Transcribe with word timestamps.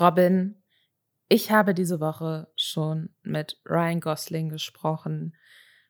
Robin, 0.00 0.62
ich 1.28 1.50
habe 1.50 1.74
diese 1.74 2.00
Woche 2.00 2.48
schon 2.56 3.10
mit 3.22 3.60
Ryan 3.66 4.00
Gosling 4.00 4.48
gesprochen, 4.48 5.34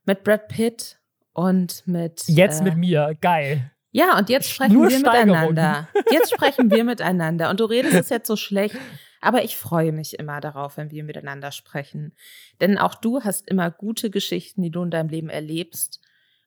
mit 0.05 0.25
Brad 0.25 0.49
Pitt 0.49 1.01
und 1.33 1.83
mit. 1.87 2.23
Jetzt 2.27 2.61
äh, 2.61 2.65
mit 2.65 2.77
mir, 2.77 3.17
geil. 3.21 3.73
Ja, 3.91 4.17
und 4.17 4.31
jetzt 4.31 4.49
sprechen 4.49 4.73
Nur 4.73 4.89
wir 4.89 4.99
miteinander. 4.99 5.89
Jetzt 6.11 6.33
sprechen 6.33 6.71
wir 6.71 6.83
miteinander. 6.83 7.51
Und 7.51 7.61
du 7.61 7.67
redest 7.67 7.95
es 7.95 8.09
jetzt 8.09 8.27
so 8.27 8.37
schlecht. 8.37 8.75
Aber 9.21 9.45
ich 9.45 9.59
freue 9.59 9.93
mich 9.93 10.19
immer 10.19 10.41
darauf, 10.41 10.79
wenn 10.79 10.91
wir 10.91 11.05
miteinander 11.05 11.53
sprechen. 11.53 12.17
Denn 12.63 12.79
auch 12.79 12.95
du 12.95 13.21
hast 13.21 13.49
immer 13.49 13.71
gute 13.71 14.09
Geschichten, 14.09 14.63
die 14.63 14.71
du 14.71 14.83
in 14.83 14.91
deinem 14.91 15.11
Leben 15.11 15.29
erlebst. 15.29 16.01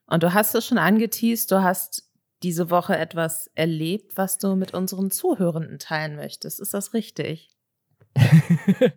Und 0.07 0.23
du 0.23 0.33
hast 0.33 0.55
es 0.55 0.65
schon 0.65 0.79
angeteased, 0.79 1.51
du 1.51 1.61
hast 1.61 2.09
diese 2.45 2.69
Woche 2.69 2.95
etwas 2.95 3.49
erlebt, 3.55 4.17
was 4.17 4.37
du 4.37 4.55
mit 4.55 4.75
unseren 4.75 5.09
Zuhörenden 5.09 5.79
teilen 5.79 6.15
möchtest. 6.15 6.59
Ist 6.59 6.75
das 6.75 6.93
richtig? 6.93 7.49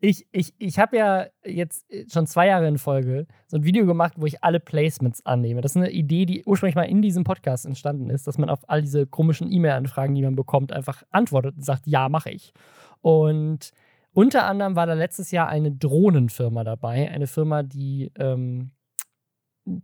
ich 0.00 0.26
ich, 0.30 0.54
ich 0.58 0.78
habe 0.78 0.98
ja 0.98 1.28
jetzt 1.44 1.86
schon 2.12 2.26
zwei 2.26 2.48
Jahre 2.48 2.68
in 2.68 2.76
Folge 2.76 3.26
so 3.46 3.56
ein 3.56 3.64
Video 3.64 3.86
gemacht, 3.86 4.12
wo 4.16 4.26
ich 4.26 4.44
alle 4.44 4.60
Placements 4.60 5.24
annehme. 5.24 5.62
Das 5.62 5.72
ist 5.72 5.76
eine 5.78 5.90
Idee, 5.90 6.26
die 6.26 6.44
ursprünglich 6.44 6.74
mal 6.74 6.82
in 6.82 7.00
diesem 7.00 7.24
Podcast 7.24 7.64
entstanden 7.64 8.10
ist, 8.10 8.26
dass 8.26 8.36
man 8.36 8.50
auf 8.50 8.68
all 8.68 8.82
diese 8.82 9.06
komischen 9.06 9.50
E-Mail-Anfragen, 9.50 10.14
die 10.14 10.22
man 10.22 10.36
bekommt, 10.36 10.72
einfach 10.72 11.02
antwortet 11.10 11.56
und 11.56 11.64
sagt, 11.64 11.86
ja, 11.86 12.10
mache 12.10 12.30
ich. 12.30 12.52
Und 13.00 13.70
unter 14.12 14.44
anderem 14.44 14.76
war 14.76 14.86
da 14.86 14.92
letztes 14.92 15.30
Jahr 15.30 15.48
eine 15.48 15.72
Drohnenfirma 15.72 16.64
dabei, 16.64 17.10
eine 17.10 17.26
Firma, 17.26 17.62
die 17.62 18.12
ähm, 18.18 18.72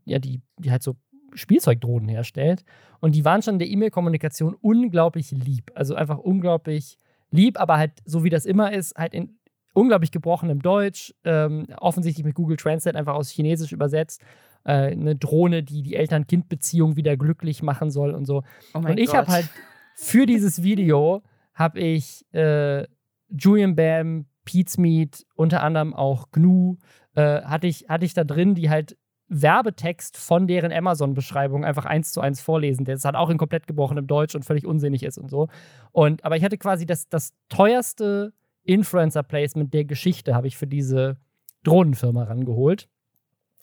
ja, 0.04 0.18
die, 0.18 0.42
die 0.58 0.70
halt 0.70 0.82
so 0.82 0.96
Spielzeugdrohnen 1.36 2.08
herstellt. 2.08 2.64
Und 3.00 3.14
die 3.14 3.24
waren 3.24 3.42
schon 3.42 3.54
in 3.54 3.58
der 3.58 3.68
E-Mail-Kommunikation 3.68 4.54
unglaublich 4.60 5.30
lieb. 5.30 5.70
Also 5.74 5.94
einfach 5.94 6.18
unglaublich 6.18 6.98
lieb, 7.30 7.60
aber 7.60 7.78
halt 7.78 7.92
so 8.04 8.24
wie 8.24 8.30
das 8.30 8.46
immer 8.46 8.72
ist, 8.72 8.96
halt 8.96 9.14
in 9.14 9.38
unglaublich 9.74 10.10
gebrochenem 10.10 10.62
Deutsch, 10.62 11.14
ähm, 11.24 11.66
offensichtlich 11.78 12.24
mit 12.24 12.34
Google 12.34 12.56
Translate 12.56 12.98
einfach 12.98 13.14
aus 13.14 13.30
Chinesisch 13.30 13.72
übersetzt. 13.72 14.22
Äh, 14.64 14.92
eine 14.92 15.14
Drohne, 15.14 15.62
die 15.62 15.82
die 15.82 15.94
Eltern-Kind-Beziehung 15.94 16.96
wieder 16.96 17.16
glücklich 17.16 17.62
machen 17.62 17.90
soll 17.90 18.12
und 18.12 18.24
so. 18.24 18.42
Oh 18.74 18.78
und 18.78 18.98
ich 18.98 19.14
habe 19.14 19.28
halt 19.28 19.48
für 19.94 20.26
dieses 20.26 20.62
Video 20.62 21.22
habe 21.54 21.80
ich 21.80 22.24
äh, 22.32 22.86
Julian 23.28 23.76
Bam, 23.76 24.26
Pete's 24.44 24.78
Meat, 24.78 25.26
unter 25.34 25.62
anderem 25.62 25.94
auch 25.94 26.30
Gnu, 26.30 26.76
äh, 27.14 27.42
hatte, 27.42 27.66
ich, 27.66 27.86
hatte 27.88 28.04
ich 28.04 28.14
da 28.14 28.24
drin, 28.24 28.54
die 28.54 28.70
halt 28.70 28.96
Werbetext 29.28 30.16
von 30.16 30.46
deren 30.46 30.72
Amazon-Beschreibung 30.72 31.64
einfach 31.64 31.84
eins 31.84 32.12
zu 32.12 32.20
eins 32.20 32.40
vorlesen, 32.40 32.84
der 32.84 32.96
halt 32.98 33.16
auch 33.16 33.30
in 33.30 33.38
komplett 33.38 33.66
gebrochenem 33.66 34.06
Deutsch 34.06 34.34
und 34.34 34.44
völlig 34.44 34.66
unsinnig 34.66 35.02
ist 35.02 35.18
und 35.18 35.30
so. 35.30 35.48
Und, 35.92 36.24
aber 36.24 36.36
ich 36.36 36.44
hatte 36.44 36.58
quasi 36.58 36.86
das, 36.86 37.08
das 37.08 37.32
teuerste 37.48 38.32
Influencer-Placement 38.62 39.72
der 39.74 39.84
Geschichte, 39.84 40.34
habe 40.34 40.46
ich 40.46 40.56
für 40.56 40.66
diese 40.66 41.16
Drohnenfirma 41.64 42.24
rangeholt. 42.24 42.88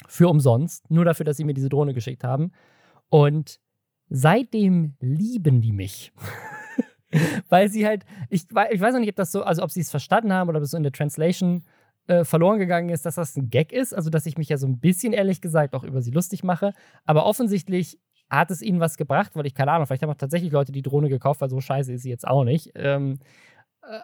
Für 0.08 0.28
umsonst. 0.28 0.89
Nur 0.91 1.06
dafür, 1.06 1.25
dass 1.25 1.38
sie 1.38 1.45
mir 1.45 1.53
diese 1.53 1.69
Drohne 1.69 1.94
geschickt 1.94 2.25
haben. 2.25 2.52
Und 3.09 3.61
seitdem 4.09 4.95
lieben 5.00 5.61
die 5.61 5.72
mich. 5.72 6.11
Weil 7.50 7.69
sie 7.69 7.86
halt, 7.86 8.03
ich, 8.30 8.47
ich 8.72 8.81
weiß 8.81 8.94
noch 8.94 9.00
nicht, 9.00 9.09
ob 9.09 9.16
das 9.16 9.31
so, 9.31 9.44
also 9.44 9.64
ob 9.64 9.72
sie 9.72 9.81
es 9.81 9.91
verstanden 9.91 10.34
haben 10.34 10.50
oder 10.50 10.58
ob 10.58 10.64
es 10.64 10.72
so 10.72 10.78
in 10.78 10.84
der 10.84 10.91
Translation 10.91 11.64
äh, 12.07 12.23
verloren 12.23 12.59
gegangen 12.59 12.89
ist, 12.89 13.05
dass 13.05 13.15
das 13.15 13.35
ein 13.35 13.49
Gag 13.49 13.71
ist. 13.71 13.93
Also, 13.93 14.09
dass 14.09 14.25
ich 14.25 14.37
mich 14.37 14.49
ja 14.49 14.57
so 14.57 14.67
ein 14.67 14.79
bisschen, 14.79 15.13
ehrlich 15.13 15.41
gesagt, 15.41 15.73
auch 15.73 15.83
über 15.83 16.01
sie 16.01 16.11
lustig 16.11 16.43
mache. 16.43 16.73
Aber 17.05 17.25
offensichtlich 17.25 17.99
hat 18.29 18.51
es 18.51 18.61
ihnen 18.61 18.79
was 18.79 18.97
gebracht, 18.97 19.31
weil 19.35 19.45
ich 19.45 19.53
keine 19.53 19.71
Ahnung, 19.71 19.85
vielleicht 19.85 20.03
haben 20.03 20.09
auch 20.09 20.15
tatsächlich 20.15 20.51
Leute 20.51 20.71
die 20.71 20.81
Drohne 20.81 21.09
gekauft, 21.09 21.41
weil 21.41 21.49
so 21.49 21.59
scheiße 21.59 21.93
ist 21.93 22.03
sie 22.03 22.09
jetzt 22.09 22.27
auch 22.27 22.43
nicht. 22.43 22.71
Ähm, 22.75 23.19
äh, 23.83 23.99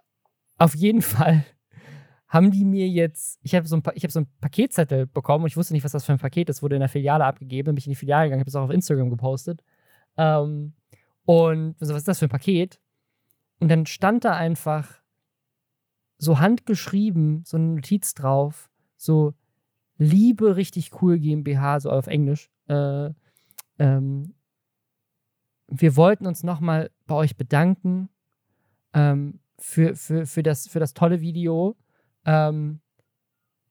auf 0.58 0.76
jeden 0.76 1.02
Fall 1.02 1.46
haben 2.28 2.52
die 2.52 2.64
mir 2.64 2.88
jetzt, 2.88 3.40
ich 3.42 3.56
habe 3.56 3.68
so, 3.68 3.76
ein, 3.76 3.84
hab 3.84 4.12
so 4.12 4.20
einen 4.20 4.28
Paketzettel 4.40 5.08
bekommen 5.08 5.46
und 5.46 5.50
ich 5.50 5.58
wusste 5.58 5.74
nicht, 5.74 5.84
was 5.84 5.94
das 5.94 6.06
für 6.06 6.12
ein 6.12 6.20
Paket 6.20 6.50
ist, 6.50 6.62
wurde 6.62 6.76
in 6.76 6.82
der 6.82 6.90
Filiale 6.90 7.26
abgegeben, 7.26 7.68
bin 7.68 7.78
ich 7.78 7.88
in 7.88 7.92
die 7.92 7.96
Filiale 7.96 8.26
gegangen, 8.26 8.42
habe 8.42 8.50
es 8.50 8.56
auch 8.56 8.66
auf 8.66 8.70
Instagram 8.70 9.10
gepostet. 9.10 9.64
Ähm, 10.16 10.74
und 11.26 11.76
so, 11.80 11.94
was 11.94 12.02
ist 12.02 12.08
das 12.08 12.20
für 12.20 12.26
ein 12.26 12.30
Paket? 12.30 12.80
Und 13.60 13.70
dann 13.70 13.88
stand 13.88 14.26
da 14.26 14.36
einfach 14.36 15.00
so 16.20 16.40
handgeschrieben, 16.40 17.44
so 17.46 17.58
eine 17.58 17.68
Notiz 17.76 18.14
drauf, 18.14 18.70
so 18.96 19.34
Liebe 19.98 20.56
richtig 20.56 21.02
cool 21.02 21.18
GmbH, 21.18 21.80
so 21.80 21.90
auf 21.90 22.08
Englisch. 22.08 22.50
Äh, 22.68 23.10
ähm, 23.80 24.36
wir 25.68 25.96
wollten 25.96 26.28
uns 26.28 26.44
nochmal 26.44 26.92
bei 27.06 27.16
euch 27.16 27.36
bedanken 27.36 28.10
ähm, 28.94 29.40
für, 29.58 29.96
für, 29.96 30.26
für, 30.26 30.44
das, 30.44 30.68
für 30.68 30.80
das 30.80 30.94
tolle 30.94 31.22
Video. 31.22 31.76
Ähm, 32.26 32.82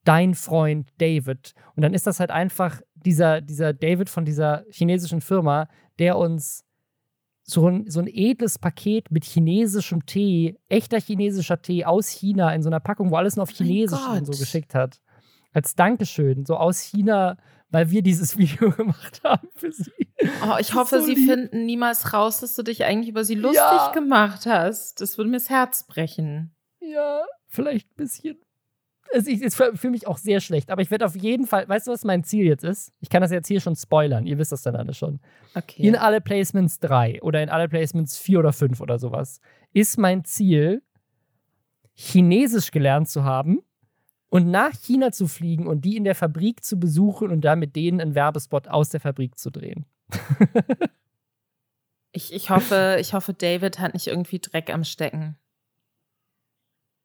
dein 0.04 0.34
Freund 0.34 0.90
David. 0.98 1.54
Und 1.76 1.82
dann 1.82 1.92
ist 1.92 2.06
das 2.06 2.18
halt 2.18 2.30
einfach 2.30 2.80
dieser, 2.94 3.40
dieser 3.40 3.74
David 3.74 4.08
von 4.08 4.24
dieser 4.24 4.64
chinesischen 4.70 5.20
Firma, 5.20 5.68
der 5.98 6.16
uns 6.16 6.64
so 7.48 7.66
ein, 7.66 7.90
so 7.90 8.00
ein 8.00 8.06
edles 8.06 8.58
Paket 8.58 9.10
mit 9.10 9.24
chinesischem 9.24 10.04
Tee, 10.04 10.58
echter 10.68 11.00
chinesischer 11.00 11.62
Tee 11.62 11.86
aus 11.86 12.08
China 12.08 12.52
in 12.54 12.62
so 12.62 12.68
einer 12.68 12.78
Packung, 12.78 13.10
wo 13.10 13.16
alles 13.16 13.36
nur 13.36 13.44
auf 13.44 13.50
Chinesisch 13.50 14.06
und 14.06 14.26
so 14.26 14.38
geschickt 14.38 14.74
hat. 14.74 15.00
Als 15.54 15.74
Dankeschön, 15.74 16.44
so 16.44 16.58
aus 16.58 16.82
China, 16.82 17.38
weil 17.70 17.90
wir 17.90 18.02
dieses 18.02 18.36
Video 18.38 18.70
gemacht 18.70 19.22
haben 19.24 19.48
für 19.54 19.72
sie. 19.72 20.12
Oh, 20.46 20.56
ich 20.60 20.74
hoffe, 20.74 21.00
so 21.00 21.06
sie 21.06 21.16
finden 21.16 21.64
niemals 21.64 22.12
raus, 22.12 22.40
dass 22.40 22.54
du 22.54 22.62
dich 22.62 22.84
eigentlich 22.84 23.08
über 23.08 23.24
sie 23.24 23.34
lustig 23.34 23.62
ja. 23.62 23.92
gemacht 23.92 24.44
hast. 24.44 25.00
Das 25.00 25.16
würde 25.16 25.30
mir 25.30 25.38
das 25.38 25.48
Herz 25.48 25.86
brechen. 25.86 26.54
Ja, 26.80 27.22
vielleicht 27.46 27.90
ein 27.92 27.96
bisschen 27.96 28.36
es 29.12 29.26
ist 29.26 29.56
für 29.56 29.90
mich 29.90 30.06
auch 30.06 30.18
sehr 30.18 30.40
schlecht, 30.40 30.70
aber 30.70 30.82
ich 30.82 30.90
werde 30.90 31.06
auf 31.06 31.16
jeden 31.16 31.46
Fall, 31.46 31.68
weißt 31.68 31.86
du, 31.86 31.92
was 31.92 32.04
mein 32.04 32.24
Ziel 32.24 32.46
jetzt 32.46 32.64
ist? 32.64 32.92
Ich 33.00 33.08
kann 33.08 33.22
das 33.22 33.30
jetzt 33.30 33.48
hier 33.48 33.60
schon 33.60 33.76
spoilern, 33.76 34.26
ihr 34.26 34.38
wisst 34.38 34.52
das 34.52 34.62
dann 34.62 34.76
alle 34.76 34.94
schon. 34.94 35.20
Okay. 35.54 35.82
In 35.82 35.96
alle 35.96 36.20
Placements 36.20 36.80
3 36.80 37.22
oder 37.22 37.42
in 37.42 37.48
alle 37.48 37.68
Placements 37.68 38.18
4 38.18 38.38
oder 38.40 38.52
5 38.52 38.80
oder 38.80 38.98
sowas 38.98 39.40
ist 39.72 39.98
mein 39.98 40.24
Ziel, 40.24 40.82
Chinesisch 41.94 42.70
gelernt 42.70 43.08
zu 43.08 43.24
haben 43.24 43.60
und 44.28 44.50
nach 44.50 44.72
China 44.72 45.10
zu 45.10 45.26
fliegen 45.26 45.66
und 45.66 45.84
die 45.84 45.96
in 45.96 46.04
der 46.04 46.14
Fabrik 46.14 46.62
zu 46.62 46.78
besuchen 46.78 47.30
und 47.30 47.40
da 47.40 47.56
mit 47.56 47.74
denen 47.74 48.00
einen 48.00 48.14
Werbespot 48.14 48.68
aus 48.68 48.90
der 48.90 49.00
Fabrik 49.00 49.36
zu 49.38 49.50
drehen. 49.50 49.84
ich, 52.12 52.32
ich, 52.32 52.50
hoffe, 52.50 52.98
ich 53.00 53.14
hoffe, 53.14 53.34
David 53.34 53.80
hat 53.80 53.94
nicht 53.94 54.06
irgendwie 54.06 54.38
Dreck 54.38 54.72
am 54.72 54.84
Stecken. 54.84 55.36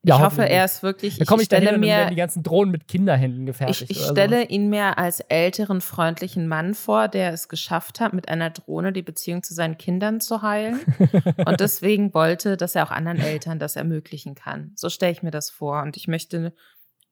Ja, 0.06 0.18
ich 0.18 0.22
hoffe, 0.22 0.48
er 0.48 0.66
ist 0.66 0.84
wirklich. 0.84 1.18
Da 1.18 1.24
komme 1.24 1.42
ich, 1.42 1.50
ich 1.50 1.58
stelle 1.58 1.78
mir 1.78 2.10
die 2.10 2.16
ganzen 2.16 2.44
Drohnen 2.44 2.72
mit 2.72 2.90
Kinderhänden 2.90 3.46
gefertigt. 3.46 3.90
Ich, 3.90 4.02
ich 4.02 4.06
stelle 4.06 4.42
so. 4.42 4.48
ihn 4.50 4.70
mir 4.70 4.98
als 4.98 5.22
älteren 5.22 5.80
freundlichen 5.80 6.48
Mann 6.50 6.74
vor, 6.74 7.08
der 7.08 7.32
es 7.32 7.48
geschafft 7.48 8.02
hat, 8.02 8.12
mit 8.12 8.28
einer 8.28 8.50
Drohne 8.50 8.92
die 8.92 9.02
Beziehung 9.02 9.44
zu 9.44 9.54
seinen 9.54 9.78
Kindern 9.78 10.20
zu 10.20 10.42
heilen 10.42 10.82
und 11.46 11.60
deswegen 11.62 12.14
wollte, 12.14 12.58
dass 12.58 12.76
er 12.76 12.86
auch 12.86 12.92
anderen 12.92 13.20
Eltern 13.20 13.60
das 13.60 13.78
ermöglichen 13.78 14.36
kann. 14.36 14.74
So 14.76 14.90
stelle 14.90 15.14
ich 15.14 15.24
mir 15.24 15.32
das 15.32 15.50
vor 15.50 15.82
und 15.84 15.96
ich 15.96 16.10
möchte 16.10 16.54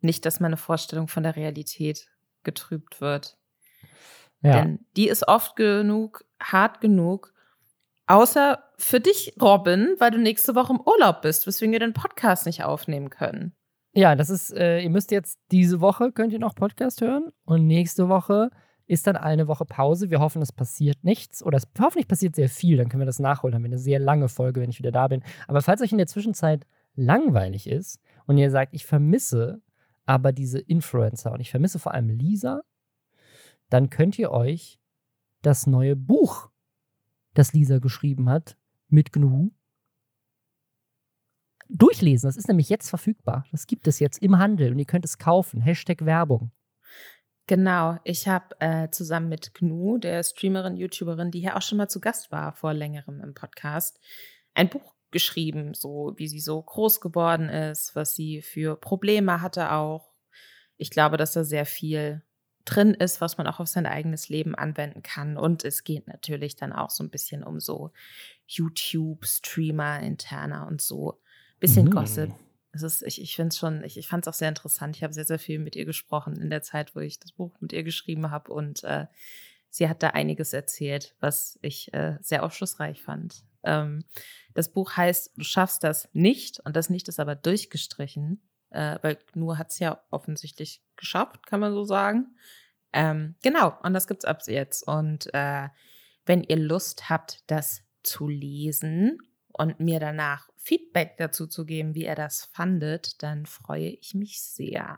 nicht, 0.01 0.25
dass 0.25 0.41
meine 0.41 0.57
Vorstellung 0.57 1.07
von 1.07 1.23
der 1.23 1.37
Realität 1.37 2.09
getrübt 2.43 2.99
wird. 2.99 3.37
Ja. 4.41 4.53
Denn 4.53 4.79
die 4.97 5.07
ist 5.07 5.27
oft 5.27 5.55
genug, 5.55 6.25
hart 6.41 6.81
genug, 6.81 7.33
Außer 8.11 8.61
für 8.77 8.99
dich, 8.99 9.37
Robin, 9.41 9.95
weil 9.99 10.11
du 10.11 10.17
nächste 10.17 10.53
Woche 10.53 10.73
im 10.73 10.81
Urlaub 10.81 11.21
bist, 11.21 11.47
weswegen 11.47 11.71
wir 11.71 11.79
den 11.79 11.93
Podcast 11.93 12.45
nicht 12.45 12.61
aufnehmen 12.61 13.09
können. 13.09 13.53
Ja, 13.93 14.17
das 14.17 14.29
ist, 14.29 14.53
äh, 14.53 14.81
ihr 14.81 14.89
müsst 14.89 15.11
jetzt 15.11 15.39
diese 15.49 15.79
Woche, 15.79 16.11
könnt 16.11 16.33
ihr 16.33 16.39
noch 16.39 16.53
Podcast 16.53 16.99
hören 16.99 17.31
und 17.45 17.67
nächste 17.67 18.09
Woche 18.09 18.49
ist 18.85 19.07
dann 19.07 19.15
eine 19.15 19.47
Woche 19.47 19.63
Pause. 19.63 20.09
Wir 20.09 20.19
hoffen, 20.19 20.41
es 20.41 20.51
passiert 20.51 21.05
nichts 21.05 21.41
oder 21.41 21.55
es 21.55 21.69
hoffentlich 21.79 22.09
passiert 22.09 22.35
sehr 22.35 22.49
viel, 22.49 22.75
dann 22.75 22.89
können 22.89 22.99
wir 22.99 23.05
das 23.05 23.19
nachholen. 23.19 23.53
Dann 23.53 23.59
haben 23.59 23.71
wir 23.71 23.75
eine 23.75 23.79
sehr 23.79 23.99
lange 23.99 24.27
Folge, 24.27 24.59
wenn 24.59 24.69
ich 24.69 24.79
wieder 24.79 24.91
da 24.91 25.07
bin. 25.07 25.23
Aber 25.47 25.61
falls 25.61 25.81
euch 25.81 25.93
in 25.93 25.97
der 25.97 26.07
Zwischenzeit 26.07 26.67
langweilig 26.95 27.65
ist 27.65 28.01
und 28.25 28.37
ihr 28.37 28.51
sagt, 28.51 28.73
ich 28.73 28.85
vermisse 28.85 29.61
aber 30.05 30.33
diese 30.33 30.59
Influencer 30.59 31.31
und 31.31 31.39
ich 31.39 31.51
vermisse 31.51 31.79
vor 31.79 31.93
allem 31.93 32.09
Lisa, 32.09 32.63
dann 33.69 33.89
könnt 33.89 34.19
ihr 34.19 34.31
euch 34.31 34.81
das 35.41 35.65
neue 35.65 35.95
Buch 35.95 36.50
das 37.33 37.53
Lisa 37.53 37.79
geschrieben 37.79 38.29
hat, 38.29 38.57
mit 38.87 39.11
GNU, 39.13 39.51
durchlesen. 41.69 42.27
Das 42.27 42.37
ist 42.37 42.47
nämlich 42.47 42.69
jetzt 42.69 42.89
verfügbar. 42.89 43.45
Das 43.51 43.67
gibt 43.67 43.87
es 43.87 43.99
jetzt 43.99 44.21
im 44.21 44.37
Handel 44.37 44.71
und 44.71 44.79
ihr 44.79 44.85
könnt 44.85 45.05
es 45.05 45.17
kaufen. 45.17 45.61
Hashtag 45.61 46.05
Werbung. 46.05 46.51
Genau, 47.47 47.97
ich 48.03 48.27
habe 48.27 48.55
äh, 48.59 48.89
zusammen 48.91 49.27
mit 49.27 49.53
Gnu, 49.53 49.97
der 49.97 50.23
Streamerin, 50.23 50.77
YouTuberin, 50.77 51.31
die 51.31 51.39
hier 51.39 51.57
auch 51.57 51.61
schon 51.61 51.77
mal 51.77 51.89
zu 51.89 51.99
Gast 51.99 52.31
war 52.31 52.53
vor 52.53 52.73
längerem 52.73 53.19
im 53.21 53.33
Podcast, 53.33 53.99
ein 54.53 54.69
Buch 54.69 54.93
geschrieben, 55.11 55.73
so 55.73 56.13
wie 56.15 56.27
sie 56.27 56.39
so 56.39 56.61
groß 56.61 57.01
geworden 57.01 57.49
ist, 57.49 57.95
was 57.95 58.15
sie 58.15 58.41
für 58.41 58.77
Probleme 58.77 59.41
hatte 59.41 59.71
auch. 59.71 60.13
Ich 60.77 60.91
glaube, 60.91 61.17
dass 61.17 61.33
da 61.33 61.43
sehr 61.43 61.65
viel 61.65 62.23
drin 62.65 62.93
ist, 62.93 63.21
was 63.21 63.37
man 63.37 63.47
auch 63.47 63.59
auf 63.59 63.67
sein 63.67 63.85
eigenes 63.85 64.29
Leben 64.29 64.55
anwenden 64.55 65.03
kann. 65.03 65.37
Und 65.37 65.65
es 65.65 65.83
geht 65.83 66.07
natürlich 66.07 66.55
dann 66.55 66.73
auch 66.73 66.89
so 66.89 67.03
ein 67.03 67.09
bisschen 67.09 67.43
um 67.43 67.59
so 67.59 67.91
YouTube-Streamer 68.47 70.01
interner 70.01 70.67
und 70.67 70.81
so. 70.81 71.19
Bisschen 71.59 71.85
mhm. 71.85 71.91
Gossip. 71.91 72.31
Es 72.73 72.83
ist, 72.83 73.01
ich 73.03 73.21
ich 73.21 73.35
finde 73.35 73.49
es 73.49 73.57
schon, 73.57 73.83
ich, 73.83 73.97
ich 73.97 74.07
fand 74.07 74.25
es 74.25 74.27
auch 74.29 74.37
sehr 74.37 74.49
interessant. 74.49 74.95
Ich 74.95 75.03
habe 75.03 75.13
sehr, 75.13 75.25
sehr 75.25 75.39
viel 75.39 75.59
mit 75.59 75.75
ihr 75.75 75.85
gesprochen 75.85 76.39
in 76.41 76.49
der 76.49 76.61
Zeit, 76.61 76.95
wo 76.95 76.99
ich 76.99 77.19
das 77.19 77.33
Buch 77.33 77.51
mit 77.59 77.73
ihr 77.73 77.83
geschrieben 77.83 78.31
habe. 78.31 78.53
Und 78.53 78.83
äh, 78.83 79.07
sie 79.69 79.89
hat 79.89 80.03
da 80.03 80.09
einiges 80.09 80.53
erzählt, 80.53 81.15
was 81.19 81.59
ich 81.61 81.93
äh, 81.93 82.17
sehr 82.21 82.43
aufschlussreich 82.43 83.01
fand. 83.01 83.43
Ähm, 83.63 84.05
das 84.53 84.69
Buch 84.69 84.95
heißt 84.95 85.31
Du 85.37 85.43
schaffst 85.43 85.83
das 85.83 86.09
nicht 86.13 86.59
und 86.61 86.75
das 86.75 86.89
nicht 86.89 87.07
ist 87.07 87.19
aber 87.19 87.35
durchgestrichen, 87.35 88.41
äh, 88.71 88.97
weil 89.01 89.19
nur 89.33 89.57
hat 89.57 89.71
es 89.71 89.79
ja 89.79 90.01
offensichtlich 90.09 90.81
geschafft, 90.95 91.45
kann 91.45 91.59
man 91.59 91.73
so 91.73 91.83
sagen. 91.83 92.35
Ähm, 92.93 93.35
genau, 93.41 93.77
und 93.83 93.93
das 93.93 94.07
gibt's 94.07 94.25
ab 94.25 94.41
jetzt. 94.47 94.87
Und 94.87 95.33
äh, 95.33 95.69
wenn 96.25 96.43
ihr 96.43 96.57
Lust 96.57 97.09
habt, 97.09 97.43
das 97.47 97.83
zu 98.03 98.27
lesen 98.27 99.19
und 99.53 99.79
mir 99.79 99.99
danach 99.99 100.49
Feedback 100.57 101.17
dazu 101.17 101.47
zu 101.47 101.65
geben, 101.65 101.95
wie 101.95 102.05
ihr 102.05 102.15
das 102.15 102.45
fandet, 102.53 103.21
dann 103.23 103.45
freue 103.45 103.89
ich 103.89 104.13
mich 104.13 104.41
sehr. 104.41 104.97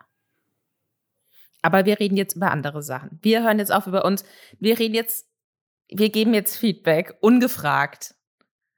Aber 1.62 1.86
wir 1.86 2.00
reden 2.00 2.18
jetzt 2.18 2.36
über 2.36 2.52
andere 2.52 2.84
Sachen. 2.84 3.20
Wir 3.22 3.44
hören 3.44 3.60
jetzt 3.60 3.72
auf 3.72 3.88
über 3.88 4.04
uns. 4.04 4.26
Wir 4.60 4.80
reden 4.80 4.96
jetzt, 4.96 5.28
wir 5.88 6.10
geben 6.10 6.34
jetzt 6.34 6.58
Feedback, 6.58 7.16
ungefragt. 7.22 8.16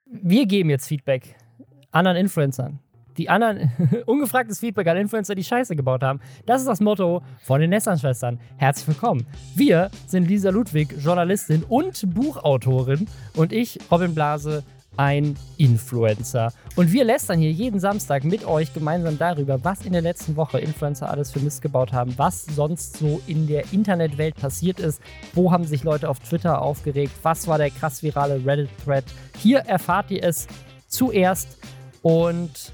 Wir 0.05 0.45
geben 0.45 0.69
jetzt 0.69 0.87
Feedback 0.87 1.35
anderen 1.95 2.17
Influencern. 2.17 2.79
Die 3.17 3.29
anderen, 3.29 3.71
ungefragtes 4.05 4.59
Feedback 4.59 4.87
an 4.87 4.97
Influencer, 4.97 5.35
die 5.35 5.43
Scheiße 5.43 5.75
gebaut 5.75 6.03
haben. 6.03 6.19
Das 6.45 6.61
ist 6.61 6.67
das 6.67 6.81
Motto 6.81 7.21
von 7.41 7.61
den 7.61 7.69
Nestern-Schwestern. 7.69 8.39
Herzlich 8.57 8.89
willkommen. 8.89 9.25
Wir 9.55 9.89
sind 10.05 10.27
Lisa 10.27 10.49
Ludwig, 10.49 10.95
Journalistin 10.99 11.63
und 11.63 12.13
Buchautorin 12.13 13.07
und 13.35 13.53
ich, 13.53 13.79
Robin 13.89 14.13
Blase, 14.13 14.63
ein 14.97 15.35
Influencer. 15.57 16.53
Und 16.75 16.91
wir 16.91 17.03
lästern 17.03 17.39
hier 17.39 17.51
jeden 17.51 17.79
Samstag 17.79 18.23
mit 18.23 18.45
euch 18.45 18.73
gemeinsam 18.73 19.17
darüber, 19.17 19.63
was 19.63 19.85
in 19.85 19.93
der 19.93 20.01
letzten 20.01 20.35
Woche 20.35 20.59
Influencer 20.59 21.09
alles 21.09 21.31
für 21.31 21.39
Mist 21.39 21.61
gebaut 21.61 21.93
haben, 21.93 22.13
was 22.17 22.45
sonst 22.45 22.97
so 22.97 23.21
in 23.27 23.47
der 23.47 23.73
Internetwelt 23.73 24.35
passiert 24.35 24.79
ist, 24.79 25.01
wo 25.33 25.51
haben 25.51 25.65
sich 25.65 25.83
Leute 25.83 26.09
auf 26.09 26.19
Twitter 26.19 26.61
aufgeregt, 26.61 27.13
was 27.23 27.47
war 27.47 27.57
der 27.57 27.71
krass 27.71 28.03
virale 28.03 28.45
Reddit-Thread. 28.45 29.05
Hier 29.37 29.59
erfahrt 29.59 30.11
ihr 30.11 30.23
es 30.23 30.47
zuerst 30.87 31.57
und 32.01 32.73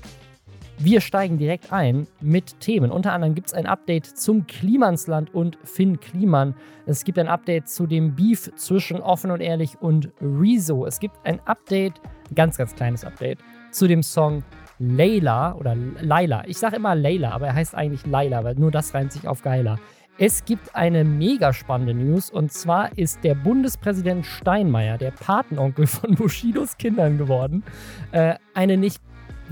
wir 0.84 1.02
steigen 1.02 1.38
direkt 1.38 1.72
ein 1.72 2.08
mit 2.22 2.60
Themen. 2.60 2.92
Unter 2.92 3.14
anderem 3.14 3.36
gibt 3.36 3.48
es 3.48 3.54
ein 3.54 3.68
Update 3.68 4.06
zum 4.06 4.48
Klimansland 4.48 5.34
und 5.34 5.58
Finn 5.64 6.00
Kliman. 6.00 6.56
Es 6.88 7.04
gibt 7.04 7.20
ein 7.20 7.28
Update 7.28 7.70
zu 7.70 7.86
dem 7.86 8.16
Beef 8.16 8.52
zwischen 8.56 9.00
Offen 9.00 9.30
und 9.30 9.42
Ehrlich 9.42 9.80
und 9.80 10.10
Rezo. 10.22 10.86
Es 10.86 11.00
gibt 11.00 11.16
ein 11.24 11.40
Update, 11.46 12.02
ganz, 12.34 12.58
ganz 12.58 12.74
kleines 12.76 13.06
Update, 13.06 13.40
zu 13.72 13.88
dem 13.88 14.02
Song 14.02 14.44
Layla 14.80 15.54
oder 15.54 15.76
Laila. 15.76 16.44
Ich 16.48 16.58
sage 16.58 16.78
immer 16.78 16.96
Layla, 16.96 17.32
aber 17.32 17.48
er 17.48 17.54
heißt 17.54 17.76
eigentlich 17.76 18.06
Laila, 18.08 18.44
weil 18.44 18.56
nur 18.56 18.72
das 18.72 18.94
reimt 18.96 19.12
sich 19.12 19.28
auf 19.28 19.44
geiler. 19.44 19.80
Es 20.18 20.46
gibt 20.46 20.76
eine 20.76 21.04
mega 21.04 21.54
spannende 21.54 21.94
News 21.94 22.30
und 22.30 22.52
zwar 22.52 22.98
ist 22.98 23.24
der 23.24 23.36
Bundespräsident 23.36 24.26
Steinmeier, 24.26 24.98
der 24.98 25.12
Patenonkel 25.12 25.88
von 25.88 26.16
Bushidos 26.16 26.78
Kindern 26.78 27.18
geworden. 27.18 27.64
Äh, 28.12 28.36
eine 28.54 28.78
nicht 28.78 29.02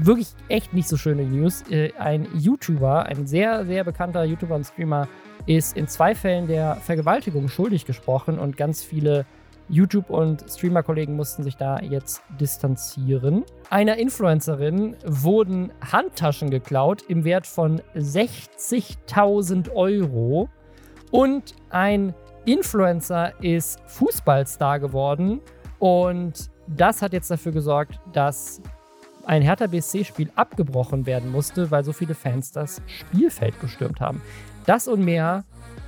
wirklich 0.05 0.29
echt 0.47 0.73
nicht 0.73 0.87
so 0.87 0.97
schöne 0.97 1.23
News. 1.23 1.63
Äh, 1.69 1.91
ein 1.97 2.27
YouTuber, 2.33 3.05
ein 3.05 3.27
sehr, 3.27 3.65
sehr 3.65 3.83
bekannter 3.83 4.23
YouTuber 4.23 4.55
und 4.55 4.65
Streamer, 4.65 5.07
ist 5.45 5.75
in 5.75 5.87
zwei 5.87 6.15
Fällen 6.15 6.47
der 6.47 6.75
Vergewaltigung 6.75 7.47
schuldig 7.47 7.85
gesprochen 7.85 8.39
und 8.39 8.57
ganz 8.57 8.83
viele 8.83 9.25
YouTube- 9.69 10.09
und 10.09 10.43
Streamer-Kollegen 10.49 11.15
mussten 11.15 11.43
sich 11.43 11.55
da 11.55 11.79
jetzt 11.79 12.23
distanzieren. 12.39 13.45
Einer 13.69 13.97
Influencerin 13.97 14.95
wurden 15.05 15.71
Handtaschen 15.91 16.49
geklaut 16.49 17.03
im 17.07 17.23
Wert 17.23 17.45
von 17.45 17.81
60.000 17.95 19.71
Euro 19.71 20.49
und 21.11 21.53
ein 21.69 22.15
Influencer 22.45 23.33
ist 23.43 23.79
Fußballstar 23.85 24.79
geworden 24.79 25.39
und 25.77 26.49
das 26.67 27.01
hat 27.01 27.13
jetzt 27.13 27.29
dafür 27.29 27.51
gesorgt, 27.51 27.99
dass 28.11 28.61
ein 29.29 29.43
Hertha 29.43 29.67
BSC-Spiel 29.67 30.31
abgebrochen 30.35 31.05
werden 31.05 31.31
musste, 31.31 31.69
weil 31.69 31.83
so 31.83 31.93
viele 31.93 32.15
Fans 32.15 32.51
das 32.51 32.81
Spielfeld 32.87 33.59
gestürmt 33.61 34.01
haben. 34.01 34.23
Das 34.65 34.87
und 34.87 35.05
mehr 35.05 35.45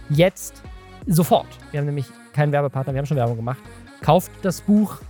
jetzt 0.10 0.62
sofort. 1.08 1.48
Wir 1.72 1.80
haben 1.80 1.88
nämlich 1.88 2.06
keinen 2.34 2.52
Werbepartner, 2.52 2.94
wir 2.94 3.00
haben 3.00 3.08
schon 3.08 3.18
Werbung 3.18 3.38
gemacht. 3.38 3.60
Kauft 4.02 4.32
das 4.44 4.62
Buch 4.62 5.02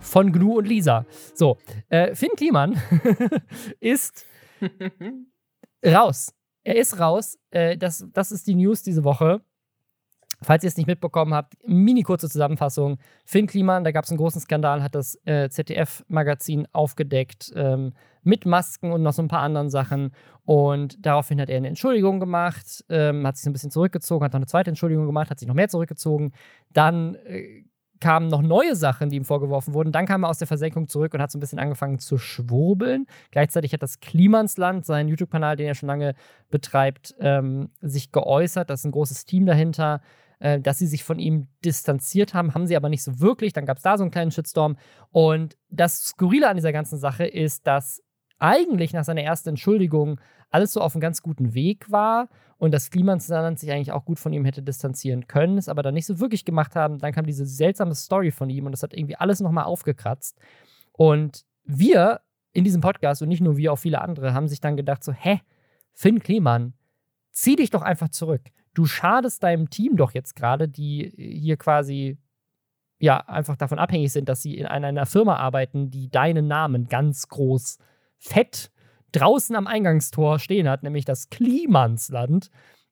von 0.00 0.32
Gnu 0.32 0.58
und 0.58 0.68
Lisa. 0.68 1.04
So, 1.34 1.58
äh, 1.88 2.14
Finn 2.14 2.30
Kliman 2.36 2.80
ist 3.80 4.24
raus. 5.84 6.32
Er 6.62 6.76
ist 6.76 7.00
raus. 7.00 7.38
Äh, 7.50 7.76
das, 7.76 8.06
das 8.12 8.30
ist 8.30 8.46
die 8.46 8.54
News 8.54 8.84
diese 8.84 9.02
Woche. 9.02 9.40
Falls 10.44 10.62
ihr 10.62 10.68
es 10.68 10.76
nicht 10.76 10.86
mitbekommen 10.86 11.34
habt, 11.34 11.54
mini 11.66 12.02
kurze 12.02 12.28
Zusammenfassung. 12.28 12.98
Finn 13.24 13.46
Kliman, 13.46 13.84
da 13.84 13.90
gab 13.90 14.04
es 14.04 14.10
einen 14.10 14.18
großen 14.18 14.40
Skandal, 14.40 14.82
hat 14.82 14.94
das 14.94 15.18
äh, 15.24 15.48
ZDF-Magazin 15.48 16.68
aufgedeckt 16.72 17.52
ähm, 17.56 17.94
mit 18.22 18.46
Masken 18.46 18.92
und 18.92 19.02
noch 19.02 19.12
so 19.12 19.22
ein 19.22 19.28
paar 19.28 19.40
anderen 19.40 19.70
Sachen. 19.70 20.12
Und 20.44 21.04
daraufhin 21.04 21.40
hat 21.40 21.48
er 21.48 21.56
eine 21.56 21.68
Entschuldigung 21.68 22.20
gemacht, 22.20 22.84
ähm, 22.88 23.26
hat 23.26 23.36
sich 23.36 23.44
so 23.44 23.50
ein 23.50 23.54
bisschen 23.54 23.70
zurückgezogen, 23.70 24.24
hat 24.24 24.32
noch 24.32 24.38
eine 24.38 24.46
zweite 24.46 24.70
Entschuldigung 24.70 25.06
gemacht, 25.06 25.30
hat 25.30 25.38
sich 25.38 25.48
noch 25.48 25.54
mehr 25.54 25.68
zurückgezogen. 25.68 26.32
Dann 26.72 27.14
äh, 27.14 27.64
kamen 28.00 28.28
noch 28.28 28.42
neue 28.42 28.76
Sachen, 28.76 29.08
die 29.08 29.16
ihm 29.16 29.24
vorgeworfen 29.24 29.72
wurden. 29.72 29.90
Dann 29.90 30.04
kam 30.04 30.24
er 30.24 30.28
aus 30.28 30.38
der 30.38 30.46
Versenkung 30.46 30.88
zurück 30.88 31.14
und 31.14 31.22
hat 31.22 31.30
so 31.30 31.38
ein 31.38 31.40
bisschen 31.40 31.58
angefangen 31.58 31.98
zu 31.98 32.18
schwurbeln. 32.18 33.06
Gleichzeitig 33.30 33.72
hat 33.72 33.82
das 33.82 34.00
Klimansland, 34.00 34.84
sein 34.84 35.08
YouTube-Kanal, 35.08 35.56
den 35.56 35.66
er 35.66 35.74
schon 35.74 35.86
lange 35.86 36.14
betreibt, 36.50 37.14
ähm, 37.20 37.70
sich 37.80 38.12
geäußert. 38.12 38.68
Da 38.68 38.74
ist 38.74 38.84
ein 38.84 38.92
großes 38.92 39.24
Team 39.24 39.46
dahinter. 39.46 40.02
Äh, 40.40 40.60
dass 40.60 40.78
sie 40.78 40.86
sich 40.86 41.04
von 41.04 41.18
ihm 41.18 41.48
distanziert 41.64 42.34
haben, 42.34 42.54
haben 42.54 42.66
sie 42.66 42.76
aber 42.76 42.88
nicht 42.88 43.02
so 43.02 43.20
wirklich. 43.20 43.52
Dann 43.52 43.66
gab 43.66 43.76
es 43.76 43.82
da 43.82 43.96
so 43.96 44.04
einen 44.04 44.10
kleinen 44.10 44.30
Shitstorm. 44.30 44.76
Und 45.10 45.56
das 45.70 46.08
Skurrile 46.08 46.48
an 46.48 46.56
dieser 46.56 46.72
ganzen 46.72 46.98
Sache 46.98 47.24
ist, 47.24 47.66
dass 47.66 48.02
eigentlich 48.38 48.92
nach 48.92 49.04
seiner 49.04 49.22
ersten 49.22 49.50
Entschuldigung 49.50 50.20
alles 50.50 50.72
so 50.72 50.80
auf 50.80 50.94
einem 50.94 51.00
ganz 51.00 51.22
guten 51.22 51.54
Weg 51.54 51.90
war 51.90 52.28
und 52.58 52.72
das 52.72 52.90
Klimansland 52.90 53.58
sich 53.58 53.70
eigentlich 53.72 53.92
auch 53.92 54.04
gut 54.04 54.18
von 54.18 54.32
ihm 54.32 54.44
hätte 54.44 54.62
distanzieren 54.62 55.26
können, 55.26 55.58
es 55.58 55.68
aber 55.68 55.82
dann 55.82 55.94
nicht 55.94 56.06
so 56.06 56.20
wirklich 56.20 56.44
gemacht 56.44 56.76
haben. 56.76 56.98
Dann 56.98 57.12
kam 57.12 57.26
diese 57.26 57.46
seltsame 57.46 57.94
Story 57.94 58.30
von 58.30 58.50
ihm 58.50 58.66
und 58.66 58.72
das 58.72 58.82
hat 58.82 58.94
irgendwie 58.94 59.16
alles 59.16 59.40
nochmal 59.40 59.64
aufgekratzt. 59.64 60.38
Und 60.92 61.44
wir 61.64 62.20
in 62.52 62.64
diesem 62.64 62.80
Podcast 62.80 63.22
und 63.22 63.28
nicht 63.28 63.40
nur 63.40 63.56
wir, 63.56 63.72
auch 63.72 63.78
viele 63.78 64.00
andere, 64.00 64.34
haben 64.34 64.48
sich 64.48 64.60
dann 64.60 64.76
gedacht: 64.76 65.02
so, 65.02 65.12
hä, 65.12 65.40
Finn 65.92 66.20
Kliman, 66.20 66.74
zieh 67.32 67.56
dich 67.56 67.70
doch 67.70 67.82
einfach 67.82 68.10
zurück 68.10 68.42
du 68.74 68.86
schadest 68.86 69.42
deinem 69.42 69.70
Team 69.70 69.96
doch 69.96 70.12
jetzt 70.12 70.36
gerade, 70.36 70.68
die 70.68 71.12
hier 71.16 71.56
quasi 71.56 72.18
ja 72.98 73.18
einfach 73.18 73.56
davon 73.56 73.78
abhängig 73.78 74.12
sind, 74.12 74.28
dass 74.28 74.42
sie 74.42 74.56
in 74.56 74.66
einer 74.66 75.06
Firma 75.06 75.36
arbeiten, 75.36 75.90
die 75.90 76.10
deinen 76.10 76.46
Namen 76.46 76.88
ganz 76.88 77.28
groß 77.28 77.78
fett 78.18 78.70
draußen 79.12 79.54
am 79.54 79.66
Eingangstor 79.66 80.38
stehen 80.38 80.68
hat, 80.68 80.82
nämlich 80.82 81.04
das 81.04 81.30
Klimansland. 81.30 82.50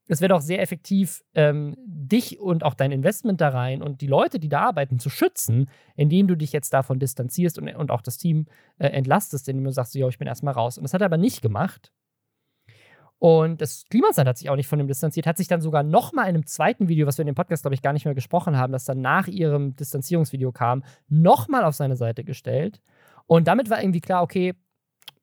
Es 0.09 0.21
wäre 0.21 0.29
doch 0.29 0.41
sehr 0.41 0.61
effektiv, 0.61 1.23
ähm, 1.35 1.75
dich 1.79 2.39
und 2.39 2.65
auch 2.65 2.75
dein 2.75 2.93
Investment 2.93 3.41
da 3.41 3.49
rein 3.49 3.83
und 3.83 4.01
die 4.01 4.07
Leute, 4.07 4.39
die 4.39 4.49
da 4.49 4.63
arbeiten, 4.67 4.99
zu 4.99 5.11
schützen, 5.11 5.69
indem 5.97 6.27
du 6.27 6.37
dich 6.37 6.53
jetzt 6.53 6.73
davon 6.73 6.99
distanzierst 6.99 7.59
und, 7.59 7.69
und 7.75 7.91
auch 7.91 8.03
das 8.03 8.19
Team 8.19 8.47
äh, 8.79 8.89
entlastest, 8.89 9.49
indem 9.49 9.65
du 9.65 9.73
sagst, 9.73 9.95
ja, 9.95 10.07
ich 10.09 10.19
bin 10.19 10.29
erstmal 10.29 10.55
raus. 10.55 10.77
Und 10.77 10.85
das 10.85 10.95
hat 10.95 11.01
er 11.01 11.07
aber 11.07 11.19
nicht 11.19 11.41
gemacht. 11.41 11.93
Und 13.23 13.61
das 13.61 13.85
Klimansland 13.89 14.29
hat 14.29 14.37
sich 14.37 14.51
auch 14.51 14.57
nicht 14.57 14.67
von 14.67 14.81
ihm 14.81 14.89
distanziert, 14.89 15.29
hat 15.29 15.37
sich 15.37 15.47
dann 15.47 15.61
sogar 15.61 15.85
nochmal 15.85 16.25
in 16.25 16.35
einem 16.35 16.45
zweiten 16.45 16.89
Video, 16.89 17.07
was 17.07 17.19
wir 17.19 17.23
in 17.23 17.29
dem 17.29 17.37
Podcast, 17.37 17.63
glaube 17.63 17.77
ich, 17.77 17.81
gar 17.81 17.93
nicht 17.93 18.05
mehr 18.05 18.17
gesprochen 18.17 18.57
haben, 18.57 18.73
das 18.73 18.85
dann 18.85 19.01
nach 19.01 19.29
ihrem 19.29 19.77
Distanzierungsvideo 19.77 20.51
kam, 20.51 20.83
nochmal 21.09 21.63
auf 21.63 21.77
seine 21.77 21.95
Seite 21.95 22.25
gestellt. 22.25 22.81
Und 23.29 23.47
damit 23.47 23.71
war 23.71 23.81
irgendwie 23.81 24.01
klar, 24.01 24.25
okay, 24.25 24.55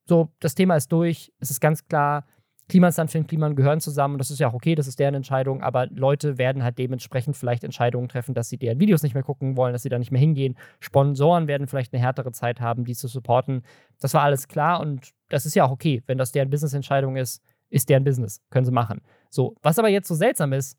so, 0.08 0.30
das 0.40 0.56
Thema 0.56 0.78
ist 0.78 0.90
durch. 0.94 1.34
Es 1.42 1.52
ist 1.52 1.60
ganz 1.60 1.88
klar, 1.88 2.26
Klimansland, 2.70 3.12
Film, 3.12 3.28
Kliman 3.28 3.58
gehören 3.58 3.82
zusammen. 3.82 4.14
Und 4.14 4.20
das 4.20 4.32
ist 4.32 4.40
ja 4.40 4.48
auch 4.48 4.54
okay, 4.54 4.76
das 4.76 4.88
ist 4.88 4.98
deren 4.98 5.16
Entscheidung. 5.16 5.62
Aber 5.62 5.88
Leute 5.88 6.38
werden 6.38 6.64
halt 6.64 6.78
dementsprechend 6.78 7.36
vielleicht 7.36 7.66
Entscheidungen 7.66 8.08
treffen, 8.08 8.34
dass 8.34 8.48
sie 8.48 8.58
deren 8.58 8.80
Videos 8.80 9.04
nicht 9.04 9.14
mehr 9.14 9.24
gucken 9.24 9.58
wollen, 9.58 9.74
dass 9.74 9.84
sie 9.84 9.90
da 9.90 10.00
nicht 10.00 10.12
mehr 10.12 10.22
hingehen. 10.22 10.56
Sponsoren 10.80 11.50
werden 11.50 11.68
vielleicht 11.68 11.94
eine 11.94 12.02
härtere 12.02 12.32
Zeit 12.32 12.62
haben, 12.62 12.86
die 12.86 12.96
zu 12.96 13.10
supporten. 13.10 13.64
Das 14.00 14.14
war 14.14 14.22
alles 14.22 14.48
klar 14.48 14.80
und 14.80 15.12
das 15.28 15.46
ist 15.46 15.54
ja 15.54 15.66
auch 15.66 15.72
okay, 15.72 16.02
wenn 16.08 16.18
das 16.18 16.32
deren 16.32 16.50
Business-Entscheidung 16.50 17.18
ist 17.18 17.44
ist 17.70 17.90
deren 17.90 18.04
Business. 18.04 18.42
Können 18.50 18.66
sie 18.66 18.72
machen. 18.72 19.02
So, 19.30 19.56
was 19.62 19.80
aber 19.80 19.90
jetzt 19.90 20.08
so 20.08 20.16
seltsam 20.16 20.54
ist, 20.54 20.78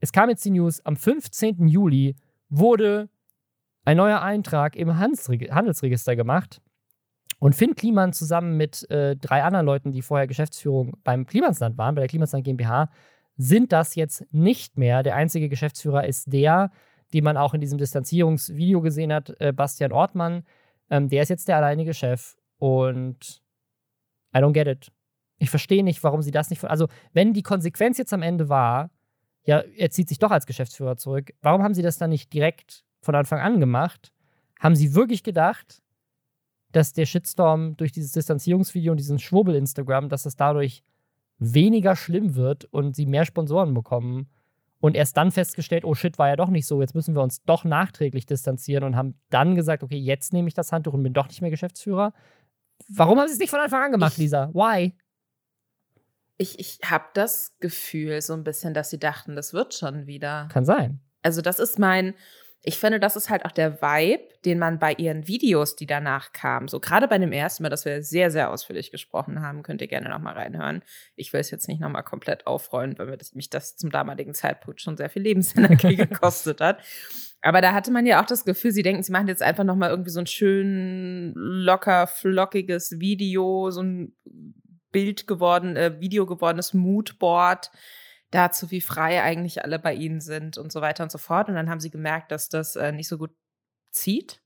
es 0.00 0.12
kam 0.12 0.28
jetzt 0.28 0.44
die 0.44 0.50
News, 0.50 0.84
am 0.84 0.96
15. 0.96 1.68
Juli 1.68 2.16
wurde 2.48 3.08
ein 3.84 3.96
neuer 3.96 4.20
Eintrag 4.20 4.76
im 4.76 4.98
Handelsregister 4.98 6.16
gemacht. 6.16 6.60
Und 7.38 7.54
Finn 7.54 7.74
Kliman 7.74 8.12
zusammen 8.12 8.56
mit 8.56 8.88
äh, 8.90 9.16
drei 9.16 9.42
anderen 9.42 9.66
Leuten, 9.66 9.90
die 9.90 10.02
vorher 10.02 10.28
Geschäftsführung 10.28 10.96
beim 11.02 11.26
Klimansland 11.26 11.76
waren, 11.76 11.96
bei 11.96 12.02
der 12.02 12.08
Klimansland 12.08 12.44
GmbH, 12.44 12.88
sind 13.36 13.72
das 13.72 13.96
jetzt 13.96 14.24
nicht 14.32 14.78
mehr. 14.78 15.02
Der 15.02 15.16
einzige 15.16 15.48
Geschäftsführer 15.48 16.06
ist 16.06 16.32
der, 16.32 16.70
den 17.12 17.24
man 17.24 17.36
auch 17.36 17.54
in 17.54 17.60
diesem 17.60 17.78
Distanzierungsvideo 17.78 18.80
gesehen 18.80 19.12
hat, 19.12 19.34
äh, 19.40 19.52
Bastian 19.52 19.90
Ortmann. 19.92 20.44
Ähm, 20.90 21.08
der 21.08 21.22
ist 21.22 21.30
jetzt 21.30 21.48
der 21.48 21.56
alleinige 21.56 21.94
Chef. 21.94 22.36
Und 22.58 23.42
I 24.36 24.38
don't 24.38 24.52
get 24.52 24.68
it. 24.68 24.92
Ich 25.42 25.50
verstehe 25.50 25.82
nicht, 25.82 26.04
warum 26.04 26.22
sie 26.22 26.30
das 26.30 26.50
nicht. 26.50 26.62
Also, 26.62 26.86
wenn 27.14 27.32
die 27.32 27.42
Konsequenz 27.42 27.98
jetzt 27.98 28.12
am 28.12 28.22
Ende 28.22 28.48
war, 28.48 28.90
ja, 29.42 29.58
er 29.76 29.90
zieht 29.90 30.08
sich 30.08 30.20
doch 30.20 30.30
als 30.30 30.46
Geschäftsführer 30.46 30.96
zurück, 30.96 31.32
warum 31.42 31.64
haben 31.64 31.74
sie 31.74 31.82
das 31.82 31.98
dann 31.98 32.10
nicht 32.10 32.32
direkt 32.32 32.84
von 33.00 33.16
Anfang 33.16 33.40
an 33.40 33.58
gemacht? 33.58 34.12
Haben 34.60 34.76
sie 34.76 34.94
wirklich 34.94 35.24
gedacht, 35.24 35.82
dass 36.70 36.92
der 36.92 37.06
Shitstorm 37.06 37.76
durch 37.76 37.90
dieses 37.90 38.12
Distanzierungsvideo 38.12 38.92
und 38.92 38.98
diesen 38.98 39.18
Schwurbel-Instagram, 39.18 40.08
dass 40.08 40.22
das 40.22 40.36
dadurch 40.36 40.84
weniger 41.38 41.96
schlimm 41.96 42.36
wird 42.36 42.66
und 42.66 42.94
sie 42.94 43.06
mehr 43.06 43.24
Sponsoren 43.24 43.74
bekommen? 43.74 44.28
Und 44.78 44.94
erst 44.94 45.16
dann 45.16 45.32
festgestellt, 45.32 45.84
oh 45.84 45.94
shit, 45.94 46.18
war 46.18 46.28
ja 46.28 46.36
doch 46.36 46.50
nicht 46.50 46.68
so, 46.68 46.80
jetzt 46.80 46.94
müssen 46.94 47.16
wir 47.16 47.22
uns 47.22 47.42
doch 47.42 47.64
nachträglich 47.64 48.26
distanzieren 48.26 48.84
und 48.84 48.94
haben 48.94 49.18
dann 49.28 49.56
gesagt, 49.56 49.82
okay, 49.82 49.98
jetzt 49.98 50.32
nehme 50.32 50.46
ich 50.46 50.54
das 50.54 50.70
Handtuch 50.70 50.94
und 50.94 51.02
bin 51.02 51.12
doch 51.12 51.26
nicht 51.26 51.40
mehr 51.40 51.50
Geschäftsführer. 51.50 52.12
Warum 52.88 53.18
haben 53.18 53.26
sie 53.26 53.34
es 53.34 53.40
nicht 53.40 53.50
von 53.50 53.60
Anfang 53.60 53.82
an 53.82 53.92
gemacht, 53.92 54.12
ich, 54.12 54.18
Lisa? 54.18 54.50
Why? 54.54 54.94
Ich, 56.38 56.58
ich 56.58 56.78
habe 56.84 57.04
das 57.14 57.56
Gefühl 57.60 58.20
so 58.20 58.32
ein 58.32 58.44
bisschen, 58.44 58.74
dass 58.74 58.90
sie 58.90 58.98
dachten, 58.98 59.36
das 59.36 59.52
wird 59.52 59.74
schon 59.74 60.06
wieder. 60.06 60.48
Kann 60.52 60.64
sein. 60.64 61.00
Also 61.22 61.40
das 61.40 61.58
ist 61.58 61.78
mein, 61.78 62.14
ich 62.64 62.78
finde, 62.78 63.00
das 63.00 63.16
ist 63.16 63.28
halt 63.28 63.44
auch 63.44 63.50
der 63.50 63.82
Vibe, 63.82 64.22
den 64.44 64.58
man 64.60 64.78
bei 64.78 64.92
ihren 64.92 65.26
Videos, 65.26 65.74
die 65.74 65.86
danach 65.86 66.32
kamen, 66.32 66.68
so 66.68 66.78
gerade 66.78 67.08
bei 67.08 67.18
dem 67.18 67.32
ersten 67.32 67.64
Mal, 67.64 67.70
dass 67.70 67.84
wir 67.84 68.04
sehr, 68.04 68.30
sehr 68.30 68.50
ausführlich 68.50 68.92
gesprochen 68.92 69.42
haben, 69.42 69.64
könnt 69.64 69.80
ihr 69.80 69.88
gerne 69.88 70.08
nochmal 70.08 70.34
reinhören. 70.34 70.82
Ich 71.16 71.32
will 71.32 71.40
es 71.40 71.50
jetzt 71.50 71.66
nicht 71.66 71.80
nochmal 71.80 72.04
komplett 72.04 72.46
aufrollen, 72.46 72.96
weil 72.98 73.18
mich 73.34 73.50
das 73.50 73.76
zum 73.76 73.90
damaligen 73.90 74.32
Zeitpunkt 74.32 74.80
schon 74.80 74.96
sehr 74.96 75.10
viel 75.10 75.22
Lebensenergie 75.22 75.96
gekostet 75.96 76.60
hat. 76.60 76.82
Aber 77.40 77.60
da 77.60 77.72
hatte 77.72 77.90
man 77.90 78.06
ja 78.06 78.22
auch 78.22 78.26
das 78.26 78.44
Gefühl, 78.44 78.70
sie 78.70 78.82
denken, 78.82 79.02
sie 79.02 79.10
machen 79.10 79.26
jetzt 79.26 79.42
einfach 79.42 79.64
nochmal 79.64 79.90
irgendwie 79.90 80.10
so 80.10 80.20
ein 80.20 80.28
schön 80.28 81.32
locker, 81.34 82.06
flockiges 82.06 83.00
Video, 83.00 83.72
so 83.72 83.82
ein 83.82 84.14
Bild 84.92 85.26
geworden, 85.26 85.76
äh, 85.76 86.00
Video 86.00 86.26
gewordenes 86.26 86.74
Moodboard 86.74 87.70
dazu, 88.30 88.70
wie 88.70 88.80
frei 88.80 89.22
eigentlich 89.22 89.64
alle 89.64 89.78
bei 89.78 89.94
ihnen 89.94 90.20
sind 90.20 90.58
und 90.58 90.70
so 90.72 90.80
weiter 90.80 91.02
und 91.02 91.12
so 91.12 91.18
fort. 91.18 91.48
Und 91.48 91.54
dann 91.54 91.68
haben 91.68 91.80
sie 91.80 91.90
gemerkt, 91.90 92.30
dass 92.32 92.48
das 92.48 92.76
äh, 92.76 92.92
nicht 92.92 93.08
so 93.08 93.18
gut 93.18 93.32
zieht. 93.90 94.40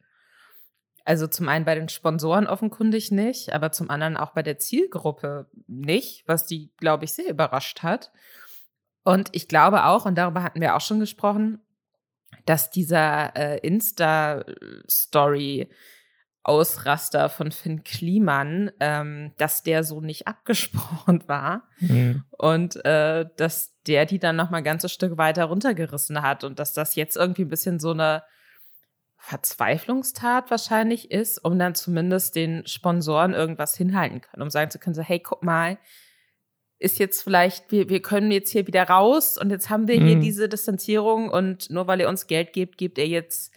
Also 1.04 1.26
zum 1.28 1.48
einen 1.48 1.64
bei 1.64 1.76
den 1.76 1.88
Sponsoren 1.88 2.48
offenkundig 2.48 3.12
nicht, 3.12 3.52
aber 3.52 3.70
zum 3.70 3.90
anderen 3.90 4.16
auch 4.16 4.32
bei 4.32 4.42
der 4.42 4.58
Zielgruppe 4.58 5.46
nicht, 5.68 6.26
was 6.26 6.46
die, 6.46 6.72
glaube 6.78 7.04
ich, 7.04 7.12
sehr 7.12 7.28
überrascht 7.30 7.84
hat. 7.84 8.10
Und 9.04 9.28
ich 9.30 9.46
glaube 9.46 9.84
auch, 9.84 10.04
und 10.04 10.16
darüber 10.18 10.42
hatten 10.42 10.60
wir 10.60 10.74
auch 10.74 10.80
schon 10.80 10.98
gesprochen, 10.98 11.60
dass 12.44 12.70
dieser 12.70 13.36
äh, 13.36 13.58
Insta-Story 13.58 14.48
Ausraster 16.46 17.28
von 17.28 17.50
Finn 17.50 17.82
Kliman, 17.82 18.70
ähm, 18.78 19.32
dass 19.36 19.64
der 19.64 19.82
so 19.82 20.00
nicht 20.00 20.26
abgesprochen 20.28 21.24
war 21.26 21.68
mhm. 21.80 22.24
und 22.30 22.84
äh, 22.84 23.26
dass 23.36 23.74
der 23.86 24.06
die 24.06 24.18
dann 24.18 24.36
noch 24.36 24.50
mal 24.50 24.58
ein 24.58 24.64
ganzes 24.64 24.92
Stück 24.92 25.18
weiter 25.18 25.44
runtergerissen 25.44 26.22
hat 26.22 26.44
und 26.44 26.58
dass 26.58 26.72
das 26.72 26.94
jetzt 26.94 27.16
irgendwie 27.16 27.42
ein 27.42 27.48
bisschen 27.48 27.80
so 27.80 27.90
eine 27.90 28.22
Verzweiflungstat 29.18 30.50
wahrscheinlich 30.50 31.10
ist, 31.10 31.44
um 31.44 31.58
dann 31.58 31.74
zumindest 31.74 32.36
den 32.36 32.64
Sponsoren 32.66 33.34
irgendwas 33.34 33.76
hinhalten 33.76 34.20
können, 34.20 34.42
um 34.42 34.50
sagen 34.50 34.70
zu 34.70 34.78
können, 34.78 34.94
so 34.94 35.02
hey, 35.02 35.18
guck 35.18 35.42
mal, 35.42 35.78
ist 36.78 37.00
jetzt 37.00 37.22
vielleicht, 37.22 37.72
wir, 37.72 37.88
wir 37.88 38.02
können 38.02 38.30
jetzt 38.30 38.50
hier 38.50 38.68
wieder 38.68 38.84
raus 38.84 39.36
und 39.36 39.50
jetzt 39.50 39.68
haben 39.68 39.88
wir 39.88 39.98
mhm. 39.98 40.06
hier 40.06 40.16
diese 40.20 40.48
Distanzierung 40.48 41.28
und 41.28 41.70
nur 41.70 41.88
weil 41.88 42.00
ihr 42.00 42.08
uns 42.08 42.28
Geld 42.28 42.52
gebt, 42.52 42.78
gebt 42.78 42.98
ihr 42.98 43.08
jetzt 43.08 43.52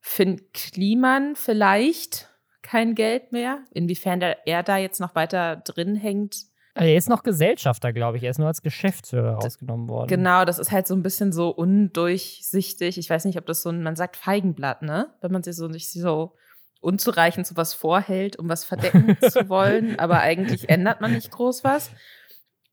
Finn 0.00 0.40
Kliman 0.52 1.36
vielleicht 1.36 2.28
kein 2.62 2.94
Geld 2.94 3.32
mehr. 3.32 3.64
Inwiefern 3.72 4.20
der, 4.20 4.46
er 4.46 4.62
da 4.62 4.76
jetzt 4.76 5.00
noch 5.00 5.14
weiter 5.14 5.56
drin 5.56 5.96
hängt. 5.96 6.36
Er 6.74 6.96
ist 6.96 7.08
noch 7.08 7.22
Gesellschafter, 7.22 7.92
glaube 7.92 8.16
ich. 8.16 8.22
Er 8.22 8.30
ist 8.30 8.38
nur 8.38 8.46
als 8.46 8.62
Geschäftsführer 8.62 9.34
rausgenommen 9.34 9.88
worden. 9.88 10.08
Genau, 10.08 10.44
das 10.44 10.58
ist 10.58 10.70
halt 10.70 10.86
so 10.86 10.94
ein 10.94 11.02
bisschen 11.02 11.32
so 11.32 11.50
undurchsichtig. 11.50 12.96
Ich 12.96 13.10
weiß 13.10 13.24
nicht, 13.24 13.38
ob 13.38 13.46
das 13.46 13.62
so 13.62 13.70
ein, 13.70 13.82
man 13.82 13.96
sagt 13.96 14.16
Feigenblatt, 14.16 14.82
ne? 14.82 15.12
Wenn 15.20 15.32
man 15.32 15.42
sich 15.42 15.56
so 15.56 15.66
nicht 15.66 15.90
so 15.90 16.36
unzureichend 16.80 17.46
so 17.46 17.56
was 17.56 17.74
vorhält, 17.74 18.36
um 18.38 18.48
was 18.48 18.64
verdecken 18.64 19.18
zu 19.30 19.48
wollen, 19.48 19.98
aber 19.98 20.20
eigentlich 20.20 20.68
ändert 20.68 21.00
man 21.00 21.12
nicht 21.12 21.30
groß 21.30 21.64
was. 21.64 21.90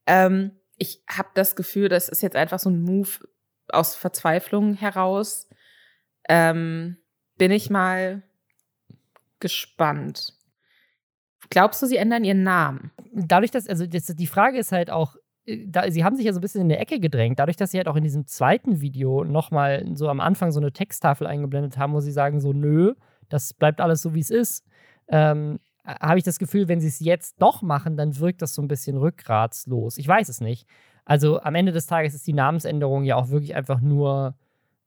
Ähm, 0.05 0.51
ich 0.77 1.03
habe 1.09 1.29
das 1.33 1.55
Gefühl, 1.55 1.89
das 1.89 2.07
ist 2.07 2.21
jetzt 2.21 2.35
einfach 2.35 2.59
so 2.59 2.69
ein 2.69 2.81
Move 2.81 3.09
aus 3.69 3.95
Verzweiflung 3.95 4.75
heraus. 4.75 5.49
Ähm, 6.29 6.97
bin 7.37 7.51
ich 7.51 7.69
mal 7.69 8.23
gespannt. 9.39 10.33
Glaubst 11.49 11.81
du, 11.81 11.85
sie 11.85 11.97
ändern 11.97 12.23
ihren 12.23 12.43
Namen? 12.43 12.91
Dadurch, 13.13 13.51
dass, 13.51 13.67
also 13.67 13.85
das, 13.85 14.05
die 14.07 14.27
Frage 14.27 14.57
ist 14.57 14.71
halt 14.71 14.89
auch, 14.89 15.15
äh, 15.45 15.65
da, 15.67 15.89
sie 15.89 16.03
haben 16.03 16.15
sich 16.15 16.25
ja 16.25 16.33
so 16.33 16.39
ein 16.39 16.41
bisschen 16.41 16.61
in 16.61 16.69
der 16.69 16.81
Ecke 16.81 16.99
gedrängt, 16.99 17.39
dadurch, 17.39 17.57
dass 17.57 17.71
sie 17.71 17.77
halt 17.77 17.87
auch 17.87 17.95
in 17.95 18.03
diesem 18.03 18.25
zweiten 18.27 18.81
Video 18.81 19.23
nochmal 19.23 19.85
so 19.93 20.09
am 20.09 20.19
Anfang 20.19 20.51
so 20.51 20.59
eine 20.59 20.71
Texttafel 20.71 21.27
eingeblendet 21.27 21.77
haben, 21.77 21.93
wo 21.93 21.99
sie 21.99 22.11
sagen, 22.11 22.39
so, 22.41 22.53
nö, 22.53 22.95
das 23.29 23.53
bleibt 23.53 23.81
alles 23.81 24.01
so, 24.01 24.13
wie 24.13 24.19
es 24.19 24.29
ist. 24.29 24.65
Ähm, 25.07 25.59
habe 25.85 26.17
ich 26.17 26.25
das 26.25 26.39
Gefühl, 26.39 26.67
wenn 26.67 26.81
sie 26.81 26.87
es 26.87 26.99
jetzt 26.99 27.41
doch 27.41 27.61
machen, 27.61 27.95
dann 27.95 28.19
wirkt 28.19 28.41
das 28.41 28.53
so 28.53 28.61
ein 28.61 28.67
bisschen 28.67 28.97
rückgratslos. 28.97 29.97
Ich 29.97 30.07
weiß 30.07 30.27
es 30.27 30.41
nicht. 30.41 30.67
Also 31.05 31.39
am 31.39 31.55
Ende 31.55 31.71
des 31.71 31.87
Tages 31.87 32.13
ist 32.13 32.27
die 32.27 32.33
Namensänderung 32.33 33.05
ja 33.05 33.15
auch 33.15 33.29
wirklich 33.29 33.55
einfach 33.55 33.79
nur 33.79 34.35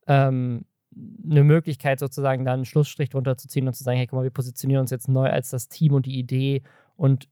ähm, 0.05 0.65
eine 0.95 1.43
Möglichkeit, 1.43 1.99
sozusagen 1.99 2.45
dann 2.45 2.55
einen 2.55 2.65
Schlussstrich 2.65 3.09
drunter 3.09 3.37
zu 3.37 3.47
ziehen 3.47 3.67
und 3.67 3.73
zu 3.73 3.83
sagen, 3.83 3.97
hey, 3.97 4.07
guck 4.07 4.17
mal, 4.17 4.23
wir 4.23 4.31
positionieren 4.31 4.81
uns 4.81 4.91
jetzt 4.91 5.07
neu 5.07 5.29
als 5.29 5.49
das 5.49 5.69
Team 5.69 5.93
und 5.93 6.05
die 6.05 6.19
Idee. 6.19 6.63
Und 6.95 7.29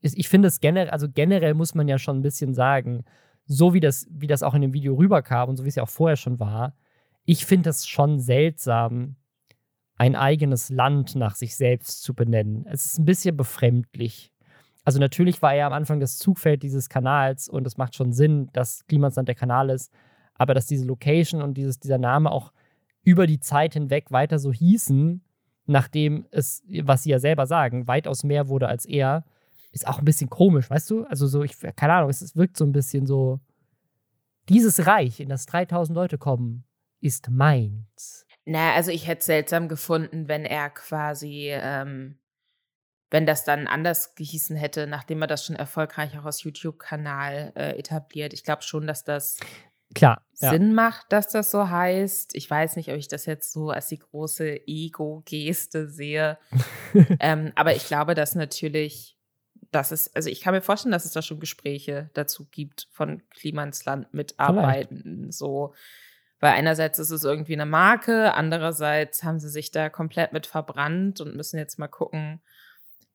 ich 0.00 0.28
finde 0.28 0.48
es 0.48 0.60
generell, 0.60 0.90
also 0.90 1.08
generell 1.08 1.54
muss 1.54 1.74
man 1.74 1.88
ja 1.88 1.98
schon 1.98 2.18
ein 2.18 2.22
bisschen 2.22 2.54
sagen, 2.54 3.04
so 3.46 3.74
wie 3.74 3.80
das, 3.80 4.06
wie 4.10 4.26
das 4.26 4.42
auch 4.42 4.54
in 4.54 4.62
dem 4.62 4.72
Video 4.72 4.94
rüberkam 4.94 5.50
und 5.50 5.56
so 5.56 5.64
wie 5.64 5.68
es 5.68 5.74
ja 5.74 5.82
auch 5.82 5.88
vorher 5.88 6.16
schon 6.16 6.40
war, 6.40 6.74
ich 7.24 7.46
finde 7.46 7.70
es 7.70 7.86
schon 7.86 8.20
seltsam, 8.20 9.16
ein 9.96 10.16
eigenes 10.16 10.70
Land 10.70 11.14
nach 11.14 11.36
sich 11.36 11.56
selbst 11.56 12.02
zu 12.02 12.14
benennen. 12.14 12.66
Es 12.68 12.84
ist 12.84 12.98
ein 12.98 13.04
bisschen 13.04 13.36
befremdlich. 13.36 14.32
Also 14.84 14.98
natürlich 14.98 15.40
war 15.40 15.54
er 15.54 15.66
am 15.66 15.72
Anfang 15.72 16.00
das 16.00 16.18
Zugfeld 16.18 16.62
dieses 16.62 16.88
Kanals 16.88 17.48
und 17.48 17.66
es 17.66 17.76
macht 17.76 17.94
schon 17.94 18.12
Sinn, 18.12 18.50
dass 18.52 18.84
Klimasland 18.86 19.28
der 19.28 19.34
Kanal 19.34 19.70
ist, 19.70 19.92
aber 20.34 20.52
dass 20.52 20.66
diese 20.66 20.84
Location 20.84 21.42
und 21.42 21.54
dieses, 21.54 21.78
dieser 21.78 21.98
Name 21.98 22.30
auch 22.30 22.52
über 23.04 23.26
die 23.26 23.40
Zeit 23.40 23.74
hinweg 23.74 24.10
weiter 24.10 24.38
so 24.38 24.52
hießen, 24.52 25.22
nachdem 25.66 26.26
es, 26.30 26.62
was 26.82 27.04
sie 27.04 27.10
ja 27.10 27.18
selber 27.18 27.46
sagen, 27.46 27.86
weitaus 27.86 28.24
mehr 28.24 28.48
wurde 28.48 28.68
als 28.68 28.84
er, 28.84 29.24
ist 29.72 29.86
auch 29.86 29.98
ein 29.98 30.04
bisschen 30.04 30.30
komisch, 30.30 30.70
weißt 30.70 30.90
du? 30.90 31.04
Also 31.04 31.26
so, 31.26 31.42
ich, 31.42 31.58
keine 31.76 31.94
Ahnung, 31.94 32.10
es, 32.10 32.36
wirkt 32.36 32.56
so 32.56 32.64
ein 32.64 32.72
bisschen 32.72 33.06
so, 33.06 33.40
dieses 34.48 34.86
Reich, 34.86 35.20
in 35.20 35.28
das 35.28 35.46
3000 35.46 35.96
Leute 35.96 36.18
kommen, 36.18 36.64
ist 37.00 37.30
meins. 37.30 38.26
Na, 38.44 38.74
also 38.74 38.90
ich 38.90 39.06
hätte 39.06 39.20
es 39.20 39.26
seltsam 39.26 39.68
gefunden, 39.68 40.28
wenn 40.28 40.44
er 40.44 40.70
quasi, 40.70 41.48
ähm, 41.50 42.18
wenn 43.10 43.26
das 43.26 43.44
dann 43.44 43.66
anders 43.66 44.14
gehießen 44.14 44.54
hätte, 44.54 44.86
nachdem 44.86 45.22
er 45.22 45.26
das 45.26 45.44
schon 45.44 45.56
erfolgreich 45.56 46.18
auch 46.18 46.24
aus 46.24 46.42
YouTube-Kanal 46.42 47.52
äh, 47.56 47.78
etabliert. 47.78 48.32
Ich 48.32 48.44
glaube 48.44 48.62
schon, 48.62 48.86
dass 48.86 49.02
das 49.02 49.38
Klar, 49.94 50.23
Sinn 50.34 50.68
ja. 50.68 50.74
macht, 50.74 51.12
dass 51.12 51.28
das 51.28 51.50
so 51.50 51.68
heißt. 51.68 52.34
Ich 52.34 52.50
weiß 52.50 52.76
nicht, 52.76 52.90
ob 52.90 52.96
ich 52.96 53.08
das 53.08 53.24
jetzt 53.24 53.52
so 53.52 53.70
als 53.70 53.88
die 53.88 53.98
große 53.98 54.66
Ego-Geste 54.66 55.88
sehe. 55.88 56.38
ähm, 57.20 57.52
aber 57.54 57.74
ich 57.76 57.86
glaube, 57.86 58.14
dass 58.14 58.34
natürlich, 58.34 59.16
dass 59.70 59.92
es, 59.92 60.14
also 60.14 60.28
ich 60.28 60.40
kann 60.40 60.54
mir 60.54 60.60
vorstellen, 60.60 60.92
dass 60.92 61.04
es 61.04 61.12
da 61.12 61.22
schon 61.22 61.38
Gespräche 61.38 62.10
dazu 62.14 62.46
gibt 62.50 62.88
von 62.90 63.22
Klimansland 63.30 64.12
mitarbeiten. 64.12 65.30
So, 65.30 65.72
weil 66.40 66.52
einerseits 66.52 66.98
ist 66.98 67.10
es 67.10 67.22
irgendwie 67.22 67.54
eine 67.54 67.66
Marke, 67.66 68.34
andererseits 68.34 69.22
haben 69.22 69.38
sie 69.38 69.48
sich 69.48 69.70
da 69.70 69.88
komplett 69.88 70.32
mit 70.32 70.46
verbrannt 70.46 71.20
und 71.20 71.36
müssen 71.36 71.58
jetzt 71.58 71.78
mal 71.78 71.88
gucken, 71.88 72.42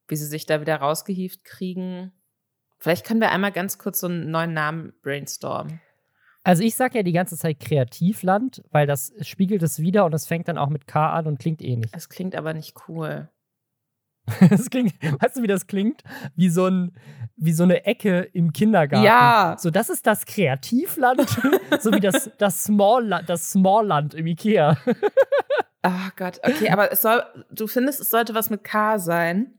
wie 0.07 0.15
sie 0.15 0.25
sich 0.25 0.45
da 0.45 0.61
wieder 0.61 0.77
rausgehieft 0.77 1.43
kriegen. 1.43 2.13
Vielleicht 2.79 3.05
können 3.05 3.19
wir 3.19 3.31
einmal 3.31 3.51
ganz 3.51 3.77
kurz 3.77 3.99
so 3.99 4.07
einen 4.07 4.31
neuen 4.31 4.53
Namen 4.53 4.93
brainstormen. 5.01 5.81
Also 6.49 6.63
ich 6.63 6.73
sage 6.73 6.97
ja 6.97 7.03
die 7.03 7.11
ganze 7.11 7.37
Zeit 7.37 7.59
Kreativland, 7.59 8.63
weil 8.71 8.87
das 8.87 9.13
spiegelt 9.21 9.61
es 9.61 9.79
wieder 9.79 10.03
und 10.05 10.15
es 10.15 10.25
fängt 10.25 10.47
dann 10.47 10.57
auch 10.57 10.69
mit 10.69 10.87
K 10.87 11.13
an 11.13 11.27
und 11.27 11.37
klingt 11.37 11.61
ähnlich. 11.61 11.91
Es 11.93 12.09
klingt 12.09 12.35
aber 12.35 12.55
nicht 12.55 12.75
cool. 12.87 13.29
Es 14.49 14.71
klingt, 14.71 14.93
weißt 15.01 15.37
du, 15.37 15.43
wie 15.43 15.47
das 15.47 15.67
klingt? 15.67 16.01
Wie 16.35 16.49
so, 16.49 16.65
ein, 16.65 16.91
wie 17.35 17.51
so 17.51 17.63
eine 17.63 17.85
Ecke 17.85 18.21
im 18.33 18.51
Kindergarten. 18.51 19.05
Ja. 19.05 19.57
So, 19.59 19.69
das 19.69 19.89
ist 19.89 20.07
das 20.07 20.25
Kreativland, 20.25 21.29
so 21.79 21.93
wie 21.93 21.99
das, 21.99 22.31
das, 22.39 22.63
Small, 22.63 23.23
das 23.27 23.51
Smallland 23.51 24.15
im 24.15 24.25
Ikea. 24.25 24.75
Ach 25.83 26.09
oh 26.09 26.11
Gott, 26.15 26.39
okay, 26.43 26.69
aber 26.69 26.91
es 26.91 27.03
soll, 27.03 27.23
du 27.51 27.67
findest, 27.67 28.01
es 28.01 28.09
sollte 28.09 28.33
was 28.33 28.49
mit 28.49 28.63
K 28.63 28.97
sein? 28.97 29.53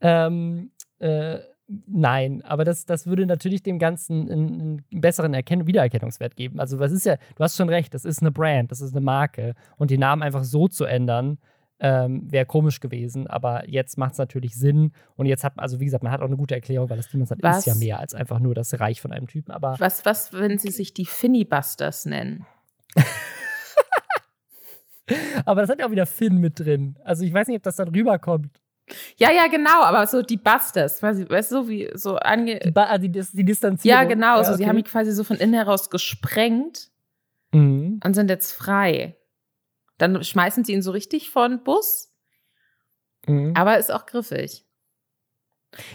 Ähm, 0.00 0.70
äh, 1.00 1.40
Nein, 1.66 2.42
aber 2.42 2.64
das, 2.64 2.84
das 2.84 3.06
würde 3.06 3.24
natürlich 3.24 3.62
dem 3.62 3.78
Ganzen 3.78 4.30
einen, 4.30 4.60
einen 4.90 5.00
besseren 5.00 5.32
Erken 5.32 5.66
Wiedererkennungswert 5.66 6.36
geben. 6.36 6.60
Also, 6.60 6.78
was 6.78 6.92
ist 6.92 7.06
ja, 7.06 7.16
du 7.36 7.42
hast 7.42 7.56
schon 7.56 7.70
recht, 7.70 7.94
das 7.94 8.04
ist 8.04 8.20
eine 8.20 8.30
Brand, 8.30 8.70
das 8.70 8.82
ist 8.82 8.94
eine 8.94 9.00
Marke. 9.00 9.54
Und 9.76 9.90
den 9.90 10.00
Namen 10.00 10.22
einfach 10.22 10.44
so 10.44 10.68
zu 10.68 10.84
ändern, 10.84 11.38
ähm, 11.80 12.30
wäre 12.30 12.44
komisch 12.44 12.80
gewesen. 12.80 13.26
Aber 13.26 13.68
jetzt 13.68 13.96
macht 13.96 14.12
es 14.12 14.18
natürlich 14.18 14.54
Sinn. 14.54 14.92
Und 15.16 15.26
jetzt 15.26 15.42
hat, 15.42 15.54
also 15.56 15.80
wie 15.80 15.86
gesagt, 15.86 16.04
man 16.04 16.12
hat 16.12 16.20
auch 16.20 16.26
eine 16.26 16.36
gute 16.36 16.54
Erklärung, 16.54 16.90
weil 16.90 16.98
das 16.98 17.08
Klimansland 17.08 17.42
Was? 17.42 17.58
ist 17.58 17.66
ja 17.66 17.74
mehr 17.74 17.98
als 17.98 18.14
einfach 18.14 18.40
nur 18.40 18.54
das 18.54 18.78
Reich 18.78 19.00
von 19.00 19.12
einem 19.12 19.26
Typen. 19.26 19.50
Aber 19.52 19.76
Was, 19.78 20.04
was, 20.04 20.32
wenn 20.34 20.58
sie 20.58 20.70
sich 20.70 20.92
die 20.92 21.06
Finnibusters 21.06 22.04
nennen? 22.04 22.46
Aber 25.44 25.60
das 25.62 25.70
hat 25.70 25.78
ja 25.80 25.86
auch 25.86 25.90
wieder 25.90 26.06
Finn 26.06 26.38
mit 26.38 26.60
drin. 26.60 26.96
Also 27.04 27.24
ich 27.24 27.32
weiß 27.32 27.48
nicht, 27.48 27.56
ob 27.56 27.62
das 27.62 27.76
dann 27.76 27.88
rüberkommt. 27.88 28.60
Ja, 29.16 29.30
ja, 29.32 29.46
genau, 29.46 29.82
aber 29.82 30.06
so 30.06 30.20
die 30.22 30.36
Busters, 30.36 30.98
quasi, 31.00 31.26
weißt 31.28 31.52
du, 31.52 31.68
wie 31.68 31.90
so 31.94 32.16
ange. 32.16 32.58
Die, 32.58 32.70
ba 32.70 32.84
ah, 32.90 32.98
die, 32.98 33.08
die 33.10 33.44
Distanzierung. 33.44 33.98
Ja, 33.98 34.04
genau, 34.04 34.42
so, 34.42 34.50
okay. 34.50 34.58
sie 34.58 34.68
haben 34.68 34.76
ihn 34.78 34.84
quasi 34.84 35.12
so 35.12 35.24
von 35.24 35.36
innen 35.36 35.54
heraus 35.54 35.88
gesprengt 35.90 36.90
Mhm. 37.52 38.00
und 38.04 38.14
sind 38.14 38.28
jetzt 38.30 38.52
frei. 38.52 39.16
Dann 39.96 40.22
schmeißen 40.22 40.64
sie 40.64 40.72
ihn 40.72 40.82
so 40.82 40.90
richtig 40.90 41.30
von 41.30 41.62
Bus, 41.64 42.12
Mhm. 43.26 43.52
aber 43.56 43.78
ist 43.78 43.90
auch 43.92 44.04
griffig. 44.06 44.66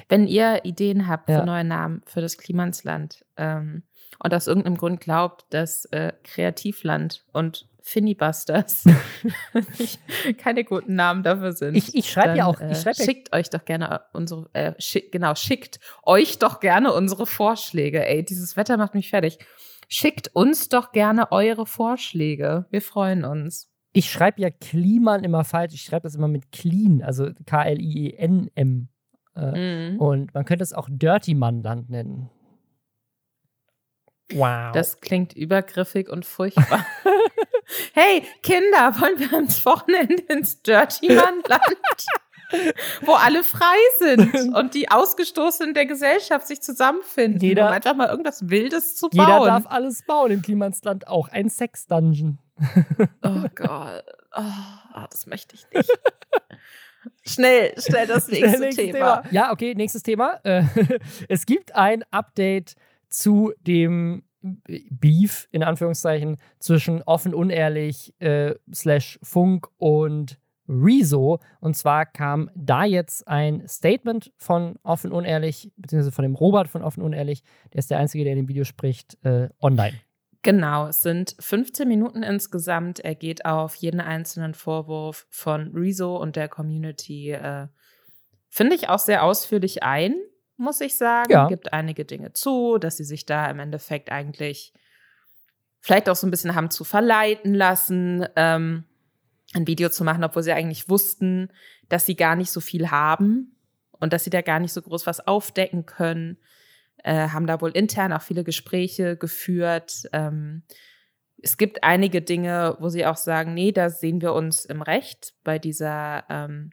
Wenn 0.09 0.25
ihr 0.27 0.65
Ideen 0.65 1.07
habt 1.07 1.29
Ja. 1.29 1.39
für 1.41 1.45
neue 1.45 1.63
Namen 1.63 2.01
für 2.07 2.21
das 2.21 2.37
Klimansland 2.37 3.23
ähm, 3.37 3.83
und 4.17 4.33
aus 4.33 4.47
irgendeinem 4.47 4.77
Grund 4.77 4.99
glaubt, 4.99 5.45
dass 5.53 5.85
äh, 5.85 6.11
Kreativland 6.23 7.23
und 7.33 7.68
Finnibusters 7.81 8.83
keine 10.37 10.63
guten 10.63 10.95
Namen 10.95 11.23
dafür 11.23 11.53
sind. 11.53 11.75
Ich, 11.75 11.95
ich 11.95 12.09
schreibe 12.09 12.37
ja 12.37 12.45
auch, 12.45 12.59
äh, 12.59 12.71
ich 12.71 12.79
schreibe 12.79 12.97
ja, 12.97 13.05
schickt 13.05 13.33
euch 13.33 13.49
doch 13.49 13.65
gerne 13.65 14.01
unsere, 14.13 14.49
äh, 14.53 14.73
schick, 14.79 15.11
genau, 15.11 15.35
schickt 15.35 15.79
euch 16.03 16.39
doch 16.39 16.59
gerne 16.59 16.93
unsere 16.93 17.25
Vorschläge. 17.25 18.05
Ey, 18.05 18.23
dieses 18.23 18.57
Wetter 18.57 18.77
macht 18.77 18.93
mich 18.95 19.09
fertig. 19.09 19.37
Schickt 19.87 20.35
uns 20.35 20.69
doch 20.69 20.91
gerne 20.91 21.31
eure 21.31 21.65
Vorschläge. 21.65 22.65
Wir 22.69 22.81
freuen 22.81 23.25
uns. 23.25 23.67
ich 23.91 24.11
schreibe 24.11 24.41
ja 24.41 24.49
Kliman 24.51 25.23
immer 25.23 25.43
falsch. 25.43 25.73
Ich 25.73 25.81
schreibe 25.81 26.03
das 26.03 26.15
immer 26.15 26.27
mit 26.27 26.51
Clean, 26.51 27.01
also 27.01 27.29
K-L-I-E-N-M. 27.45 28.89
Äh, 29.35 29.89
Mhm. 29.91 29.99
Und 29.99 30.33
man 30.33 30.45
könnte 30.45 30.63
es 30.63 30.73
auch 30.73 30.87
Dirty 30.91 31.33
Manland 31.33 31.89
nennen. 31.89 32.29
Wow. 34.33 34.71
Das 34.73 34.99
klingt 35.01 35.33
übergriffig 35.33 36.09
und 36.09 36.25
furchtbar. 36.25 36.85
hey, 37.93 38.23
Kinder, 38.43 38.93
wollen 38.99 39.19
wir 39.19 39.33
ans 39.33 39.65
Wochenende 39.65 40.21
ins 40.29 40.61
Dirty 40.61 41.07
Manland? 41.07 41.63
Wo 43.01 43.13
alle 43.13 43.43
frei 43.43 43.77
sind 43.99 44.33
und 44.55 44.73
die 44.73 44.89
Ausgestoßenen 44.89 45.73
der 45.75 45.85
Gesellschaft 45.85 46.47
sich 46.47 46.61
zusammenfinden, 46.61 47.41
Jeder- 47.41 47.67
um 47.67 47.73
einfach 47.73 47.95
mal 47.95 48.07
irgendwas 48.09 48.49
Wildes 48.49 48.95
zu 48.95 49.09
Jeder 49.11 49.25
bauen. 49.25 49.47
darf 49.47 49.65
alles 49.67 50.03
bauen 50.05 50.31
im 50.31 50.41
Klimansland, 50.41 51.07
auch 51.07 51.27
ein 51.29 51.49
Sex-Dungeon. 51.49 52.39
Oh 53.23 53.43
Gott. 53.55 54.03
Oh, 54.35 55.05
das 55.11 55.27
möchte 55.27 55.55
ich 55.55 55.65
nicht. 55.73 55.89
Schnell, 57.25 57.73
schnell 57.79 58.07
das 58.07 58.27
nächste 58.27 58.59
Nächstes 58.59 58.75
Thema. 58.91 59.23
Ja, 59.31 59.51
okay, 59.51 59.73
nächstes 59.75 60.03
Thema. 60.03 60.39
Äh, 60.43 60.63
es 61.29 61.45
gibt 61.45 61.75
ein 61.75 62.03
Update 62.11 62.75
zu 63.09 63.53
dem 63.59 64.23
Beef, 64.41 65.47
in 65.51 65.63
Anführungszeichen, 65.63 66.37
zwischen 66.59 67.01
offen 67.03 67.33
unehrlich 67.33 68.13
äh, 68.19 68.55
slash 68.73 69.19
Funk 69.21 69.67
und 69.77 70.39
Rezo. 70.69 71.39
Und 71.59 71.75
zwar 71.75 72.05
kam 72.05 72.49
da 72.55 72.85
jetzt 72.85 73.27
ein 73.27 73.67
Statement 73.67 74.31
von 74.37 74.77
offen 74.83 75.11
unehrlich, 75.11 75.71
beziehungsweise 75.75 76.13
von 76.13 76.23
dem 76.23 76.35
Robert 76.35 76.69
von 76.69 76.83
offen 76.83 77.01
unehrlich, 77.01 77.43
der 77.73 77.79
ist 77.79 77.89
der 77.89 77.97
Einzige, 77.97 78.23
der 78.23 78.33
in 78.33 78.39
dem 78.39 78.47
Video 78.47 78.63
spricht, 78.63 79.17
äh, 79.25 79.49
online. 79.61 79.99
Genau, 80.41 80.87
es 80.87 81.01
sind 81.01 81.35
15 81.39 81.85
Minuten 81.87 82.23
insgesamt. 82.23 83.01
Er 83.01 83.15
geht 83.15 83.43
auf 83.43 83.75
jeden 83.75 83.99
einzelnen 83.99 84.53
Vorwurf 84.53 85.27
von 85.29 85.71
Rezo 85.73 86.15
und 86.15 86.37
der 86.37 86.47
Community, 86.47 87.31
äh, 87.31 87.67
finde 88.47 88.75
ich, 88.75 88.87
auch 88.87 88.99
sehr 88.99 89.23
ausführlich 89.23 89.83
ein, 89.83 90.15
muss 90.59 90.81
ich 90.81 90.97
sagen. 90.97 91.31
Ja. 91.31 91.47
Gibt 91.47 91.73
einige 91.73 92.05
Dinge 92.05 92.33
zu, 92.33 92.77
dass 92.77 92.97
sie 92.97 93.03
sich 93.03 93.25
da 93.25 93.49
im 93.49 93.59
Endeffekt 93.59 94.11
eigentlich 94.11 94.73
vielleicht 95.79 96.09
auch 96.09 96.15
so 96.15 96.27
ein 96.27 96.31
bisschen 96.31 96.55
haben 96.55 96.69
zu 96.69 96.83
verleiten 96.83 97.53
lassen, 97.53 98.27
ähm, 98.35 98.83
ein 99.53 99.65
Video 99.65 99.89
zu 99.89 100.03
machen, 100.03 100.23
obwohl 100.23 100.43
sie 100.43 100.51
eigentlich 100.51 100.89
wussten, 100.89 101.49
dass 101.87 102.05
sie 102.05 102.15
gar 102.15 102.35
nicht 102.35 102.51
so 102.51 102.59
viel 102.59 102.91
haben 102.91 103.55
und 103.91 104.13
dass 104.13 104.23
sie 104.23 104.29
da 104.29 104.41
gar 104.41 104.59
nicht 104.59 104.73
so 104.73 104.81
groß 104.81 105.07
was 105.07 105.25
aufdecken 105.25 105.85
können 105.85 106.37
äh, 107.03 107.29
haben 107.29 107.47
da 107.47 107.61
wohl 107.61 107.71
intern 107.71 108.13
auch 108.13 108.21
viele 108.21 108.43
Gespräche 108.43 109.15
geführt. 109.15 110.03
Ähm, 110.13 110.63
es 111.41 111.57
gibt 111.57 111.83
einige 111.83 112.21
Dinge, 112.21 112.75
wo 112.79 112.89
sie 112.89 113.05
auch 113.05 113.15
sagen, 113.15 113.53
nee, 113.53 113.71
da 113.71 113.89
sehen 113.89 114.21
wir 114.21 114.33
uns 114.33 114.65
im 114.65 114.81
Recht 114.81 115.33
bei 115.43 115.57
dieser 115.57 116.25
ähm, 116.29 116.71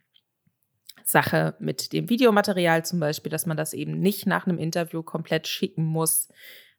Sache 1.09 1.55
mit 1.61 1.92
dem 1.92 2.11
Videomaterial 2.11 2.85
zum 2.85 2.99
Beispiel, 2.99 3.31
dass 3.31 3.47
man 3.47 3.57
das 3.57 3.73
eben 3.73 4.01
nicht 4.01 4.27
nach 4.27 4.47
einem 4.47 4.59
Interview 4.59 5.05
komplett 5.05 5.47
schicken 5.47 5.85
muss 5.85 6.29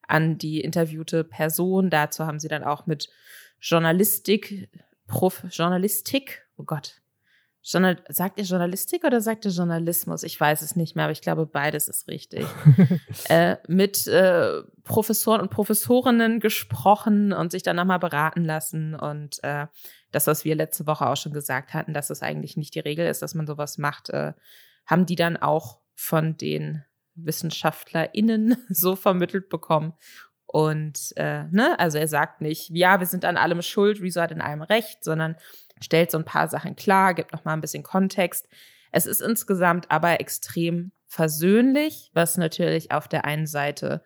an 0.06 0.38
die 0.38 0.60
interviewte 0.60 1.24
Person. 1.24 1.90
Dazu 1.90 2.26
haben 2.26 2.40
sie 2.40 2.50
dann 2.50 2.66
auch 2.66 2.86
mit 2.86 3.10
Journalistik, 3.62 4.70
Prof, 5.08 5.46
Journalistik, 5.50 6.46
oh 6.58 6.64
Gott, 6.64 7.02
Journal 7.70 7.98
sagt 8.08 8.40
ihr 8.40 8.46
Journalistik 8.46 9.04
oder 9.04 9.20
sagt 9.20 9.44
ihr 9.44 9.52
Journalismus? 9.52 10.24
Ich 10.24 10.40
weiß 10.40 10.62
es 10.62 10.78
nicht 10.78 10.96
mehr, 10.96 11.06
aber 11.06 11.12
ich 11.12 11.22
glaube, 11.22 11.46
beides 11.46 11.90
ist 11.90 12.08
richtig. 12.08 12.46
äh, 13.30 13.58
mit 13.68 14.08
äh, 14.08 14.62
Professoren 14.84 15.42
und 15.42 15.50
Professorinnen 15.50 16.40
gesprochen 16.40 17.34
und 17.34 17.52
sich 17.52 17.64
dann 17.64 17.76
nochmal 17.76 18.00
beraten 18.00 18.46
lassen. 18.46 18.96
Und 18.96 19.44
äh, 19.44 19.68
das, 20.12 20.28
was 20.28 20.46
wir 20.46 20.56
letzte 20.56 20.88
Woche 20.88 21.08
auch 21.08 21.18
schon 21.18 21.34
gesagt 21.34 21.74
hatten, 21.74 21.94
dass 21.94 22.10
es 22.10 22.22
eigentlich 22.22 22.58
nicht 22.58 22.76
die 22.76 22.80
Regel 22.80 23.08
ist, 23.08 23.22
dass 23.22 23.36
man 23.36 23.48
sowas 23.48 23.78
macht, 23.78 24.10
äh, 24.10 24.34
haben 24.86 25.06
die 25.06 25.16
dann 25.16 25.38
auch 25.38 25.80
von 25.96 26.38
den 26.38 26.84
WissenschaftlerInnen 27.16 28.58
so 28.70 28.96
vermittelt 28.96 29.50
bekommen. 29.50 29.94
Und 30.46 31.14
äh, 31.18 31.44
ne, 31.52 31.78
also 31.78 31.98
er 31.98 32.08
sagt 32.08 32.42
nicht, 32.42 32.70
ja, 32.70 33.00
wir 33.00 33.08
sind 33.08 33.26
an 33.26 33.36
allem 33.36 33.62
schuld, 33.62 34.02
Rezo 34.02 34.22
hat 34.22 34.32
in 34.32 34.42
allem 34.42 34.62
recht, 34.62 35.04
sondern 35.04 35.36
stellt 35.82 36.10
so 36.10 36.18
ein 36.18 36.26
paar 36.26 36.48
Sachen 36.48 36.76
klar, 36.76 37.14
gibt 37.14 37.34
noch 37.34 37.44
mal 37.44 37.54
ein 37.54 37.62
bisschen 37.62 37.84
Kontext. 37.84 38.48
Es 38.92 39.06
ist 39.06 39.22
insgesamt 39.22 39.92
aber 39.92 40.22
extrem 40.22 40.94
versöhnlich, 41.08 42.12
was 42.14 42.38
natürlich 42.38 42.92
auf 42.92 43.08
der 43.08 43.26
einen 43.26 43.48
Seite 43.48 44.04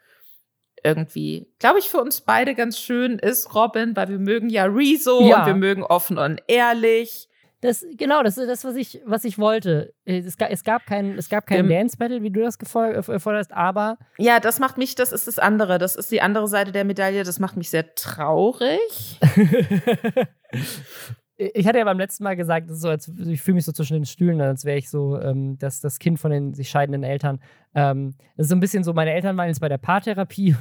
irgendwie, 0.83 1.47
glaube 1.59 1.79
ich, 1.79 1.89
für 1.89 2.01
uns 2.01 2.21
beide 2.21 2.55
ganz 2.55 2.79
schön 2.79 3.19
ist, 3.19 3.53
Robin, 3.55 3.95
weil 3.95 4.09
wir 4.09 4.19
mögen 4.19 4.49
ja 4.49 4.65
Rezo 4.65 5.21
Ja. 5.27 5.41
und 5.41 5.45
wir 5.47 5.55
mögen 5.55 5.83
offen 5.83 6.17
und 6.17 6.41
ehrlich. 6.47 7.27
Das, 7.63 7.85
genau, 7.95 8.23
das 8.23 8.39
ist 8.39 8.47
das, 8.49 8.65
was 8.65 8.75
ich, 8.75 9.01
was 9.05 9.23
ich 9.23 9.37
wollte. 9.37 9.93
Es 10.03 10.35
gab, 10.37 10.49
es 10.49 10.63
gab 10.63 10.87
kein, 10.87 11.15
es 11.15 11.29
gab 11.29 11.45
kein 11.45 11.69
Dance 11.69 11.95
Battle, 11.95 12.23
wie 12.23 12.31
du 12.31 12.41
das 12.41 12.57
gefol- 12.59 12.95
äh, 12.95 13.53
aber 13.53 13.99
Ja, 14.17 14.39
das 14.39 14.57
macht 14.57 14.79
mich, 14.79 14.95
das 14.95 15.11
ist 15.11 15.27
das 15.27 15.37
andere, 15.37 15.77
das 15.77 15.95
ist 15.95 16.11
die 16.11 16.23
andere 16.23 16.47
Seite 16.47 16.71
der 16.71 16.85
Medaille, 16.85 17.23
das 17.23 17.37
macht 17.37 17.57
mich 17.57 17.69
sehr 17.69 17.93
traurig. 17.93 19.19
ich 21.41 21.67
hatte 21.67 21.79
ja 21.79 21.85
beim 21.85 21.97
letzten 21.97 22.23
Mal 22.23 22.35
gesagt, 22.35 22.67
so, 22.69 22.89
als, 22.89 23.07
ich 23.07 23.41
fühle 23.41 23.55
mich 23.55 23.65
so 23.65 23.71
zwischen 23.71 23.95
den 23.95 24.05
Stühlen, 24.05 24.39
als 24.41 24.63
wäre 24.63 24.77
ich 24.77 24.89
so 24.89 25.19
ähm, 25.19 25.57
das, 25.57 25.81
das 25.81 25.97
Kind 25.97 26.19
von 26.19 26.29
den 26.29 26.53
sich 26.53 26.69
scheidenden 26.69 27.03
Eltern. 27.03 27.39
Ähm, 27.73 28.13
das 28.37 28.45
ist 28.45 28.49
so 28.49 28.55
ein 28.55 28.59
bisschen 28.59 28.83
so, 28.83 28.93
meine 28.93 29.11
Eltern 29.11 29.35
waren 29.37 29.47
jetzt 29.47 29.59
bei 29.59 29.69
der 29.69 29.79
Paartherapie 29.79 30.55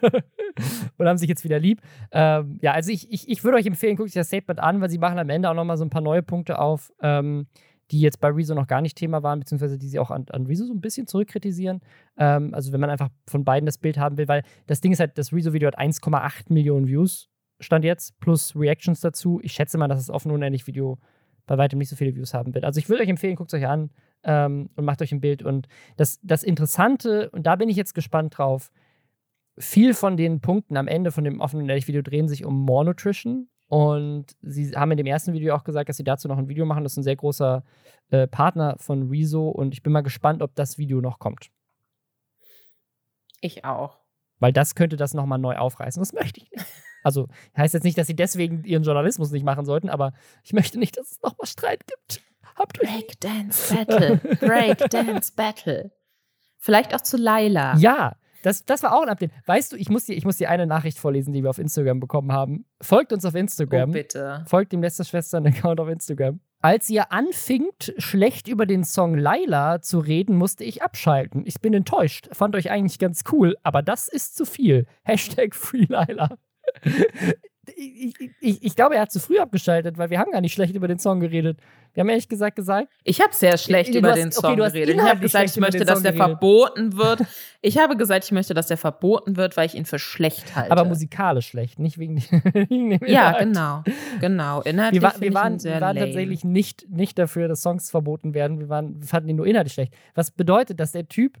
und 0.96 1.06
haben 1.06 1.18
sich 1.18 1.28
jetzt 1.28 1.44
wieder 1.44 1.58
lieb. 1.58 1.82
Ähm, 2.12 2.58
ja, 2.62 2.72
also 2.72 2.90
ich, 2.90 3.12
ich, 3.12 3.28
ich 3.28 3.44
würde 3.44 3.58
euch 3.58 3.66
empfehlen, 3.66 3.96
guckt 3.96 4.08
euch 4.08 4.14
das 4.14 4.28
Statement 4.28 4.60
an, 4.60 4.80
weil 4.80 4.88
sie 4.88 4.98
machen 4.98 5.18
am 5.18 5.28
Ende 5.28 5.50
auch 5.50 5.54
nochmal 5.54 5.76
so 5.76 5.84
ein 5.84 5.90
paar 5.90 6.02
neue 6.02 6.22
Punkte 6.22 6.58
auf, 6.58 6.92
ähm, 7.02 7.46
die 7.90 8.00
jetzt 8.00 8.20
bei 8.20 8.28
Rezo 8.28 8.54
noch 8.54 8.66
gar 8.66 8.80
nicht 8.80 8.96
Thema 8.96 9.22
waren, 9.22 9.40
beziehungsweise 9.40 9.76
die 9.76 9.88
sie 9.88 9.98
auch 9.98 10.10
an, 10.10 10.24
an 10.30 10.46
Rezo 10.46 10.64
so 10.64 10.72
ein 10.72 10.80
bisschen 10.80 11.06
zurückkritisieren. 11.06 11.80
Ähm, 12.16 12.54
also 12.54 12.72
wenn 12.72 12.80
man 12.80 12.88
einfach 12.88 13.10
von 13.28 13.44
beiden 13.44 13.66
das 13.66 13.76
Bild 13.76 13.98
haben 13.98 14.16
will, 14.16 14.28
weil 14.28 14.44
das 14.66 14.80
Ding 14.80 14.92
ist 14.92 15.00
halt, 15.00 15.18
das 15.18 15.32
Rezo-Video 15.32 15.66
hat 15.66 15.78
1,8 15.78 16.50
Millionen 16.50 16.86
Views, 16.86 17.28
stand 17.62 17.84
jetzt, 17.84 18.18
plus 18.20 18.54
Reactions 18.56 19.00
dazu. 19.00 19.40
Ich 19.42 19.52
schätze 19.52 19.78
mal, 19.78 19.88
dass 19.88 19.98
das 19.98 20.10
offen 20.10 20.30
unendlich 20.30 20.66
Video 20.66 20.98
bei 21.46 21.58
weitem 21.58 21.78
nicht 21.78 21.88
so 21.88 21.96
viele 21.96 22.14
Views 22.14 22.34
haben 22.34 22.54
wird. 22.54 22.64
Also 22.64 22.78
ich 22.78 22.88
würde 22.88 23.02
euch 23.02 23.08
empfehlen, 23.08 23.36
guckt 23.36 23.52
es 23.52 23.58
euch 23.58 23.66
an 23.66 23.90
ähm, 24.24 24.70
und 24.76 24.84
macht 24.84 25.02
euch 25.02 25.12
ein 25.12 25.20
Bild. 25.20 25.42
Und 25.42 25.68
das, 25.96 26.20
das 26.22 26.42
Interessante, 26.42 27.30
und 27.30 27.46
da 27.46 27.56
bin 27.56 27.68
ich 27.68 27.76
jetzt 27.76 27.94
gespannt 27.94 28.38
drauf, 28.38 28.70
viel 29.58 29.94
von 29.94 30.16
den 30.16 30.40
Punkten 30.40 30.76
am 30.76 30.88
Ende 30.88 31.10
von 31.10 31.24
dem 31.24 31.40
offen 31.40 31.56
unendlich 31.56 31.88
Video 31.88 32.02
drehen 32.02 32.28
sich 32.28 32.44
um 32.44 32.60
More 32.60 32.84
Nutrition. 32.84 33.48
Und 33.68 34.36
sie 34.42 34.72
haben 34.72 34.90
in 34.90 34.98
dem 34.98 35.06
ersten 35.06 35.32
Video 35.32 35.54
auch 35.54 35.64
gesagt, 35.64 35.88
dass 35.88 35.96
sie 35.96 36.04
dazu 36.04 36.28
noch 36.28 36.38
ein 36.38 36.48
Video 36.48 36.66
machen. 36.66 36.84
Das 36.84 36.92
ist 36.92 36.98
ein 36.98 37.04
sehr 37.04 37.16
großer 37.16 37.64
äh, 38.10 38.26
Partner 38.26 38.76
von 38.78 39.08
Rezo. 39.08 39.48
Und 39.48 39.72
ich 39.72 39.82
bin 39.82 39.92
mal 39.92 40.02
gespannt, 40.02 40.42
ob 40.42 40.54
das 40.54 40.78
Video 40.78 41.00
noch 41.00 41.18
kommt. 41.18 41.50
Ich 43.40 43.64
auch. 43.64 43.98
Weil 44.38 44.52
das 44.52 44.74
könnte 44.74 44.96
das 44.96 45.14
nochmal 45.14 45.38
neu 45.38 45.56
aufreißen. 45.56 46.00
Das 46.00 46.12
möchte 46.12 46.40
ich 46.40 46.50
nicht. 46.50 46.66
Also 47.02 47.28
heißt 47.56 47.74
jetzt 47.74 47.84
nicht, 47.84 47.98
dass 47.98 48.06
sie 48.06 48.16
deswegen 48.16 48.64
ihren 48.64 48.82
Journalismus 48.82 49.30
nicht 49.30 49.44
machen 49.44 49.64
sollten, 49.64 49.88
aber 49.88 50.12
ich 50.42 50.52
möchte 50.52 50.78
nicht, 50.78 50.96
dass 50.98 51.12
es 51.12 51.22
nochmal 51.22 51.46
Streit 51.46 51.86
gibt. 51.86 52.22
Habt. 52.56 52.78
Breakdance 52.78 53.74
Battle. 53.74 54.16
Breakdance 54.40 55.32
Battle. 55.34 55.90
Vielleicht 56.58 56.94
auch 56.94 57.00
zu 57.00 57.16
Laila. 57.16 57.76
Ja, 57.76 58.14
das, 58.42 58.64
das 58.64 58.82
war 58.82 58.94
auch 58.94 59.02
ein 59.02 59.08
Update. 59.08 59.30
Weißt 59.46 59.72
du, 59.72 59.76
ich 59.76 59.88
muss, 59.88 60.06
dir, 60.06 60.14
ich 60.14 60.24
muss 60.24 60.36
dir 60.36 60.50
eine 60.50 60.66
Nachricht 60.66 60.98
vorlesen, 60.98 61.32
die 61.32 61.42
wir 61.42 61.50
auf 61.50 61.58
Instagram 61.58 62.00
bekommen 62.00 62.32
haben. 62.32 62.66
Folgt 62.80 63.12
uns 63.12 63.24
auf 63.24 63.34
Instagram. 63.34 63.90
Oh, 63.90 63.92
bitte. 63.92 64.44
Folgt 64.46 64.72
dem 64.72 64.82
Lester 64.82 65.04
Schwestern-Account 65.04 65.80
auf 65.80 65.88
Instagram. 65.88 66.40
Als 66.60 66.88
ihr 66.90 67.10
anfingt, 67.10 67.92
schlecht 67.98 68.46
über 68.46 68.66
den 68.66 68.84
Song 68.84 69.16
Laila 69.16 69.80
zu 69.80 69.98
reden, 69.98 70.36
musste 70.36 70.62
ich 70.62 70.82
abschalten. 70.82 71.42
Ich 71.46 71.60
bin 71.60 71.74
enttäuscht. 71.74 72.28
Fand 72.32 72.54
euch 72.54 72.70
eigentlich 72.70 72.98
ganz 72.98 73.22
cool, 73.32 73.56
aber 73.62 73.82
das 73.82 74.08
ist 74.08 74.36
zu 74.36 74.44
viel. 74.44 74.86
Hashtag 75.02 75.54
Free 75.54 75.86
Laila. 75.88 76.36
Ich, 77.76 78.14
ich, 78.40 78.64
ich, 78.64 78.74
glaube, 78.74 78.96
er 78.96 79.02
hat 79.02 79.12
zu 79.12 79.20
früh 79.20 79.38
abgeschaltet, 79.38 79.96
weil 79.96 80.10
wir 80.10 80.18
haben 80.18 80.32
gar 80.32 80.40
nicht 80.40 80.52
schlecht 80.52 80.74
über 80.74 80.88
den 80.88 80.98
Song 80.98 81.20
geredet. 81.20 81.60
Wir 81.94 82.00
haben 82.00 82.08
ehrlich 82.08 82.28
gesagt 82.28 82.56
gesagt. 82.56 82.88
Ich 83.04 83.20
habe 83.20 83.32
sehr 83.32 83.56
schlecht 83.56 83.94
über 83.94 84.10
hast- 84.10 84.16
den 84.16 84.28
okay, 84.28 84.32
Song 84.34 84.60
hast 84.60 84.72
geredet. 84.72 84.96
Ich 84.96 85.00
habe 85.00 85.20
gesagt, 85.20 85.48
ich 85.50 85.56
möchte, 85.58 85.84
dass 85.84 86.02
der 86.02 86.10
geredet. 86.12 86.28
verboten 86.40 86.96
wird. 86.96 87.20
Ich 87.60 87.78
habe 87.78 87.96
gesagt, 87.96 88.24
ich 88.24 88.32
möchte, 88.32 88.52
dass 88.52 88.66
der 88.66 88.76
verboten 88.78 89.36
wird, 89.36 89.56
weil 89.56 89.66
ich 89.66 89.76
ihn 89.76 89.84
für 89.84 90.00
schlecht 90.00 90.56
halte. 90.56 90.72
Aber 90.72 90.84
musikalisch 90.84 91.46
schlecht, 91.46 91.78
nicht 91.78 91.98
wegen, 91.98 92.16
wegen 92.52 92.90
dem 92.90 93.00
Ja, 93.06 93.30
Inhalt. 93.38 93.38
genau. 93.38 93.82
Genau. 94.20 94.60
Inhaltlich 94.62 95.00
Wir, 95.00 95.08
war, 95.08 95.20
wir 95.20 95.34
waren, 95.34 95.62
wir 95.62 95.80
waren 95.80 95.96
tatsächlich 95.96 96.42
nicht, 96.44 96.90
nicht 96.90 97.16
dafür, 97.16 97.46
dass 97.46 97.62
Songs 97.62 97.90
verboten 97.92 98.34
werden. 98.34 98.58
Wir, 98.58 98.68
waren, 98.68 99.00
wir 99.00 99.06
fanden 99.06 99.28
ihn 99.28 99.36
nur 99.36 99.46
inhaltlich 99.46 99.74
schlecht. 99.74 99.94
Was 100.16 100.32
bedeutet, 100.32 100.80
dass 100.80 100.90
der 100.92 101.06
Typ 101.06 101.38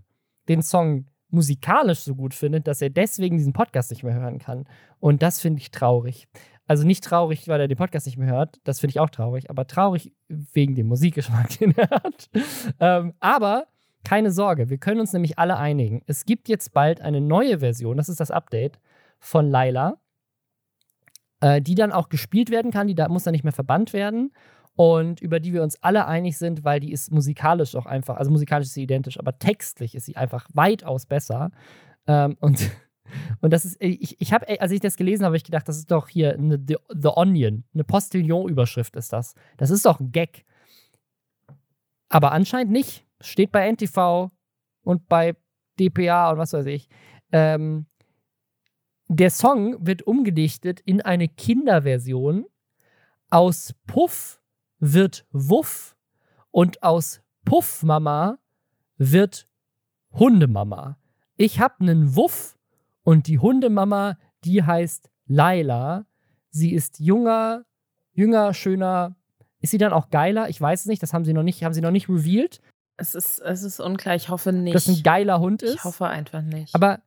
den 0.48 0.62
Song 0.62 1.06
musikalisch 1.32 2.00
so 2.00 2.14
gut 2.14 2.34
findet, 2.34 2.66
dass 2.66 2.82
er 2.82 2.90
deswegen 2.90 3.36
diesen 3.36 3.52
Podcast 3.52 3.90
nicht 3.90 4.02
mehr 4.02 4.14
hören 4.14 4.38
kann. 4.38 4.66
Und 5.00 5.22
das 5.22 5.40
finde 5.40 5.60
ich 5.60 5.70
traurig. 5.70 6.28
Also 6.66 6.86
nicht 6.86 7.04
traurig, 7.04 7.48
weil 7.48 7.60
er 7.60 7.68
den 7.68 7.76
Podcast 7.76 8.06
nicht 8.06 8.18
mehr 8.18 8.28
hört, 8.28 8.60
das 8.64 8.80
finde 8.80 8.92
ich 8.92 9.00
auch 9.00 9.10
traurig, 9.10 9.50
aber 9.50 9.66
traurig 9.66 10.12
wegen 10.28 10.74
dem 10.74 10.86
Musikgeschmack, 10.86 11.58
den 11.58 11.76
er 11.76 11.90
hat. 11.90 12.30
Ähm, 12.78 13.14
aber 13.20 13.66
keine 14.04 14.30
Sorge, 14.30 14.70
wir 14.70 14.78
können 14.78 15.00
uns 15.00 15.12
nämlich 15.12 15.38
alle 15.38 15.56
einigen. 15.56 16.02
Es 16.06 16.24
gibt 16.24 16.48
jetzt 16.48 16.72
bald 16.72 17.00
eine 17.00 17.20
neue 17.20 17.58
Version, 17.60 17.96
das 17.96 18.08
ist 18.08 18.20
das 18.20 18.30
Update 18.30 18.78
von 19.18 19.50
Laila, 19.50 19.98
äh, 21.40 21.60
die 21.60 21.74
dann 21.74 21.92
auch 21.92 22.08
gespielt 22.08 22.50
werden 22.50 22.70
kann, 22.70 22.86
die 22.86 22.94
da 22.94 23.08
muss 23.08 23.24
dann 23.24 23.32
nicht 23.32 23.44
mehr 23.44 23.52
verbannt 23.52 23.92
werden 23.92 24.32
und 24.74 25.20
über 25.20 25.38
die 25.40 25.52
wir 25.52 25.62
uns 25.62 25.82
alle 25.82 26.06
einig 26.06 26.38
sind, 26.38 26.64
weil 26.64 26.80
die 26.80 26.92
ist 26.92 27.12
musikalisch 27.12 27.74
auch 27.76 27.86
einfach, 27.86 28.16
also 28.16 28.30
musikalisch 28.30 28.68
ist 28.68 28.74
sie 28.74 28.82
identisch, 28.82 29.18
aber 29.18 29.38
textlich 29.38 29.94
ist 29.94 30.06
sie 30.06 30.16
einfach 30.16 30.48
weitaus 30.54 31.06
besser. 31.06 31.50
Ähm, 32.06 32.36
und, 32.40 32.70
und 33.40 33.52
das 33.52 33.64
ist, 33.64 33.76
ich, 33.80 34.20
ich 34.20 34.32
habe, 34.32 34.60
als 34.60 34.72
ich 34.72 34.80
das 34.80 34.96
gelesen 34.96 35.24
habe, 35.24 35.32
habe 35.32 35.36
ich 35.36 35.44
gedacht, 35.44 35.68
das 35.68 35.76
ist 35.76 35.90
doch 35.90 36.08
hier 36.08 36.34
eine 36.34 36.58
The, 36.66 36.76
The 36.88 37.10
Onion, 37.14 37.64
eine 37.74 37.84
Postillon-Überschrift 37.84 38.96
ist 38.96 39.12
das. 39.12 39.34
Das 39.58 39.70
ist 39.70 39.84
doch 39.84 40.00
ein 40.00 40.10
Gag. 40.10 40.44
Aber 42.08 42.32
anscheinend 42.32 42.72
nicht. 42.72 43.06
Steht 43.20 43.52
bei 43.52 43.70
NTV 43.70 44.30
und 44.82 45.08
bei 45.08 45.36
DPA 45.78 46.32
und 46.32 46.38
was 46.38 46.52
weiß 46.52 46.66
ich. 46.66 46.88
Ähm, 47.30 47.86
der 49.08 49.30
Song 49.30 49.86
wird 49.86 50.02
umgedichtet 50.02 50.80
in 50.80 51.02
eine 51.02 51.28
Kinderversion. 51.28 52.46
Aus 53.30 53.74
Puff 53.86 54.41
wird 54.82 55.24
Wuff 55.30 55.96
und 56.50 56.82
aus 56.82 57.22
Puffmama 57.44 58.38
wird 58.96 59.46
Hundemama. 60.12 60.98
Ich 61.36 61.60
habe 61.60 61.76
einen 61.80 62.16
Wuff 62.16 62.58
und 63.04 63.28
die 63.28 63.38
Hundemama, 63.38 64.18
die 64.44 64.64
heißt 64.64 65.08
Laila. 65.26 66.04
Sie 66.50 66.72
ist 66.72 66.98
junger, 66.98 67.64
jünger, 68.12 68.52
schöner. 68.54 69.14
Ist 69.60 69.70
sie 69.70 69.78
dann 69.78 69.92
auch 69.92 70.10
geiler? 70.10 70.48
Ich 70.48 70.60
weiß 70.60 70.80
es 70.80 70.86
nicht. 70.86 71.02
Das 71.02 71.14
haben 71.14 71.24
sie 71.24 71.32
noch 71.32 71.44
nicht, 71.44 71.62
haben 71.62 71.72
sie 71.72 71.80
noch 71.80 71.92
nicht 71.92 72.08
revealed, 72.08 72.60
Es 72.96 73.14
ist, 73.14 73.38
es 73.38 73.62
ist 73.62 73.78
unklar. 73.78 74.16
Ich 74.16 74.28
hoffe 74.28 74.52
nicht. 74.52 74.74
dass 74.74 74.88
ein 74.88 75.02
geiler 75.04 75.38
Hund 75.38 75.62
ist. 75.62 75.76
ich 75.76 75.84
hoffe 75.84 76.06
einfach 76.08 76.42
nicht. 76.42 76.74
Aber 76.74 77.00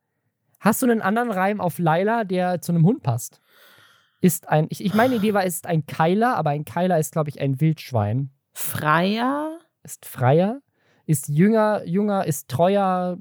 hast 0.61 0.81
du 0.81 0.85
einen 0.85 1.01
anderen 1.01 1.29
Reim 1.29 1.59
auf 1.59 1.77
Laila, 1.77 2.23
der 2.23 2.61
zu 2.61 2.71
einem 2.71 2.85
Hund 2.85 3.03
passt? 3.03 3.41
Ist 4.21 4.49
ein, 4.49 4.67
ich, 4.69 4.83
ich 4.83 4.93
meine 4.93 5.15
Idee 5.15 5.33
war, 5.33 5.45
es 5.45 5.55
ist 5.55 5.67
ein 5.67 5.85
Keiler, 5.85 6.35
aber 6.35 6.51
ein 6.51 6.65
Keiler 6.65 6.99
ist, 6.99 7.11
glaube 7.11 7.29
ich, 7.29 7.39
ein 7.39 7.59
Wildschwein. 7.61 8.31
Freier? 8.53 9.59
Ist 9.83 10.05
freier, 10.05 10.61
ist 11.05 11.27
jünger, 11.27 11.83
jünger, 11.85 12.25
ist 12.25 12.49
treuer, 12.49 13.17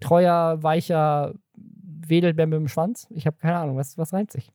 treuer, 0.00 0.62
weicher, 0.62 1.34
wedelt 1.54 2.36
mehr 2.36 2.46
mit 2.46 2.58
dem 2.58 2.68
Schwanz. 2.68 3.06
Ich 3.10 3.26
habe 3.26 3.36
keine 3.36 3.58
Ahnung, 3.58 3.76
was, 3.76 3.98
was 3.98 4.12
reimt 4.12 4.30
sich? 4.30 4.50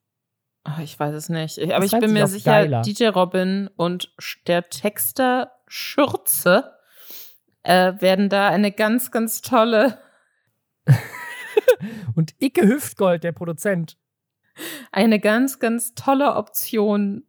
Oh, 0.67 0.81
ich 0.81 0.99
weiß 0.99 1.13
es 1.13 1.29
nicht. 1.29 1.59
Ich, 1.59 1.75
aber 1.75 1.85
ich 1.85 1.91
bin 1.91 2.13
mir 2.13 2.25
sicher, 2.25 2.51
geiler. 2.51 2.81
DJ 2.81 3.07
Robin 3.07 3.69
und 3.75 4.11
der 4.47 4.69
Texter 4.69 5.51
Schürze 5.67 6.73
äh, 7.61 7.93
werden 7.99 8.29
da 8.29 8.49
eine 8.49 8.71
ganz, 8.71 9.11
ganz 9.11 9.41
tolle, 9.41 9.99
Und 12.15 12.35
Icke 12.39 12.67
Hüftgold, 12.67 13.23
der 13.23 13.31
Produzent. 13.31 13.97
Eine 14.91 15.19
ganz, 15.19 15.59
ganz 15.59 15.93
tolle 15.95 16.35
Option 16.35 17.23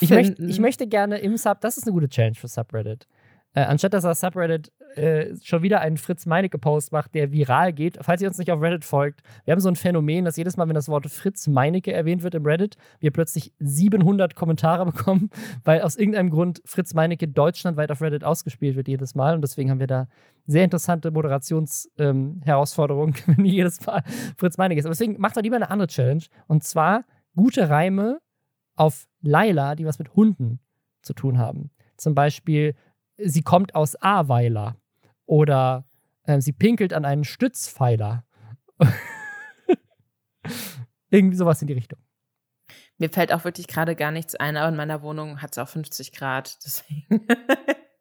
Ich, 0.00 0.10
möcht, 0.10 0.38
ich 0.38 0.58
möchte 0.60 0.86
gerne 0.86 1.18
im 1.18 1.36
Sub, 1.36 1.60
das 1.60 1.76
ist 1.76 1.84
eine 1.84 1.92
gute 1.92 2.08
Challenge 2.08 2.36
für 2.36 2.48
Subreddit. 2.48 3.06
Äh, 3.52 3.62
anstatt 3.62 3.94
dass 3.94 4.04
das 4.04 4.20
Subreddit 4.20 4.70
äh, 4.94 5.34
schon 5.42 5.62
wieder 5.62 5.80
einen 5.80 5.96
Fritz 5.96 6.24
Meinecke-Post 6.24 6.92
macht, 6.92 7.14
der 7.14 7.32
viral 7.32 7.72
geht, 7.72 7.98
falls 8.00 8.22
ihr 8.22 8.28
uns 8.28 8.38
nicht 8.38 8.52
auf 8.52 8.60
Reddit 8.60 8.84
folgt, 8.84 9.22
wir 9.44 9.52
haben 9.52 9.60
so 9.60 9.68
ein 9.68 9.74
Phänomen, 9.74 10.24
dass 10.24 10.36
jedes 10.36 10.56
Mal, 10.56 10.68
wenn 10.68 10.74
das 10.74 10.88
Wort 10.88 11.10
Fritz 11.10 11.48
Meinecke 11.48 11.92
erwähnt 11.92 12.22
wird 12.22 12.36
im 12.36 12.44
Reddit, 12.44 12.76
wir 13.00 13.10
plötzlich 13.10 13.52
700 13.58 14.36
Kommentare 14.36 14.86
bekommen, 14.86 15.30
weil 15.64 15.82
aus 15.82 15.96
irgendeinem 15.96 16.30
Grund 16.30 16.62
Fritz 16.64 16.94
Meinecke 16.94 17.26
deutschlandweit 17.26 17.90
auf 17.90 18.02
Reddit 18.02 18.22
ausgespielt 18.22 18.76
wird 18.76 18.86
jedes 18.86 19.16
Mal 19.16 19.34
und 19.34 19.42
deswegen 19.42 19.70
haben 19.70 19.80
wir 19.80 19.88
da 19.88 20.06
sehr 20.46 20.64
interessante 20.64 21.10
Moderationsherausforderungen, 21.10 23.16
wenn 23.26 23.44
jedes 23.44 23.84
Mal 23.84 24.04
Fritz 24.36 24.58
Meinecke 24.58 24.78
ist. 24.78 24.86
Aber 24.86 24.92
deswegen 24.92 25.20
macht 25.20 25.36
doch 25.36 25.42
lieber 25.42 25.56
eine 25.56 25.70
andere 25.70 25.88
Challenge 25.88 26.22
und 26.46 26.62
zwar 26.62 27.04
gute 27.34 27.68
Reime 27.68 28.20
auf 28.76 29.08
Laila, 29.22 29.74
die 29.74 29.86
was 29.86 29.98
mit 29.98 30.14
Hunden 30.14 30.60
zu 31.02 31.14
tun 31.14 31.38
haben. 31.38 31.70
Zum 31.96 32.14
Beispiel, 32.14 32.76
sie 33.24 33.42
kommt 33.42 33.74
aus 33.74 33.96
Aweiler 33.96 34.76
oder 35.26 35.84
äh, 36.24 36.40
sie 36.40 36.52
pinkelt 36.52 36.92
an 36.92 37.04
einen 37.04 37.24
Stützpfeiler. 37.24 38.24
Irgendwie 41.10 41.36
sowas 41.36 41.60
in 41.60 41.66
die 41.68 41.74
Richtung. 41.74 41.98
Mir 42.98 43.10
fällt 43.10 43.32
auch 43.32 43.44
wirklich 43.44 43.66
gerade 43.66 43.96
gar 43.96 44.10
nichts 44.10 44.34
ein, 44.34 44.56
aber 44.56 44.68
in 44.68 44.76
meiner 44.76 45.02
Wohnung 45.02 45.40
hat 45.42 45.52
es 45.52 45.58
auch 45.58 45.68
50 45.68 46.12
Grad. 46.12 46.58
Deswegen 46.64 47.26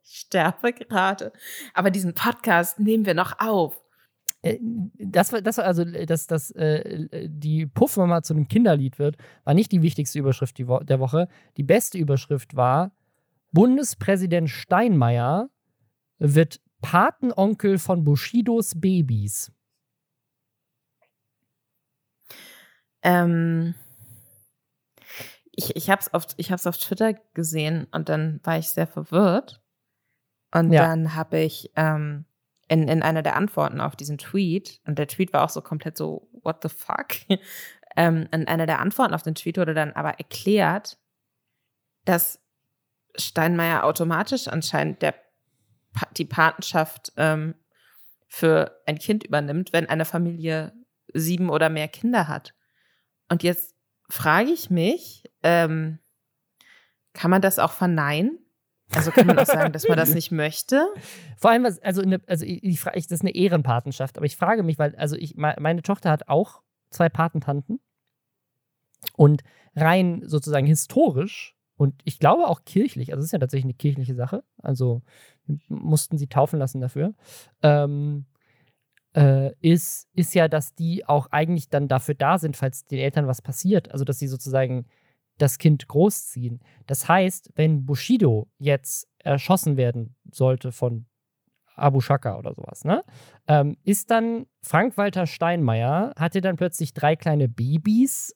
ich 0.03 0.19
sterbe 0.19 0.73
gerade. 0.73 1.31
Aber 1.73 1.91
diesen 1.91 2.13
Podcast 2.13 2.79
nehmen 2.79 3.05
wir 3.05 3.13
noch 3.13 3.39
auf. 3.39 3.81
Äh, 4.41 4.57
Das 4.97 5.31
war, 5.31 5.41
das 5.41 5.57
war 5.57 5.65
also, 5.65 5.83
äh, 5.83 6.05
dass, 6.05 6.27
dass 6.27 6.51
äh, 6.51 7.27
die 7.29 7.65
Puffmama 7.65 8.23
zu 8.23 8.33
einem 8.33 8.47
Kinderlied 8.47 8.99
wird, 8.99 9.17
war 9.43 9.53
nicht 9.53 9.71
die 9.71 9.81
wichtigste 9.81 10.19
Überschrift 10.19 10.57
der 10.57 10.99
Woche. 10.99 11.27
Die 11.57 11.63
beste 11.63 11.97
Überschrift 11.97 12.55
war: 12.55 12.91
Bundespräsident 13.51 14.49
Steinmeier 14.49 15.49
wird 16.19 16.61
Patenonkel 16.81 17.77
von 17.77 18.03
Bushidos 18.03 18.79
Babys. 18.79 19.51
Ähm, 23.01 23.75
ich 25.51 25.75
ich 25.75 25.89
habe 25.89 26.01
es 26.01 26.13
auf, 26.13 26.25
ich 26.37 26.51
hab's 26.51 26.67
auf 26.67 26.77
Twitter 26.77 27.13
gesehen 27.33 27.87
und 27.91 28.09
dann 28.09 28.39
war 28.43 28.57
ich 28.57 28.69
sehr 28.69 28.87
verwirrt. 28.87 29.61
Und 30.53 30.71
Ja. 30.71 30.87
dann 30.87 31.15
habe 31.15 31.39
ich 31.39 31.71
ähm, 31.75 32.25
in, 32.67 32.87
in 32.87 33.01
einer 33.03 33.21
der 33.23 33.35
Antworten 33.35 33.81
auf 33.81 33.95
diesen 33.95 34.17
Tweet, 34.17 34.81
und 34.85 34.97
der 34.99 35.07
Tweet 35.07 35.33
war 35.33 35.43
auch 35.43 35.49
so 35.49 35.61
komplett 35.61 35.97
so, 35.97 36.29
what 36.43 36.57
the 36.63 36.69
fuck? 36.69 37.07
ähm, 37.95 38.27
in 38.31 38.47
einer 38.47 38.65
der 38.65 38.79
Antworten 38.79 39.13
auf 39.13 39.23
den 39.23 39.35
Tweet 39.35 39.57
wurde 39.57 39.73
dann 39.73 39.93
aber 39.93 40.19
erklärt, 40.19 40.97
dass 42.05 42.39
Steinmeier 43.17 43.83
automatisch 43.83 44.47
anscheinend 44.47 45.01
der, 45.01 45.15
die 46.17 46.25
Patenschaft 46.25 47.11
ähm, 47.17 47.55
für 48.27 48.79
ein 48.85 48.99
Kind 48.99 49.23
übernimmt, 49.23 49.73
wenn 49.73 49.87
eine 49.87 50.05
Familie 50.05 50.73
sieben 51.13 51.49
oder 51.49 51.69
mehr 51.69 51.87
Kinder 51.87 52.27
hat. 52.27 52.53
Und 53.29 53.41
jetzt 53.43 53.75
frage 54.09 54.51
ich 54.51 54.69
mich, 54.69 55.23
ähm, 55.43 55.99
kann 57.13 57.31
man 57.31 57.41
das 57.41 57.59
auch 57.59 57.71
verneinen? 57.71 58.37
Also 58.93 59.11
kann 59.11 59.27
man 59.27 59.37
auch 59.37 59.45
sagen, 59.45 59.71
dass 59.71 59.87
man 59.87 59.97
das 59.97 60.09
nicht 60.15 60.31
möchte? 60.31 60.83
Vor 61.37 61.51
allem, 61.51 61.63
was, 61.63 61.79
also, 61.79 62.01
eine, 62.01 62.21
also 62.27 62.45
ich, 62.45 62.63
ich, 62.63 62.81
das 62.83 63.11
ist 63.11 63.21
eine 63.21 63.35
Ehrenpatenschaft, 63.35 64.17
aber 64.17 64.25
ich 64.25 64.35
frage 64.35 64.63
mich, 64.63 64.77
weil, 64.79 64.95
also 64.95 65.15
ich, 65.15 65.35
me- 65.35 65.55
meine 65.59 65.81
Tochter 65.81 66.11
hat 66.11 66.27
auch 66.27 66.61
zwei 66.91 67.09
Patentanten 67.09 67.79
und 69.13 69.43
rein 69.75 70.23
sozusagen 70.25 70.65
historisch 70.65 71.55
und 71.79 72.01
ich 72.03 72.19
glaube 72.19 72.45
auch 72.45 72.65
kirchlich, 72.65 73.13
also 73.13 73.19
es 73.21 73.27
ist 73.27 73.31
ja 73.31 73.39
tatsächlich 73.39 73.63
eine 73.63 73.73
kirchliche 73.73 74.13
Sache, 74.13 74.43
also 74.61 75.01
mussten 75.69 76.17
sie 76.17 76.27
taufen 76.27 76.59
lassen 76.59 76.81
dafür, 76.81 77.13
ähm, 77.63 78.25
äh, 79.15 79.53
ist, 79.61 80.09
ist 80.13 80.35
ja, 80.35 80.49
dass 80.49 80.75
die 80.75 81.05
auch 81.07 81.27
eigentlich 81.27 81.69
dann 81.69 81.87
dafür 81.87 82.15
da 82.15 82.37
sind, 82.37 82.57
falls 82.57 82.85
den 82.85 82.99
Eltern 82.99 83.27
was 83.27 83.41
passiert, 83.41 83.91
also 83.91 84.03
dass 84.03 84.19
sie 84.19 84.27
sozusagen 84.27 84.87
das 85.37 85.57
Kind 85.57 85.87
großziehen. 85.87 86.59
Das 86.85 87.07
heißt, 87.07 87.51
wenn 87.55 87.85
Bushido 87.85 88.49
jetzt 88.57 89.07
erschossen 89.19 89.77
werden 89.77 90.17
sollte 90.33 90.73
von 90.73 91.05
Abu 91.77 92.01
Shaka 92.01 92.37
oder 92.37 92.53
sowas, 92.55 92.83
ne? 92.83 93.05
Ähm, 93.47 93.77
ist 93.85 94.11
dann 94.11 94.47
Frank-Walter 94.63 95.27
Steinmeier, 95.27 96.11
hatte 96.17 96.41
dann 96.41 96.57
plötzlich 96.57 96.93
drei 96.93 97.15
kleine 97.15 97.47
Babys 97.47 98.35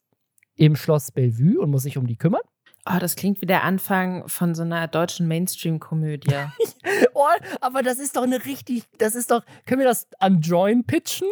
im 0.55 0.77
Schloss 0.77 1.11
Bellevue 1.11 1.59
und 1.59 1.71
muss 1.71 1.83
sich 1.83 1.97
um 1.97 2.07
die 2.07 2.15
kümmern. 2.15 2.39
Oh, 2.85 2.97
das 2.99 3.15
klingt 3.15 3.41
wie 3.41 3.45
der 3.45 3.63
Anfang 3.63 4.27
von 4.27 4.55
so 4.55 4.63
einer 4.63 4.87
deutschen 4.87 5.27
Mainstream-Komödie. 5.27 6.35
oh, 7.13 7.27
aber 7.61 7.81
das 7.81 7.97
ist 7.97 8.17
doch 8.17 8.23
eine 8.23 8.43
richtig, 8.43 8.83
das 8.97 9.15
ist 9.15 9.31
doch, 9.31 9.43
können 9.65 9.79
wir 9.79 9.87
das 9.87 10.07
an 10.19 10.41
Join 10.41 10.83
pitchen? 10.83 11.27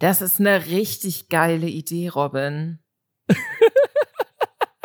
Das 0.00 0.20
ist 0.20 0.40
eine 0.40 0.66
richtig 0.66 1.28
geile 1.28 1.68
Idee, 1.68 2.08
Robin. 2.08 2.80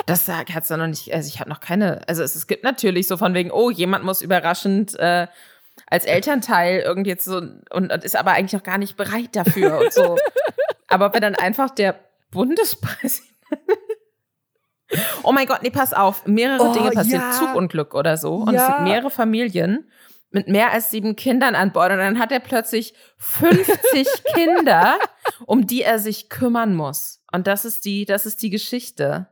das 0.05 0.27
hat's 0.27 0.69
ja 0.69 0.77
noch 0.77 0.85
nicht, 0.85 1.11
also 1.11 1.27
ich 1.27 1.39
habe 1.39 1.49
noch 1.49 1.61
keine, 1.61 2.07
also 2.07 2.21
es, 2.21 2.35
es, 2.35 2.45
gibt 2.45 2.63
natürlich 2.63 3.07
so 3.07 3.17
von 3.17 3.33
wegen, 3.33 3.49
oh, 3.49 3.71
jemand 3.71 4.05
muss 4.05 4.21
überraschend 4.21 4.93
äh, 4.99 5.27
als 5.87 6.05
Elternteil 6.05 6.81
irgendwie 6.81 7.09
jetzt 7.09 7.25
so 7.25 7.37
und, 7.37 7.91
und 7.91 8.03
ist 8.03 8.15
aber 8.15 8.33
eigentlich 8.33 8.53
noch 8.53 8.63
gar 8.63 8.77
nicht 8.77 8.97
bereit 8.97 9.35
dafür 9.35 9.79
und 9.79 9.91
so. 9.91 10.17
aber 10.87 11.11
wenn 11.13 11.21
dann 11.21 11.35
einfach 11.35 11.71
der 11.71 11.99
Bundespräsident 12.29 13.33
Oh 15.23 15.31
mein 15.31 15.47
Gott, 15.47 15.63
nee, 15.63 15.69
pass 15.69 15.93
auf. 15.93 16.25
Mehrere 16.25 16.69
oh, 16.69 16.73
Dinge 16.73 16.91
passieren. 16.91 17.21
Ja. 17.21 17.31
Zugunglück 17.31 17.93
oder 17.93 18.17
so. 18.17 18.35
Und 18.35 18.53
ja. 18.53 18.61
es 18.61 18.67
sind 18.67 18.83
mehrere 18.83 19.09
Familien 19.09 19.89
mit 20.31 20.47
mehr 20.47 20.71
als 20.71 20.91
sieben 20.91 21.15
Kindern 21.15 21.55
an 21.55 21.71
Bord. 21.71 21.91
Und 21.91 21.97
dann 21.97 22.19
hat 22.19 22.31
er 22.31 22.39
plötzlich 22.39 22.93
50 23.17 24.07
Kinder, 24.33 24.97
um 25.45 25.67
die 25.67 25.83
er 25.83 25.99
sich 25.99 26.29
kümmern 26.29 26.75
muss. 26.75 27.21
Und 27.31 27.47
das 27.47 27.65
ist 27.65 27.85
die, 27.85 28.05
das 28.05 28.25
ist 28.25 28.41
die 28.41 28.49
Geschichte. 28.49 29.27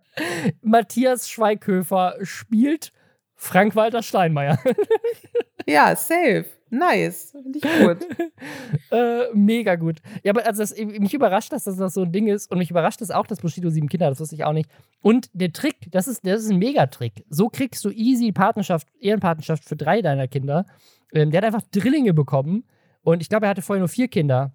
Matthias 0.62 1.30
Schweighöfer 1.30 2.16
spielt 2.22 2.92
Frank-Walter 3.36 4.02
Steinmeier. 4.02 4.60
ja, 5.68 5.96
safe. 5.96 6.46
Nice. 6.70 7.32
Finde 7.32 7.60
ich 7.60 7.64
gut. 7.64 7.98
äh, 8.92 9.34
mega 9.34 9.76
gut. 9.76 10.00
Ja, 10.24 10.32
aber 10.32 10.46
also 10.46 10.62
das, 10.62 10.76
mich 10.78 11.14
überrascht, 11.14 11.52
dass 11.52 11.64
das 11.64 11.94
so 11.94 12.04
ein 12.04 12.12
Ding 12.12 12.28
ist. 12.28 12.52
Und 12.52 12.58
mich 12.58 12.72
überrascht 12.72 13.02
es 13.02 13.12
auch, 13.12 13.28
dass 13.28 13.40
Bushido 13.40 13.70
sieben 13.70 13.88
Kinder 13.88 14.08
hat. 14.08 14.12
Das 14.12 14.20
wusste 14.20 14.36
ich 14.36 14.44
auch 14.44 14.54
nicht. 14.54 14.70
Und 15.02 15.30
der 15.34 15.54
Trick, 15.54 15.92
das 15.92 16.08
ist, 16.08 16.26
das 16.26 16.44
ist 16.44 16.52
ein 16.52 16.58
Megatrick. 16.58 17.24
So 17.30 17.50
kriegst 17.50 17.86
du 17.86 17.92
easy 17.92 18.32
Partnerschaft, 18.32 18.88
Ehrenpartnerschaft 19.00 19.64
für 19.64 19.76
drei 19.76 20.02
deiner 20.02 20.28
Kinder. 20.28 20.66
Ähm, 21.14 21.32
der 21.32 21.40
hat 21.40 21.46
einfach 21.46 21.68
Drillinge 21.72 22.14
bekommen. 22.14 22.66
Und 23.04 23.22
ich 23.22 23.30
glaube, 23.30 23.46
er 23.46 23.52
hatte 23.52 23.62
vorher 23.62 23.80
nur 23.80 23.88
vier 23.88 24.08
Kinder. 24.08 24.55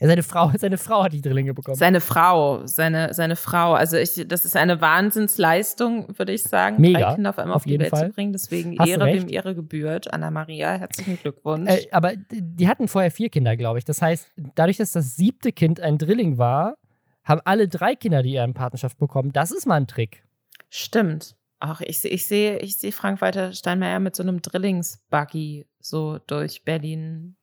Ja, 0.00 0.08
seine 0.08 0.22
Frau, 0.22 0.50
seine 0.58 0.78
Frau 0.78 1.04
hat 1.04 1.12
die 1.12 1.20
Drillinge 1.20 1.52
bekommen. 1.52 1.76
Seine 1.76 2.00
Frau, 2.00 2.66
seine, 2.66 3.12
seine 3.12 3.36
Frau. 3.36 3.74
Also 3.74 3.98
ich, 3.98 4.24
das 4.26 4.44
ist 4.44 4.56
eine 4.56 4.80
Wahnsinnsleistung, 4.80 6.18
würde 6.18 6.32
ich 6.32 6.42
sagen, 6.42 6.80
Mega, 6.80 7.00
drei 7.00 7.14
Kinder 7.14 7.30
auf 7.30 7.38
einmal 7.38 7.56
auf, 7.56 7.62
auf 7.62 7.66
die 7.66 7.78
Welt 7.78 7.90
Fall. 7.90 8.08
zu 8.08 8.14
bringen. 8.14 8.32
Deswegen 8.32 8.78
Hast 8.78 8.88
Ehre, 8.88 9.06
wem 9.06 9.28
Ehre 9.28 9.54
gebührt. 9.54 10.12
Anna 10.12 10.30
Maria, 10.30 10.72
herzlichen 10.72 11.18
Glückwunsch. 11.18 11.70
Äh, 11.70 11.88
aber 11.92 12.12
die 12.30 12.66
hatten 12.66 12.88
vorher 12.88 13.10
vier 13.10 13.28
Kinder, 13.28 13.56
glaube 13.56 13.78
ich. 13.78 13.84
Das 13.84 14.00
heißt, 14.00 14.30
dadurch, 14.54 14.78
dass 14.78 14.92
das 14.92 15.16
siebte 15.16 15.52
Kind 15.52 15.80
ein 15.80 15.98
Drilling 15.98 16.38
war, 16.38 16.76
haben 17.22 17.42
alle 17.44 17.68
drei 17.68 17.94
Kinder 17.94 18.22
die 18.22 18.34
Ehrenpartnerschaft 18.34 18.98
bekommen. 18.98 19.32
Das 19.32 19.50
ist 19.50 19.66
mal 19.66 19.76
ein 19.76 19.86
Trick. 19.86 20.24
Stimmt. 20.70 21.36
Ach, 21.58 21.82
ich, 21.82 22.02
ich 22.06 22.26
sehe 22.26 22.58
ich 22.60 22.78
seh 22.78 22.90
Frank-Walter 22.90 23.52
Steinmeier 23.52 24.00
mit 24.00 24.16
so 24.16 24.22
einem 24.22 24.40
Drillingsbuggy 24.40 25.66
so 25.78 26.18
durch 26.26 26.64
Berlin 26.64 27.36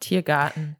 Tiergarten 0.00 0.76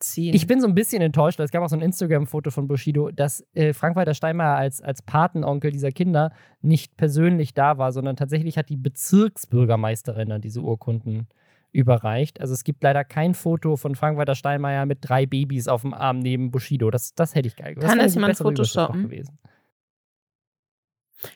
ziehen. 0.00 0.34
Ich 0.34 0.46
bin 0.46 0.60
so 0.60 0.66
ein 0.66 0.74
bisschen 0.74 1.02
enttäuscht, 1.02 1.38
weil 1.38 1.46
es 1.46 1.50
gab 1.50 1.62
auch 1.62 1.68
so 1.68 1.76
ein 1.76 1.82
Instagram-Foto 1.82 2.50
von 2.50 2.68
Bushido, 2.68 3.10
dass 3.10 3.46
äh, 3.54 3.72
Frank-Walter 3.72 4.14
Steinmeier 4.14 4.56
als, 4.56 4.80
als 4.80 5.02
Patenonkel 5.02 5.70
dieser 5.70 5.90
Kinder 5.90 6.32
nicht 6.60 6.96
persönlich 6.96 7.54
da 7.54 7.78
war, 7.78 7.92
sondern 7.92 8.16
tatsächlich 8.16 8.58
hat 8.58 8.68
die 8.68 8.76
Bezirksbürgermeisterin 8.76 10.28
dann 10.28 10.40
diese 10.40 10.60
Urkunden 10.60 11.28
überreicht. 11.72 12.40
Also 12.40 12.54
es 12.54 12.64
gibt 12.64 12.82
leider 12.82 13.04
kein 13.04 13.34
Foto 13.34 13.76
von 13.76 13.94
Frank-Walter 13.94 14.34
Steinmeier 14.34 14.86
mit 14.86 14.98
drei 15.02 15.26
Babys 15.26 15.68
auf 15.68 15.82
dem 15.82 15.94
Arm 15.94 16.18
neben 16.18 16.50
Bushido. 16.50 16.90
Das, 16.90 17.14
das 17.14 17.34
hätte 17.34 17.48
ich 17.48 17.56
geil 17.56 17.74
gemacht. 17.74 17.90
Kann 17.90 17.98
das 17.98 18.14
jemand 18.14 18.36
photoshoppen? 18.36 19.04
Gewesen. 19.04 19.38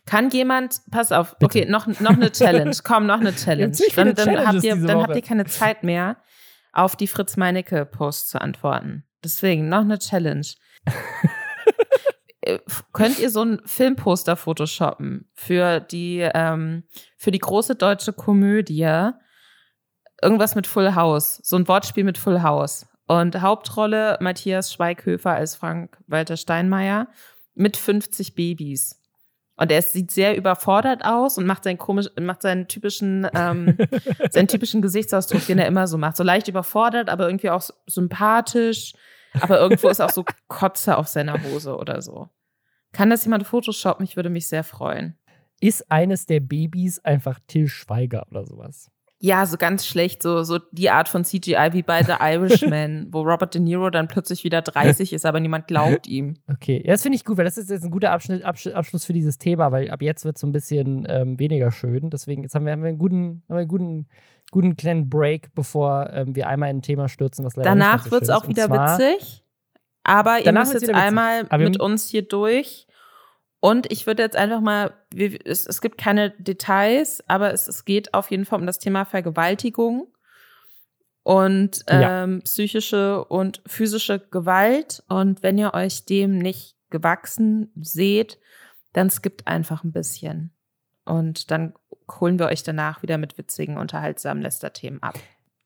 Kann 0.06 0.30
jemand, 0.30 0.80
pass 0.90 1.10
auf, 1.10 1.36
Bitte. 1.38 1.44
okay, 1.44 1.70
noch, 1.70 1.86
noch 2.00 2.12
eine 2.12 2.30
Challenge. 2.32 2.76
Komm, 2.84 3.06
noch 3.06 3.20
eine 3.20 3.34
Challenge. 3.34 3.76
Dann, 3.96 4.14
dann, 4.14 4.46
habt 4.46 4.62
ihr, 4.62 4.76
dann 4.76 5.02
habt 5.02 5.16
ihr 5.16 5.22
keine 5.22 5.44
Zeit 5.44 5.82
mehr 5.82 6.16
auf 6.72 6.96
die 6.96 7.06
Fritz 7.06 7.36
Meinecke 7.36 7.84
Post 7.84 8.30
zu 8.30 8.40
antworten. 8.40 9.04
Deswegen 9.24 9.68
noch 9.68 9.80
eine 9.80 9.98
Challenge. 9.98 10.46
Äh, 12.44 12.58
könnt 12.92 13.20
ihr 13.20 13.30
so 13.30 13.44
ein 13.44 13.60
Filmposter 13.64 14.34
photoshoppen 14.34 15.30
für 15.32 15.78
die 15.78 16.28
ähm, 16.34 16.82
für 17.16 17.30
die 17.30 17.38
große 17.38 17.76
deutsche 17.76 18.12
Komödie? 18.12 19.10
Irgendwas 20.20 20.56
mit 20.56 20.66
Full 20.66 20.96
House, 20.96 21.40
so 21.44 21.54
ein 21.54 21.68
Wortspiel 21.68 22.02
mit 22.02 22.18
Full 22.18 22.42
House. 22.42 22.86
Und 23.06 23.40
Hauptrolle 23.40 24.18
Matthias 24.20 24.72
Schweighöfer 24.72 25.30
als 25.32 25.54
Frank 25.54 25.98
Walter 26.08 26.36
Steinmeier 26.36 27.08
mit 27.54 27.76
50 27.76 28.34
Babys. 28.34 29.01
Und 29.56 29.70
er 29.70 29.82
sieht 29.82 30.10
sehr 30.10 30.36
überfordert 30.36 31.04
aus 31.04 31.38
und 31.38 31.46
macht 31.46 31.64
seinen 31.64 31.78
komisch, 31.78 32.06
macht 32.18 32.42
seinen 32.42 32.68
typischen, 32.68 33.28
ähm, 33.34 33.76
seinen 34.30 34.48
typischen 34.48 34.82
Gesichtsausdruck, 34.82 35.46
den 35.46 35.58
er 35.58 35.66
immer 35.66 35.86
so 35.86 35.98
macht. 35.98 36.16
So 36.16 36.24
leicht 36.24 36.48
überfordert, 36.48 37.10
aber 37.10 37.26
irgendwie 37.26 37.50
auch 37.50 37.68
sympathisch. 37.86 38.94
Aber 39.40 39.58
irgendwo 39.58 39.88
ist 39.88 40.00
auch 40.00 40.10
so 40.10 40.24
Kotze 40.48 40.96
auf 40.96 41.08
seiner 41.08 41.42
Hose 41.42 41.76
oder 41.76 42.02
so. 42.02 42.28
Kann 42.92 43.10
das 43.10 43.24
jemand 43.24 43.46
photoshoppen? 43.46 44.04
Ich 44.04 44.16
würde 44.16 44.30
mich 44.30 44.48
sehr 44.48 44.64
freuen. 44.64 45.16
Ist 45.60 45.90
eines 45.90 46.26
der 46.26 46.40
Babys 46.40 46.98
einfach 46.98 47.38
Till 47.46 47.68
Schweiger 47.68 48.26
oder 48.30 48.44
sowas? 48.44 48.91
Ja, 49.24 49.46
so 49.46 49.56
ganz 49.56 49.86
schlecht, 49.86 50.20
so, 50.20 50.42
so 50.42 50.58
die 50.72 50.90
Art 50.90 51.08
von 51.08 51.24
CGI 51.24 51.68
wie 51.70 51.84
bei 51.84 52.02
The 52.02 52.14
Irishman, 52.20 53.06
wo 53.12 53.20
Robert 53.22 53.54
De 53.54 53.62
Niro 53.62 53.88
dann 53.88 54.08
plötzlich 54.08 54.42
wieder 54.42 54.62
30 54.62 55.12
ist, 55.12 55.24
aber 55.24 55.38
niemand 55.38 55.68
glaubt 55.68 56.08
ihm. 56.08 56.38
Okay, 56.50 56.82
ja, 56.84 56.90
das 56.90 57.02
finde 57.02 57.14
ich 57.14 57.24
gut, 57.24 57.36
weil 57.36 57.44
das 57.44 57.56
ist 57.56 57.70
jetzt 57.70 57.84
ein 57.84 57.92
guter 57.92 58.10
Abschnitt, 58.10 58.42
Abschluss 58.44 59.04
für 59.04 59.12
dieses 59.12 59.38
Thema, 59.38 59.70
weil 59.70 59.92
ab 59.92 60.02
jetzt 60.02 60.24
wird 60.24 60.34
es 60.34 60.40
so 60.40 60.48
ein 60.48 60.52
bisschen 60.52 61.06
ähm, 61.08 61.38
weniger 61.38 61.70
schön. 61.70 62.10
Deswegen, 62.10 62.42
jetzt 62.42 62.56
haben 62.56 62.66
wir, 62.66 62.72
haben 62.72 62.82
wir 62.82 62.88
einen 62.88 62.98
guten, 62.98 63.44
haben 63.48 63.54
wir 63.54 63.58
einen 63.58 63.68
guten, 63.68 64.08
guten 64.50 64.74
kleinen 64.74 65.08
Break, 65.08 65.54
bevor 65.54 66.10
ähm, 66.12 66.34
wir 66.34 66.48
einmal 66.48 66.70
in 66.70 66.78
ein 66.78 66.82
Thema 66.82 67.08
stürzen, 67.08 67.44
was 67.44 67.54
leider 67.54 67.68
Danach 67.68 68.10
wird 68.10 68.24
es 68.24 68.28
auch 68.28 68.48
wieder 68.48 68.70
witzig, 68.70 69.44
aber 70.02 70.44
ihr 70.44 70.52
müsst 70.52 70.72
jetzt 70.72 70.90
einmal 70.90 71.44
mit 71.58 71.78
uns 71.78 72.08
hier 72.08 72.22
durch 72.22 72.88
und 73.64 73.92
ich 73.92 74.08
würde 74.08 74.24
jetzt 74.24 74.34
einfach 74.34 74.60
mal, 74.60 74.92
es, 75.14 75.68
es 75.68 75.80
gibt 75.80 75.96
keine 75.96 76.30
Details, 76.30 77.22
aber 77.28 77.52
es, 77.52 77.68
es 77.68 77.84
geht 77.84 78.12
auf 78.12 78.28
jeden 78.32 78.44
Fall 78.44 78.58
um 78.58 78.66
das 78.66 78.80
Thema 78.80 79.04
Vergewaltigung 79.04 80.08
und 81.22 81.84
ähm, 81.86 82.00
ja. 82.00 82.40
psychische 82.42 83.24
und 83.24 83.62
physische 83.64 84.18
Gewalt. 84.18 85.04
Und 85.08 85.44
wenn 85.44 85.58
ihr 85.58 85.74
euch 85.74 86.06
dem 86.06 86.38
nicht 86.38 86.74
gewachsen 86.90 87.70
seht, 87.80 88.40
dann 88.94 89.10
skippt 89.10 89.46
einfach 89.46 89.84
ein 89.84 89.92
bisschen. 89.92 90.50
Und 91.04 91.52
dann 91.52 91.72
holen 92.18 92.40
wir 92.40 92.46
euch 92.46 92.64
danach 92.64 93.04
wieder 93.04 93.16
mit 93.16 93.38
witzigen, 93.38 93.78
unterhaltsamen 93.78 94.42
Lästerthemen 94.42 95.00
ab. 95.04 95.14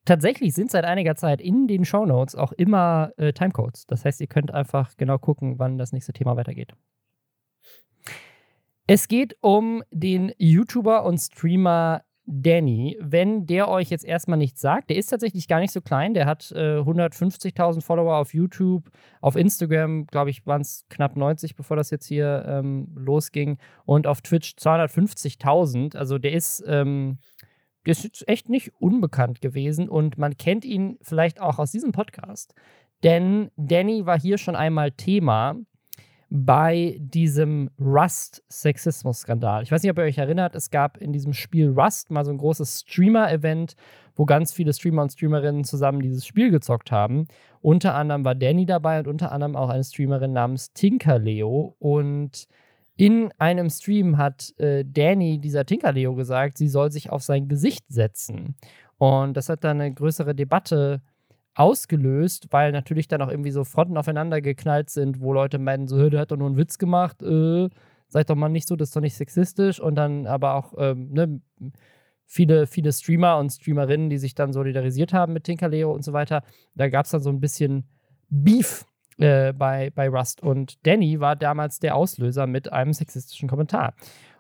Tatsächlich 0.04 0.52
sind 0.52 0.70
seit 0.70 0.84
einiger 0.84 1.16
Zeit 1.16 1.40
in 1.40 1.66
den 1.66 1.86
Shownotes 1.86 2.34
auch 2.34 2.52
immer 2.52 3.12
äh, 3.16 3.32
Timecodes. 3.32 3.86
Das 3.86 4.04
heißt, 4.04 4.20
ihr 4.20 4.26
könnt 4.26 4.52
einfach 4.52 4.98
genau 4.98 5.16
gucken, 5.16 5.58
wann 5.58 5.78
das 5.78 5.92
nächste 5.92 6.12
Thema 6.12 6.36
weitergeht. 6.36 6.74
Es 8.88 9.08
geht 9.08 9.36
um 9.40 9.82
den 9.90 10.32
YouTuber 10.38 11.04
und 11.04 11.18
Streamer 11.18 12.02
Danny. 12.24 12.96
Wenn 13.00 13.46
der 13.46 13.68
euch 13.68 13.90
jetzt 13.90 14.04
erstmal 14.04 14.38
nichts 14.38 14.60
sagt, 14.60 14.90
der 14.90 14.96
ist 14.96 15.08
tatsächlich 15.08 15.48
gar 15.48 15.58
nicht 15.58 15.72
so 15.72 15.80
klein. 15.80 16.14
Der 16.14 16.26
hat 16.26 16.52
äh, 16.52 16.78
150.000 16.78 17.82
Follower 17.82 18.16
auf 18.16 18.32
YouTube. 18.32 18.90
Auf 19.20 19.34
Instagram, 19.34 20.06
glaube 20.06 20.30
ich, 20.30 20.46
waren 20.46 20.60
es 20.60 20.84
knapp 20.88 21.16
90, 21.16 21.56
bevor 21.56 21.76
das 21.76 21.90
jetzt 21.90 22.06
hier 22.06 22.44
ähm, 22.46 22.88
losging. 22.94 23.58
Und 23.86 24.06
auf 24.06 24.22
Twitch 24.22 24.54
250.000. 24.54 25.96
Also 25.96 26.18
der 26.18 26.32
ist, 26.32 26.62
ähm, 26.66 27.18
der 27.86 27.92
ist 27.92 28.28
echt 28.28 28.48
nicht 28.48 28.72
unbekannt 28.78 29.40
gewesen. 29.40 29.88
Und 29.88 30.16
man 30.16 30.36
kennt 30.36 30.64
ihn 30.64 30.96
vielleicht 31.02 31.40
auch 31.40 31.58
aus 31.58 31.72
diesem 31.72 31.90
Podcast. 31.90 32.54
Denn 33.02 33.50
Danny 33.56 34.06
war 34.06 34.18
hier 34.18 34.38
schon 34.38 34.54
einmal 34.54 34.92
Thema 34.92 35.56
bei 36.44 36.96
diesem 37.00 37.70
Rust-Sexismus-Skandal. 37.80 39.62
Ich 39.62 39.72
weiß 39.72 39.82
nicht, 39.82 39.90
ob 39.90 39.98
ihr 39.98 40.04
euch 40.04 40.18
erinnert, 40.18 40.54
es 40.54 40.70
gab 40.70 40.98
in 40.98 41.12
diesem 41.12 41.32
Spiel 41.32 41.70
Rust 41.70 42.10
mal 42.10 42.24
so 42.24 42.30
ein 42.30 42.38
großes 42.38 42.80
Streamer-Event, 42.80 43.74
wo 44.14 44.26
ganz 44.26 44.52
viele 44.52 44.72
Streamer 44.72 45.02
und 45.02 45.12
Streamerinnen 45.12 45.64
zusammen 45.64 46.00
dieses 46.00 46.26
Spiel 46.26 46.50
gezockt 46.50 46.92
haben. 46.92 47.26
Unter 47.60 47.94
anderem 47.94 48.24
war 48.24 48.34
Danny 48.34 48.66
dabei 48.66 48.98
und 48.98 49.08
unter 49.08 49.32
anderem 49.32 49.56
auch 49.56 49.68
eine 49.68 49.84
Streamerin 49.84 50.32
namens 50.32 50.72
Tinkerleo. 50.72 51.74
Und 51.78 52.46
in 52.96 53.30
einem 53.38 53.70
Stream 53.70 54.18
hat 54.18 54.58
äh, 54.58 54.84
Danny 54.86 55.38
dieser 55.38 55.64
Tinkerleo 55.64 56.14
gesagt, 56.14 56.58
sie 56.58 56.68
soll 56.68 56.90
sich 56.90 57.10
auf 57.10 57.22
sein 57.22 57.48
Gesicht 57.48 57.84
setzen. 57.88 58.56
Und 58.98 59.36
das 59.36 59.48
hat 59.48 59.64
dann 59.64 59.80
eine 59.80 59.92
größere 59.92 60.34
Debatte 60.34 61.02
ausgelöst, 61.56 62.48
weil 62.50 62.70
natürlich 62.70 63.08
dann 63.08 63.22
auch 63.22 63.30
irgendwie 63.30 63.50
so 63.50 63.64
Fronten 63.64 63.96
aufeinander 63.96 64.40
geknallt 64.42 64.90
sind, 64.90 65.20
wo 65.20 65.32
Leute 65.32 65.58
meinen, 65.58 65.88
so, 65.88 66.08
der 66.10 66.20
hat 66.20 66.30
doch 66.30 66.36
nur 66.36 66.48
einen 66.48 66.58
Witz 66.58 66.78
gemacht, 66.78 67.22
äh, 67.22 67.68
seid 68.08 68.30
doch 68.30 68.36
mal 68.36 68.50
nicht 68.50 68.68
so, 68.68 68.76
das 68.76 68.90
ist 68.90 68.96
doch 68.96 69.00
nicht 69.00 69.16
sexistisch. 69.16 69.80
Und 69.80 69.94
dann 69.94 70.26
aber 70.26 70.54
auch 70.54 70.74
ähm, 70.76 71.12
ne, 71.12 71.40
viele, 72.26 72.66
viele 72.66 72.92
Streamer 72.92 73.38
und 73.38 73.50
Streamerinnen, 73.50 74.10
die 74.10 74.18
sich 74.18 74.34
dann 74.34 74.52
solidarisiert 74.52 75.14
haben 75.14 75.32
mit 75.32 75.44
Tinkerleo 75.44 75.90
und 75.92 76.04
so 76.04 76.12
weiter. 76.12 76.42
Da 76.74 76.88
gab 76.88 77.06
es 77.06 77.12
dann 77.12 77.22
so 77.22 77.30
ein 77.30 77.40
bisschen 77.40 77.88
Beef 78.28 78.84
äh, 79.16 79.54
bei, 79.54 79.90
bei 79.94 80.10
Rust. 80.10 80.42
Und 80.42 80.86
Danny 80.86 81.20
war 81.20 81.36
damals 81.36 81.78
der 81.78 81.96
Auslöser 81.96 82.46
mit 82.46 82.70
einem 82.70 82.92
sexistischen 82.92 83.48
Kommentar. 83.48 83.94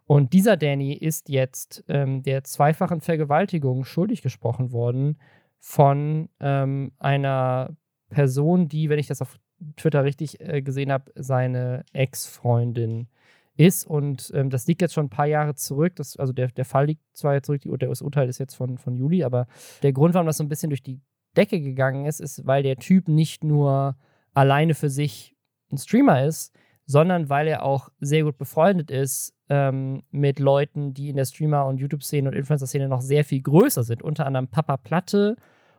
Und 0.04 0.34
dieser 0.34 0.58
Danny 0.58 0.92
ist 0.92 1.30
jetzt 1.30 1.82
ähm, 1.88 2.22
der 2.22 2.44
zweifachen 2.44 3.00
Vergewaltigung 3.00 3.84
schuldig 3.84 4.20
gesprochen 4.20 4.70
worden 4.70 5.18
von 5.58 6.28
ähm, 6.40 6.92
einer 6.98 7.76
Person, 8.08 8.68
die, 8.68 8.88
wenn 8.88 8.98
ich 8.98 9.06
das 9.06 9.22
auf 9.22 9.38
Twitter 9.76 10.04
richtig 10.04 10.40
äh, 10.40 10.62
gesehen 10.62 10.92
habe, 10.92 11.10
seine 11.14 11.84
Ex-Freundin 11.92 13.08
ist. 13.56 13.86
Und 13.86 14.30
ähm, 14.34 14.50
das 14.50 14.66
liegt 14.66 14.82
jetzt 14.82 14.94
schon 14.94 15.06
ein 15.06 15.10
paar 15.10 15.26
Jahre 15.26 15.54
zurück. 15.54 15.96
Das, 15.96 16.16
also 16.16 16.32
der, 16.32 16.48
der 16.48 16.64
Fall 16.64 16.86
liegt 16.86 17.02
zwar 17.14 17.34
jetzt 17.34 17.46
zurück, 17.46 17.62
der, 17.64 17.88
Urteil 17.88 18.28
ist 18.28 18.38
jetzt 18.38 18.54
von, 18.54 18.78
von 18.78 18.96
Juli, 18.96 19.24
aber 19.24 19.46
der 19.82 19.92
Grund, 19.92 20.14
warum 20.14 20.26
das 20.26 20.36
so 20.36 20.44
ein 20.44 20.48
bisschen 20.48 20.70
durch 20.70 20.82
die 20.82 21.00
Decke 21.36 21.60
gegangen 21.60 22.06
ist, 22.06 22.20
ist, 22.20 22.46
weil 22.46 22.62
der 22.62 22.76
Typ 22.76 23.08
nicht 23.08 23.44
nur 23.44 23.96
alleine 24.34 24.74
für 24.74 24.90
sich 24.90 25.34
ein 25.70 25.78
Streamer 25.78 26.24
ist, 26.24 26.54
sondern 26.86 27.28
weil 27.28 27.48
er 27.48 27.62
auch 27.62 27.88
sehr 27.98 28.22
gut 28.22 28.38
befreundet 28.38 28.90
ist 28.90 29.35
ähm, 29.48 30.02
mit 30.10 30.38
Leuten, 30.38 30.94
die 30.94 31.10
in 31.10 31.16
der 31.16 31.24
Streamer- 31.24 31.66
und 31.66 31.78
YouTube-Szene 31.78 32.28
und 32.28 32.36
Influencer-Szene 32.36 32.88
noch 32.88 33.00
sehr 33.00 33.24
viel 33.24 33.42
größer 33.42 33.84
sind. 33.84 34.02
Unter 34.02 34.26
anderem 34.26 34.48
Papa 34.48 34.76
Platte 34.76 35.36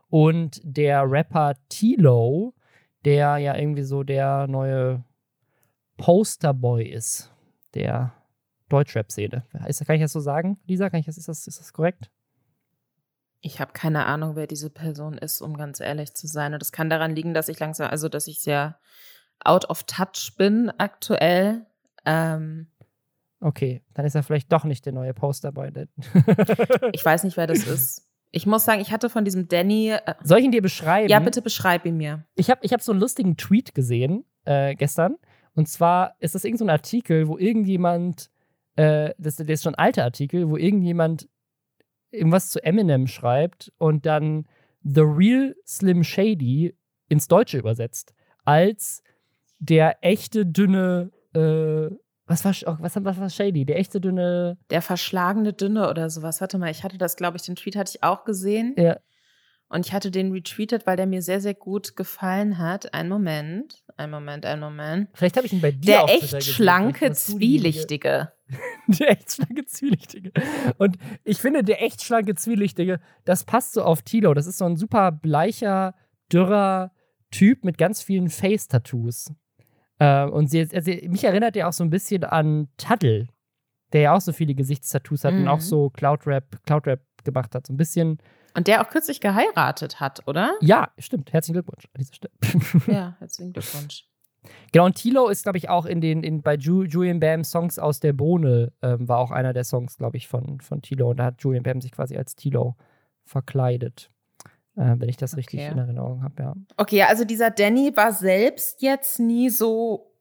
und 0.09 0.61
der 0.63 1.09
Rapper 1.09 1.55
Tilo, 1.69 2.53
der 3.05 3.37
ja 3.37 3.55
irgendwie 3.55 3.83
so 3.83 4.03
der 4.03 4.47
neue 4.47 5.03
Posterboy 5.97 6.85
ist 6.85 7.31
der 7.73 8.13
Deutschrap-Szene. 8.69 9.43
Kann 9.51 9.95
ich 9.95 10.01
das 10.01 10.11
so 10.11 10.19
sagen, 10.19 10.59
Lisa? 10.65 10.89
Kann 10.89 10.99
ich 10.99 11.05
das, 11.05 11.17
ist, 11.17 11.27
das, 11.27 11.47
ist 11.47 11.59
das 11.59 11.73
korrekt? 11.73 12.09
Ich 13.41 13.61
habe 13.61 13.71
keine 13.73 14.05
Ahnung, 14.05 14.35
wer 14.35 14.47
diese 14.47 14.69
Person 14.69 15.17
ist, 15.17 15.41
um 15.41 15.57
ganz 15.57 15.79
ehrlich 15.79 16.13
zu 16.13 16.27
sein. 16.27 16.53
Und 16.53 16.61
das 16.61 16.71
kann 16.71 16.89
daran 16.89 17.15
liegen, 17.15 17.33
dass 17.33 17.49
ich 17.49 17.59
langsam, 17.59 17.89
also 17.89 18.09
dass 18.09 18.27
ich 18.27 18.41
sehr 18.41 18.79
out 19.43 19.69
of 19.69 19.83
touch 19.83 20.35
bin 20.37 20.71
aktuell. 20.77 21.65
Ähm, 22.05 22.67
okay, 23.39 23.81
dann 23.93 24.05
ist 24.05 24.15
er 24.15 24.23
vielleicht 24.23 24.51
doch 24.51 24.63
nicht 24.63 24.85
der 24.85 24.93
neue 24.93 25.13
Posterboy. 25.13 25.71
ich 26.91 27.03
weiß 27.03 27.23
nicht, 27.23 27.37
wer 27.37 27.47
das 27.47 27.67
ist. 27.67 28.07
Ich 28.31 28.45
muss 28.45 28.65
sagen, 28.65 28.81
ich 28.81 28.91
hatte 28.91 29.09
von 29.09 29.25
diesem 29.25 29.47
Danny. 29.47 29.91
Äh, 29.91 30.15
Soll 30.23 30.39
ich 30.39 30.45
ihn 30.45 30.51
dir 30.51 30.61
beschreiben? 30.61 31.09
Ja, 31.09 31.19
bitte 31.19 31.41
beschreib 31.41 31.85
ihn 31.85 31.97
mir. 31.97 32.25
Ich 32.35 32.49
habe 32.49 32.59
ich 32.63 32.73
hab 32.73 32.81
so 32.81 32.91
einen 32.91 33.01
lustigen 33.01 33.37
Tweet 33.37 33.73
gesehen 33.73 34.25
äh, 34.45 34.75
gestern. 34.75 35.15
Und 35.55 35.67
zwar 35.67 36.15
ist 36.19 36.35
das 36.35 36.43
irgendein 36.43 36.67
so 36.67 36.71
Artikel, 36.71 37.27
wo 37.27 37.37
irgendjemand, 37.37 38.29
äh, 38.75 39.13
das, 39.17 39.37
das 39.37 39.47
ist 39.47 39.63
schon 39.63 39.75
ein 39.75 39.85
alter 39.85 40.03
Artikel, 40.03 40.49
wo 40.49 40.57
irgendjemand 40.57 41.29
irgendwas 42.11 42.49
zu 42.49 42.63
Eminem 42.63 43.07
schreibt 43.07 43.71
und 43.77 44.05
dann 44.05 44.47
The 44.83 45.01
Real 45.01 45.55
Slim 45.65 46.03
Shady 46.03 46.75
ins 47.09 47.27
Deutsche 47.27 47.57
übersetzt. 47.57 48.13
Als 48.45 49.03
der 49.59 49.97
echte 50.01 50.45
dünne, 50.45 51.11
äh, 51.33 51.89
was 52.27 52.43
war, 52.43 52.53
oh, 52.65 52.77
was, 52.79 52.95
was 53.03 53.19
war 53.19 53.29
Shady? 53.29 53.65
Der 53.65 53.79
echte 53.79 54.01
dünne. 54.01 54.57
Der 54.69 54.81
verschlagene 54.81 55.53
Dünne 55.53 55.89
oder 55.89 56.09
sowas. 56.09 56.41
Warte 56.41 56.57
mal, 56.57 56.69
ich 56.69 56.83
hatte 56.83 56.97
das, 56.97 57.15
glaube 57.15 57.37
ich, 57.37 57.43
den 57.43 57.55
Tweet 57.55 57.75
hatte 57.75 57.93
ich 57.95 58.03
auch 58.03 58.25
gesehen. 58.25 58.75
Ja. 58.77 58.97
Und 59.69 59.85
ich 59.85 59.93
hatte 59.93 60.11
den 60.11 60.31
retweetet, 60.31 60.85
weil 60.87 60.95
der 60.95 61.07
mir 61.07 61.21
sehr, 61.21 61.41
sehr 61.41 61.53
gut 61.53 61.95
gefallen 61.95 62.57
hat. 62.57 62.93
Ein 62.93 63.09
Moment, 63.09 63.83
ein 63.97 64.11
Moment, 64.11 64.45
ein 64.45 64.59
Moment. 64.59 65.09
Vielleicht 65.13 65.35
habe 65.35 65.45
ich 65.45 65.53
ihn 65.53 65.61
bei 65.61 65.71
dir 65.71 66.05
Der 66.05 66.05
echt 66.09 66.43
schlanke, 66.43 67.11
zwielichtige. 67.11 68.31
der 68.87 69.11
echt 69.11 69.33
schlanke, 69.33 69.65
zwielichtige. 69.65 70.31
Und 70.77 70.97
ich 71.25 71.39
finde, 71.39 71.63
der 71.63 71.81
echt 71.81 72.01
schlanke, 72.01 72.35
zwielichtige, 72.35 72.99
das 73.25 73.43
passt 73.43 73.73
so 73.73 73.83
auf 73.83 74.03
Tilo. 74.03 74.33
Das 74.33 74.47
ist 74.47 74.57
so 74.57 74.65
ein 74.65 74.77
super 74.77 75.11
bleicher, 75.11 75.95
dürrer 76.31 76.91
Typ 77.31 77.65
mit 77.65 77.77
ganz 77.77 78.01
vielen 78.01 78.29
Face-Tattoos. 78.29 79.33
Äh, 79.99 80.25
und 80.25 80.49
sie, 80.49 80.67
also, 80.73 80.91
mich 80.91 81.23
erinnert 81.23 81.55
er 81.55 81.67
auch 81.67 81.73
so 81.73 81.83
ein 81.83 81.89
bisschen 81.89 82.23
an 82.23 82.69
Taddle, 82.77 83.27
der 83.93 84.01
ja 84.01 84.15
auch 84.15 84.21
so 84.21 84.33
viele 84.33 84.53
Gesichtstattoos 84.53 85.23
hat 85.23 85.33
mhm. 85.33 85.41
und 85.41 85.47
auch 85.47 85.61
so 85.61 85.89
Cloud-Rap 85.89 86.63
Cloud 86.65 86.87
-Rap 86.87 86.99
gemacht 87.23 87.55
hat. 87.55 87.67
So 87.67 87.73
ein 87.73 87.77
bisschen 87.77 88.19
und 88.57 88.67
der 88.67 88.81
auch 88.81 88.89
kürzlich 88.89 89.21
geheiratet 89.21 89.99
hat, 89.99 90.27
oder? 90.27 90.55
Ja, 90.61 90.89
stimmt. 90.97 91.31
Herzlichen 91.31 91.53
Glückwunsch 91.53 91.85
an 91.85 91.99
dieser 91.99 92.13
Stelle. 92.15 92.33
ja, 92.87 93.15
herzlichen 93.19 93.53
Glückwunsch. 93.53 94.07
Genau, 94.71 94.85
und 94.85 94.95
Tilo 94.95 95.27
ist, 95.27 95.43
glaube 95.43 95.59
ich, 95.59 95.69
auch 95.69 95.85
in 95.85 96.01
den, 96.01 96.23
in, 96.23 96.41
bei 96.41 96.55
Ju, 96.55 96.83
Julian 96.83 97.19
Bam 97.19 97.43
Songs 97.43 97.77
aus 97.77 97.99
der 97.99 98.13
Bohne, 98.13 98.71
ähm, 98.81 99.07
war 99.07 99.19
auch 99.19 99.29
einer 99.29 99.53
der 99.53 99.63
Songs, 99.63 99.97
glaube 99.97 100.17
ich, 100.17 100.27
von, 100.27 100.59
von 100.59 100.81
Tilo. 100.81 101.11
Und 101.11 101.17
da 101.17 101.25
hat 101.25 101.43
Julian 101.43 101.61
Bam 101.61 101.81
sich 101.81 101.91
quasi 101.91 102.17
als 102.17 102.35
Tilo 102.35 102.75
verkleidet. 103.25 104.09
Äh, 104.77 104.95
wenn 104.99 105.09
ich 105.09 105.17
das 105.17 105.33
okay. 105.33 105.39
richtig 105.39 105.59
in 105.61 105.77
Erinnerung 105.77 106.23
habe, 106.23 106.43
ja. 106.43 106.53
Okay, 106.77 107.01
also 107.03 107.25
dieser 107.25 107.49
Danny 107.49 107.95
war 107.95 108.13
selbst 108.13 108.81
jetzt 108.81 109.19
nie 109.19 109.49
so 109.49 110.13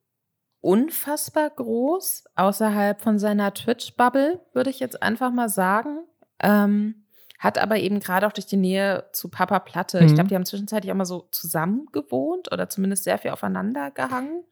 unfassbar 0.62 1.50
groß, 1.50 2.24
außerhalb 2.34 3.00
von 3.00 3.18
seiner 3.18 3.52
Twitch-Bubble, 3.52 4.40
würde 4.52 4.70
ich 4.70 4.80
jetzt 4.80 5.02
einfach 5.02 5.30
mal 5.30 5.50
sagen. 5.50 5.98
Ähm, 6.40 7.06
hat 7.38 7.58
aber 7.58 7.76
eben 7.76 8.00
gerade 8.00 8.26
auch 8.26 8.32
durch 8.32 8.46
die 8.46 8.56
Nähe 8.56 9.04
zu 9.12 9.28
Papa 9.28 9.58
Platte, 9.58 10.00
mhm. 10.00 10.06
ich 10.06 10.14
glaube, 10.14 10.28
die 10.28 10.34
haben 10.34 10.46
zwischenzeitlich 10.46 10.90
auch 10.90 10.96
mal 10.96 11.04
so 11.04 11.28
zusammen 11.30 11.86
gewohnt 11.92 12.50
oder 12.50 12.70
zumindest 12.70 13.04
sehr 13.04 13.18
viel 13.18 13.30
aufeinander 13.32 13.90
gehangen. 13.90 14.42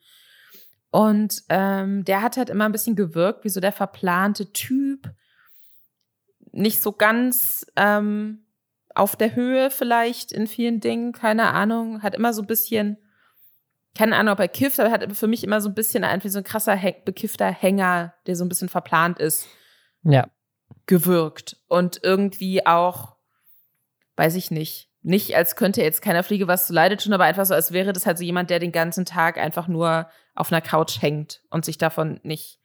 Und 0.91 1.43
ähm, 1.49 2.05
der 2.05 2.23
hat 2.23 2.37
halt 2.37 2.51
immer 2.51 2.67
ein 2.67 2.73
bisschen 2.73 2.95
gewirkt 2.95 3.45
wie 3.45 3.49
so 3.49 3.59
der 3.59 3.73
verplante 3.73 4.53
Typ. 4.53 5.11
Nicht 6.53 6.83
so 6.83 6.93
ganz 6.93 7.67
ähm, 7.75 8.44
auf 8.95 9.17
der 9.17 9.35
Höhe 9.35 9.71
vielleicht 9.71 10.33
in 10.33 10.47
vielen 10.47 10.81
Dingen, 10.81 11.13
keine 11.13 11.53
Ahnung. 11.53 12.03
Hat 12.03 12.15
immer 12.15 12.33
so 12.33 12.43
ein 12.43 12.47
bisschen, 12.47 12.97
keine 13.97 14.17
Ahnung, 14.17 14.35
ob 14.35 14.41
er 14.41 14.49
kifft, 14.49 14.81
aber 14.81 14.91
hat 14.91 15.13
für 15.17 15.27
mich 15.27 15.45
immer 15.45 15.61
so 15.61 15.69
ein 15.69 15.75
bisschen 15.75 16.05
einfach 16.05 16.31
so 16.31 16.39
ein 16.39 16.45
krasser, 16.45 16.79
bekiffter 17.05 17.51
Hänger, 17.51 18.15
der 18.27 18.37
so 18.37 18.45
ein 18.45 18.49
bisschen 18.49 18.69
verplant 18.69 19.19
ist. 19.19 19.49
Ja 20.03 20.27
gewirkt 20.87 21.57
und 21.69 22.01
irgendwie 22.03 22.67
auch, 22.67 23.17
weiß 24.17 24.35
ich 24.37 24.51
nicht, 24.51 24.91
nicht 25.03 25.37
als 25.37 25.57
könnte 25.57 25.83
jetzt 25.83 26.03
keiner 26.03 26.23
Fliege 26.23 26.49
was 26.49 26.67
zu 26.67 26.73
leidet 26.73 27.03
tun, 27.03 27.13
aber 27.13 27.25
einfach 27.25 27.45
so, 27.45 27.55
als 27.55 27.73
wäre 27.73 27.93
das 27.93 28.07
halt 28.07 28.19
so 28.19 28.25
jemand, 28.25 28.51
der 28.51 28.59
den 28.59 28.73
ganzen 28.73 29.05
Tag 29.05 29.37
einfach 29.39 29.69
nur 29.69 30.09
auf 30.35 30.51
einer 30.51 30.63
Couch 30.63 31.01
hängt 31.01 31.43
und 31.51 31.65
sich 31.65 31.79
davon 31.79 32.21
nicht 32.23 32.59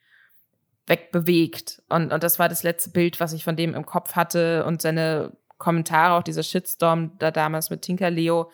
wegbewegt. 0.87 1.81
Und, 1.89 2.11
und 2.13 2.23
das 2.23 2.39
war 2.39 2.49
das 2.49 2.63
letzte 2.63 2.91
Bild, 2.91 3.19
was 3.19 3.33
ich 3.33 3.43
von 3.43 3.55
dem 3.55 3.75
im 3.75 3.85
Kopf 3.85 4.15
hatte 4.15 4.65
und 4.65 4.81
seine 4.81 5.37
Kommentare, 5.59 6.15
auch 6.15 6.23
dieser 6.23 6.43
Shitstorm 6.43 7.11
da 7.19 7.29
damals 7.29 7.69
mit 7.69 7.83
Tinker 7.83 8.09
Leo 8.09 8.49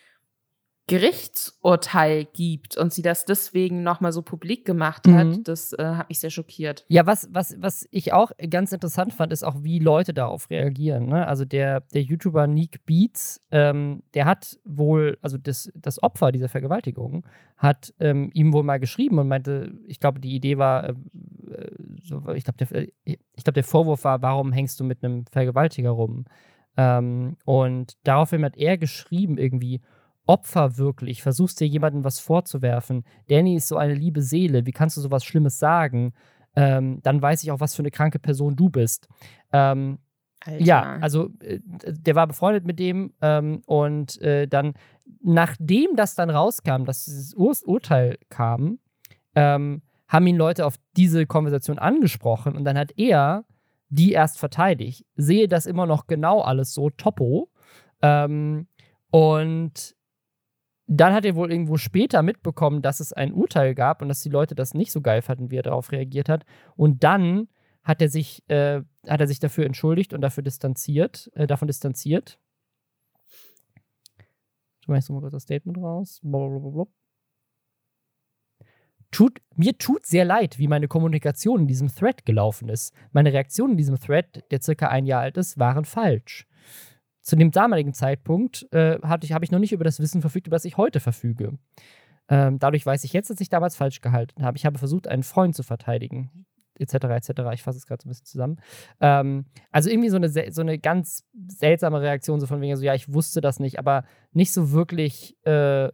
Gerichtsurteil 0.90 2.24
gibt 2.24 2.76
und 2.76 2.92
sie 2.92 3.03
das 3.03 3.24
deswegen 3.24 3.84
nochmal 3.84 4.11
so 4.11 4.22
publik 4.22 4.64
gemacht 4.64 5.07
hat, 5.07 5.26
mhm. 5.28 5.45
das 5.45 5.72
äh, 5.74 5.84
hat 5.84 6.09
mich 6.09 6.18
sehr 6.18 6.30
schockiert. 6.30 6.84
Ja, 6.88 7.07
was, 7.07 7.28
was, 7.30 7.55
was 7.61 7.86
ich 7.93 8.12
auch 8.12 8.32
ganz 8.51 8.72
interessant 8.72 9.12
fand, 9.12 9.32
ist 9.32 9.45
auch, 9.45 9.62
wie 9.62 9.78
Leute 9.78 10.12
darauf 10.12 10.51
reagieren. 10.51 11.07
Ne? 11.07 11.28
Also 11.28 11.45
der, 11.45 11.82
der 11.95 12.03
YouTuber 12.03 12.49
Neek 12.49 12.84
Beats, 12.86 13.41
ähm, 13.53 14.03
der 14.14 14.24
hat 14.24 14.59
wohl, 14.64 15.16
also 15.22 15.38
das, 15.38 15.70
das 15.76 16.03
Opfer 16.03 16.32
dieser 16.32 16.49
Vergewaltigung, 16.49 17.24
hat 17.57 17.95
ähm, 18.01 18.32
ihm 18.34 18.53
wohl 18.53 18.64
mal 18.64 18.80
geschrieben 18.80 19.20
und 19.20 19.28
meinte, 19.28 19.72
ich 19.86 20.01
glaube, 20.01 20.18
die 20.18 20.34
Idee 20.34 20.59
war, 20.59 20.88
äh, 20.88 20.95
so, 22.03 22.32
ich 22.34 22.43
glaube, 22.43 22.57
der, 22.66 22.88
ich 23.05 23.45
glaub, 23.45 23.55
der 23.55 23.62
Vorwurf 23.62 24.03
war, 24.03 24.22
warum 24.22 24.51
hängst 24.51 24.80
du 24.80 24.82
mit 24.82 25.05
einem 25.05 25.24
Vergewaltiger 25.26 25.91
rum? 25.91 26.24
Ähm, 26.76 27.36
und 27.45 27.97
daraufhin 28.03 28.45
hat 28.45 28.57
er 28.57 28.76
geschrieben 28.76 29.38
irgendwie, 29.38 29.82
Opfer 30.31 30.78
wirklich, 30.78 31.22
versuchst 31.22 31.59
dir 31.59 31.66
jemandem 31.66 32.05
was 32.05 32.20
vorzuwerfen, 32.20 33.03
Danny 33.28 33.57
ist 33.57 33.66
so 33.66 33.76
eine 33.76 33.95
liebe 33.95 34.22
Seele, 34.22 34.64
wie 34.64 34.70
kannst 34.70 34.97
du 34.97 35.01
sowas 35.01 35.24
Schlimmes 35.24 35.59
sagen? 35.59 36.12
Ähm, 36.55 37.01
dann 37.03 37.20
weiß 37.20 37.43
ich 37.43 37.51
auch, 37.51 37.59
was 37.59 37.74
für 37.74 37.83
eine 37.83 37.91
kranke 37.91 38.20
Person 38.20 38.55
du 38.55 38.70
bist. 38.70 39.09
Ähm, 39.53 39.99
ja, 40.59 40.99
also 41.01 41.31
äh, 41.41 41.59
der 41.85 42.14
war 42.14 42.28
befreundet 42.28 42.64
mit 42.64 42.78
dem 42.78 43.12
ähm, 43.20 43.62
und 43.66 44.20
äh, 44.22 44.47
dann, 44.47 44.74
nachdem 45.20 45.97
das 45.97 46.14
dann 46.14 46.31
rauskam, 46.31 46.85
dass 46.85 47.07
dieses 47.07 47.35
Ur 47.35 47.53
Urteil 47.66 48.16
kam, 48.28 48.78
ähm, 49.35 49.83
haben 50.07 50.26
ihn 50.28 50.37
Leute 50.37 50.64
auf 50.64 50.76
diese 50.97 51.26
Konversation 51.26 51.81
angesprochen 51.81 52.57
und 52.57 52.64
dann 52.64 52.78
hat 52.78 52.93
er 52.97 53.45
die 53.89 54.12
erst 54.12 54.39
verteidigt. 54.39 55.05
Sehe 55.16 55.49
das 55.49 55.66
immer 55.66 55.87
noch 55.87 56.07
genau 56.07 56.41
alles 56.41 56.72
so, 56.72 56.91
topo. 56.91 57.51
Ähm, 58.01 58.68
und 59.11 59.97
dann 60.93 61.14
hat 61.14 61.24
er 61.24 61.36
wohl 61.36 61.53
irgendwo 61.53 61.76
später 61.76 62.20
mitbekommen, 62.20 62.82
dass 62.82 62.99
es 62.99 63.12
ein 63.12 63.32
Urteil 63.32 63.76
gab 63.76 64.03
und 64.03 64.09
dass 64.09 64.22
die 64.22 64.28
Leute 64.28 64.57
das 64.57 64.74
nicht 64.74 64.91
so 64.91 65.01
geil 65.01 65.22
fanden, 65.22 65.53
wie 65.53 65.57
er 65.57 65.62
darauf 65.62 65.93
reagiert 65.93 66.28
hat. 66.28 66.45
Und 66.74 67.05
dann 67.05 67.47
hat 67.84 68.03
er 68.03 68.09
sich, 68.09 68.43
äh, 68.49 68.82
hat 69.07 69.20
er 69.20 69.28
sich 69.28 69.38
dafür 69.38 69.66
entschuldigt 69.66 70.12
und 70.12 70.20
dafür 70.20 70.43
distanziert, 70.43 71.30
äh, 71.34 71.47
davon 71.47 71.68
distanziert. 71.68 72.41
Ich 74.80 74.88
mache 74.88 75.12
mal 75.12 75.20
kurz 75.20 75.32
das 75.32 75.45
Statement 75.45 75.78
raus. 75.78 76.18
Blablabla. 76.24 76.86
Tut, 79.12 79.41
mir 79.55 79.78
tut 79.78 80.07
sehr 80.07 80.24
leid, 80.24 80.59
wie 80.59 80.66
meine 80.66 80.88
Kommunikation 80.88 81.61
in 81.61 81.66
diesem 81.68 81.88
Thread 81.88 82.26
gelaufen 82.26 82.68
ist. 82.68 82.93
Meine 83.12 83.32
Reaktionen 83.32 83.72
in 83.72 83.78
diesem 83.78 83.99
Thread, 83.99 84.45
der 84.51 84.61
circa 84.61 84.88
ein 84.88 85.07
Jahr 85.07 85.22
alt 85.22 85.36
ist, 85.36 85.57
waren 85.57 85.84
falsch. 85.84 86.49
Zu 87.31 87.37
dem 87.37 87.53
damaligen 87.53 87.95
Zeitpunkt 87.95 88.66
äh, 88.72 88.97
ich, 89.22 89.31
habe 89.31 89.45
ich 89.45 89.53
noch 89.53 89.61
nicht 89.61 89.70
über 89.70 89.85
das 89.85 90.01
Wissen 90.01 90.20
verfügt, 90.20 90.49
über 90.49 90.57
das 90.57 90.64
ich 90.64 90.76
heute 90.76 90.99
verfüge. 90.99 91.61
Ähm, 92.28 92.59
dadurch 92.59 92.85
weiß 92.85 93.05
ich 93.05 93.12
jetzt, 93.12 93.31
dass 93.31 93.41
ich 93.41 93.49
damals 93.49 93.76
falsch 93.76 94.01
gehalten 94.01 94.43
habe. 94.43 94.57
Ich 94.57 94.66
habe 94.66 94.81
versucht, 94.81 95.07
einen 95.07 95.22
Freund 95.22 95.55
zu 95.55 95.62
verteidigen 95.62 96.45
etc. 96.74 96.95
etc. 96.95 97.31
Ich 97.53 97.62
fasse 97.62 97.78
es 97.78 97.87
gerade 97.87 98.03
so 98.03 98.09
ein 98.09 98.11
bisschen 98.11 98.26
zusammen. 98.26 98.61
Ähm, 98.99 99.45
also 99.70 99.91
irgendwie 99.91 100.09
so 100.09 100.16
eine, 100.16 100.28
so 100.28 100.61
eine 100.61 100.81
ganz 100.81 101.24
seltsame 101.47 102.01
Reaktion, 102.01 102.41
so 102.41 102.49
von 102.49 102.61
wegen 102.61 102.76
so, 102.76 102.83
ja, 102.83 102.97
ich 102.97 103.14
wusste 103.14 103.41
das 103.41 103.61
nicht, 103.61 103.78
aber 103.78 104.03
nicht 104.33 104.53
so 104.53 104.72
wirklich 104.72 105.37
äh, 105.45 105.89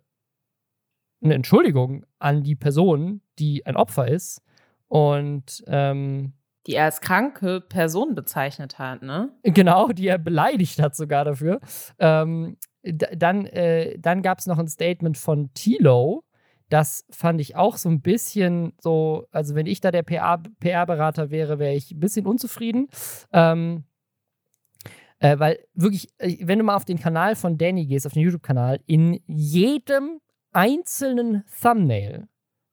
eine 1.21 1.35
Entschuldigung 1.35 2.07
an 2.19 2.45
die 2.45 2.57
Person, 2.57 3.21
die 3.39 3.67
ein 3.67 3.77
Opfer 3.77 4.09
ist. 4.09 4.41
Und 4.89 5.63
ähm, 5.67 6.33
die 6.67 6.75
er 6.75 6.87
als 6.87 7.01
kranke 7.01 7.61
Person 7.61 8.15
bezeichnet 8.15 8.79
hat, 8.79 9.03
ne? 9.03 9.31
Genau, 9.43 9.89
die 9.89 10.09
er 10.09 10.19
beleidigt 10.19 10.81
hat 10.83 10.97
sogar 10.97 11.25
dafür. 11.25 11.61
Ähm, 11.99 12.57
dann 12.83 13.47
äh, 13.47 13.99
dann 13.99 14.23
gab 14.23 14.39
es 14.39 14.47
noch 14.47 14.59
ein 14.59 14.69
Statement 14.69 15.19
von 15.19 15.53
Tilo, 15.55 16.25
das 16.69 17.05
fand 17.11 17.41
ich 17.41 17.55
auch 17.57 17.77
so 17.77 17.89
ein 17.89 18.01
bisschen 18.01 18.73
so, 18.81 19.27
also 19.31 19.55
wenn 19.55 19.67
ich 19.67 19.81
da 19.81 19.91
der 19.91 20.03
PR-Berater 20.03 21.31
wäre, 21.31 21.59
wäre 21.59 21.75
ich 21.75 21.93
ein 21.93 22.01
bisschen 22.01 22.27
unzufrieden. 22.27 22.89
Ähm, 23.33 23.85
äh, 25.19 25.39
weil 25.39 25.59
wirklich, 25.75 26.09
äh, 26.19 26.37
wenn 26.41 26.59
du 26.59 26.65
mal 26.65 26.77
auf 26.77 26.85
den 26.85 26.99
Kanal 26.99 27.37
von 27.37 27.57
Danny 27.57 27.87
gehst, 27.87 28.07
auf 28.07 28.13
den 28.13 28.23
YouTube-Kanal, 28.23 28.81
in 28.87 29.21
jedem 29.27 30.21
einzelnen 30.53 31.45
Thumbnail 31.61 32.29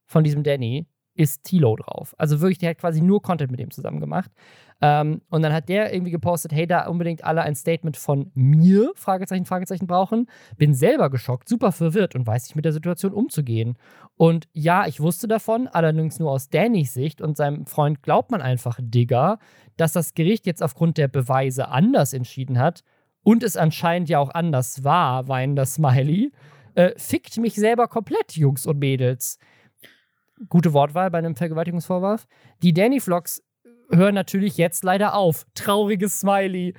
von 0.06 0.24
diesem 0.24 0.44
Danny 0.44 0.88
ist 1.16 1.44
Tilo 1.44 1.76
drauf. 1.76 2.16
Also 2.18 2.42
wirklich, 2.42 2.58
der 2.58 2.72
hat 2.72 2.80
quasi 2.80 3.02
nur 3.02 3.22
Content 3.22 3.52
mit 3.52 3.60
dem 3.60 3.72
zusammen 3.72 4.00
gemacht. 4.00 4.32
Ähm, 4.82 5.22
und 5.30 5.44
dann 5.44 5.54
hat 5.54 5.70
der 5.70 5.94
irgendwie 5.94 6.12
gepostet, 6.12 6.52
hey, 6.52 6.68
da 6.68 6.88
unbedingt 6.88 7.24
alle 7.24 7.42
ein 7.42 7.56
Statement 7.56 7.96
von 7.96 8.32
mir, 8.34 8.92
Fragezeichen, 8.96 9.46
Fragezeichen 9.46 9.88
brauchen. 9.88 10.28
Bin 10.58 10.74
selber 10.74 11.10
geschockt, 11.10 11.48
super 11.48 11.72
verwirrt 11.72 12.16
und 12.16 12.28
weiß 12.28 12.46
nicht 12.46 12.56
mit 12.56 12.66
der 12.66 12.74
Situation 12.74 13.14
umzugehen. 13.14 13.78
Und 14.18 14.48
ja, 14.54 14.86
ich 14.88 15.00
wusste 15.00 15.28
davon, 15.28 15.68
allerdings 15.68 16.20
nur 16.20 16.32
aus 16.32 16.50
Dannys 16.50 16.94
Sicht 16.94 17.22
und 17.22 17.38
seinem 17.38 17.66
Freund 17.66 18.04
glaubt 18.04 18.32
man 18.32 18.42
einfach, 18.42 18.80
Digger, 18.82 19.40
dass 19.78 19.94
das 19.94 20.16
Gericht 20.16 20.46
jetzt 20.46 20.62
aufgrund 20.62 20.98
der 20.98 21.08
Beweise 21.08 21.70
anders 21.70 22.14
entschieden 22.14 22.60
hat 22.60 22.84
und 23.24 23.42
es 23.44 23.56
anscheinend 23.56 24.10
ja 24.10 24.20
auch 24.20 24.32
anders 24.32 24.84
war, 24.84 25.28
weinender 25.28 25.66
Smiley. 25.66 26.32
Äh, 26.76 26.92
fickt 26.98 27.38
mich 27.38 27.56
selber 27.56 27.88
komplett, 27.88 28.36
Jungs 28.36 28.66
und 28.66 28.80
Mädels 28.80 29.38
gute 30.50 30.74
Wortwahl 30.74 31.12
bei 31.12 31.18
einem 31.18 31.36
Vergewaltigungsvorwurf. 31.36 32.28
Die 32.62 32.74
Danny-Vlogs 32.74 33.44
hören 33.90 34.16
natürlich 34.16 34.58
jetzt 34.58 34.84
leider 34.84 35.16
auf. 35.16 35.46
Trauriges 35.54 36.20
Smiley. 36.20 36.74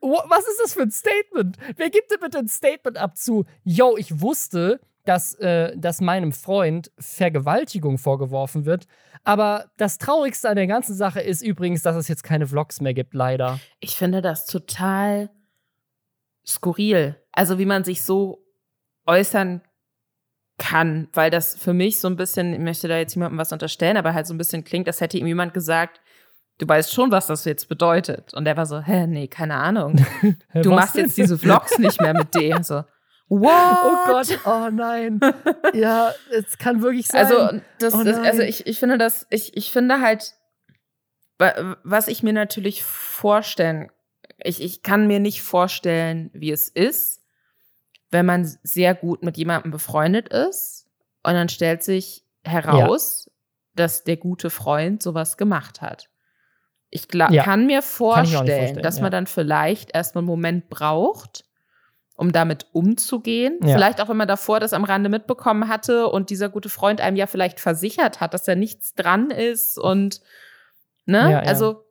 Was 0.00 0.46
ist 0.46 0.60
das 0.62 0.74
für 0.74 0.82
ein 0.82 0.90
Statement? 0.90 1.56
Wer 1.76 1.90
gibt 1.90 2.10
dir 2.10 2.18
bitte 2.18 2.38
ein 2.38 2.48
Statement 2.48 2.96
ab 2.96 3.16
zu, 3.16 3.44
yo, 3.64 3.96
ich 3.96 4.20
wusste, 4.20 4.80
dass, 5.04 5.34
äh, 5.34 5.76
dass 5.76 6.00
meinem 6.00 6.32
Freund 6.32 6.90
Vergewaltigung 6.98 7.98
vorgeworfen 7.98 8.66
wird. 8.66 8.86
Aber 9.24 9.70
das 9.76 9.98
Traurigste 9.98 10.48
an 10.48 10.56
der 10.56 10.66
ganzen 10.66 10.94
Sache 10.94 11.20
ist 11.20 11.42
übrigens, 11.42 11.82
dass 11.82 11.96
es 11.96 12.08
jetzt 12.08 12.22
keine 12.22 12.46
Vlogs 12.46 12.80
mehr 12.80 12.94
gibt, 12.94 13.14
leider. 13.14 13.58
Ich 13.80 13.96
finde 13.96 14.20
das 14.20 14.46
total 14.46 15.30
skurril. 16.46 17.16
Also, 17.32 17.58
wie 17.58 17.66
man 17.66 17.84
sich 17.84 18.02
so 18.02 18.44
äußern 19.06 19.62
kann, 20.58 21.08
weil 21.12 21.30
das 21.30 21.56
für 21.56 21.74
mich 21.74 22.00
so 22.00 22.08
ein 22.08 22.16
bisschen, 22.16 22.54
ich 22.54 22.60
möchte 22.60 22.88
da 22.88 22.96
jetzt 22.96 23.14
jemandem 23.14 23.38
was 23.38 23.52
unterstellen, 23.52 23.96
aber 23.96 24.14
halt 24.14 24.26
so 24.26 24.34
ein 24.34 24.38
bisschen 24.38 24.64
klingt, 24.64 24.86
als 24.86 25.00
hätte 25.00 25.18
ihm 25.18 25.26
jemand 25.26 25.52
gesagt, 25.52 26.00
du 26.58 26.66
weißt 26.66 26.92
schon, 26.92 27.10
was 27.10 27.26
das 27.26 27.44
jetzt 27.44 27.68
bedeutet. 27.68 28.32
Und 28.32 28.46
er 28.46 28.56
war 28.56 28.66
so, 28.66 28.80
hä, 28.80 29.06
nee, 29.06 29.28
keine 29.28 29.56
Ahnung. 29.56 30.04
Du 30.54 30.70
machst 30.70 30.96
denn? 30.96 31.04
jetzt 31.04 31.18
diese 31.18 31.36
Vlogs 31.36 31.78
nicht 31.78 32.00
mehr 32.00 32.14
mit 32.14 32.34
dem. 32.34 32.62
So, 32.62 32.84
What? 33.28 33.78
Oh 33.84 34.06
Gott, 34.06 34.38
oh 34.46 34.70
nein. 34.70 35.20
ja, 35.74 36.14
es 36.30 36.58
kann 36.58 36.80
wirklich 36.80 37.08
sein. 37.08 37.26
Also, 37.26 37.60
das, 37.78 37.94
oh 37.94 38.04
das, 38.04 38.18
also 38.18 38.42
ich, 38.42 38.66
ich 38.66 38.78
finde 38.78 38.98
das, 38.98 39.26
ich, 39.30 39.56
ich 39.56 39.72
finde 39.72 40.00
halt, 40.00 40.34
was 41.38 42.08
ich 42.08 42.22
mir 42.22 42.32
natürlich 42.32 42.84
vorstellen, 42.84 43.90
ich, 44.38 44.62
ich 44.62 44.82
kann 44.82 45.06
mir 45.06 45.18
nicht 45.18 45.42
vorstellen, 45.42 46.30
wie 46.34 46.52
es 46.52 46.68
ist, 46.68 47.22
wenn 48.16 48.26
man 48.26 48.50
sehr 48.62 48.94
gut 48.94 49.22
mit 49.22 49.36
jemandem 49.36 49.70
befreundet 49.70 50.30
ist 50.30 50.86
und 51.22 51.34
dann 51.34 51.50
stellt 51.50 51.82
sich 51.82 52.24
heraus, 52.44 53.26
ja. 53.26 53.32
dass 53.74 54.04
der 54.04 54.16
gute 54.16 54.48
Freund 54.48 55.02
sowas 55.02 55.36
gemacht 55.36 55.82
hat. 55.82 56.08
Ich 56.88 57.08
ja. 57.12 57.42
kann 57.42 57.66
mir 57.66 57.82
vorstellen, 57.82 58.46
kann 58.46 58.46
vorstellen 58.46 58.82
dass 58.82 59.00
man 59.00 59.10
dann 59.10 59.26
vielleicht 59.26 59.94
erstmal 59.94 60.22
einen 60.22 60.28
Moment 60.28 60.70
braucht, 60.70 61.44
um 62.14 62.32
damit 62.32 62.68
umzugehen. 62.72 63.58
Ja. 63.62 63.74
Vielleicht 63.74 64.00
auch, 64.00 64.08
wenn 64.08 64.16
man 64.16 64.28
davor 64.28 64.60
das 64.60 64.72
am 64.72 64.84
Rande 64.84 65.10
mitbekommen 65.10 65.68
hatte 65.68 66.08
und 66.08 66.30
dieser 66.30 66.48
gute 66.48 66.70
Freund 66.70 67.02
einem 67.02 67.18
ja 67.18 67.26
vielleicht 67.26 67.60
versichert 67.60 68.20
hat, 68.20 68.32
dass 68.32 68.44
da 68.44 68.54
nichts 68.54 68.94
dran 68.94 69.30
ist 69.30 69.76
und 69.78 70.22
ne, 71.04 71.42
also 71.44 71.84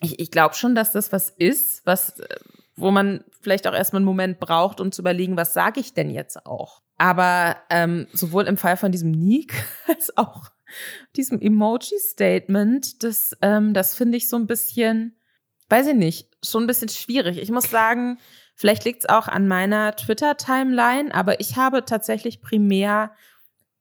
ich, 0.00 0.18
ich 0.18 0.32
glaube 0.32 0.56
schon, 0.56 0.74
dass 0.74 0.90
das 0.90 1.12
was 1.12 1.30
ist, 1.30 1.86
was 1.86 2.18
äh, 2.18 2.26
wo 2.74 2.90
man 2.90 3.22
vielleicht 3.44 3.68
auch 3.68 3.74
erstmal 3.74 4.00
einen 4.00 4.06
Moment 4.06 4.40
braucht, 4.40 4.80
um 4.80 4.90
zu 4.90 5.02
überlegen, 5.02 5.36
was 5.36 5.54
sage 5.54 5.78
ich 5.78 5.94
denn 5.94 6.10
jetzt 6.10 6.44
auch. 6.46 6.82
Aber 6.96 7.56
ähm, 7.70 8.08
sowohl 8.12 8.44
im 8.46 8.56
Fall 8.56 8.76
von 8.76 8.90
diesem 8.90 9.12
Nick 9.12 9.54
als 9.86 10.16
auch 10.16 10.50
diesem 11.14 11.40
Emoji-Statement, 11.40 13.04
das, 13.04 13.36
ähm, 13.42 13.74
das 13.74 13.94
finde 13.94 14.16
ich 14.16 14.28
so 14.28 14.36
ein 14.36 14.48
bisschen, 14.48 15.16
weiß 15.68 15.88
ich 15.88 15.94
nicht, 15.94 16.30
schon 16.44 16.64
ein 16.64 16.66
bisschen 16.66 16.88
schwierig. 16.88 17.38
Ich 17.38 17.50
muss 17.50 17.70
sagen, 17.70 18.18
vielleicht 18.56 18.84
liegt 18.84 19.04
es 19.04 19.08
auch 19.08 19.28
an 19.28 19.46
meiner 19.46 19.94
Twitter-Timeline, 19.94 21.14
aber 21.14 21.38
ich 21.38 21.56
habe 21.56 21.84
tatsächlich 21.84 22.40
primär 22.40 23.12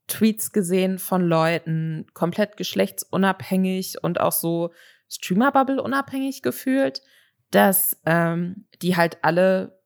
Tweets 0.07 0.51
gesehen 0.51 0.99
von 0.99 1.21
Leuten, 1.21 2.05
komplett 2.13 2.57
geschlechtsunabhängig 2.57 4.03
und 4.03 4.19
auch 4.19 4.33
so 4.33 4.71
Streamer-Bubble 5.09 5.81
unabhängig 5.81 6.41
gefühlt, 6.41 7.01
dass 7.53 7.97
ähm, 8.05 8.65
die 8.81 8.95
halt 8.95 9.17
alle 9.21 9.79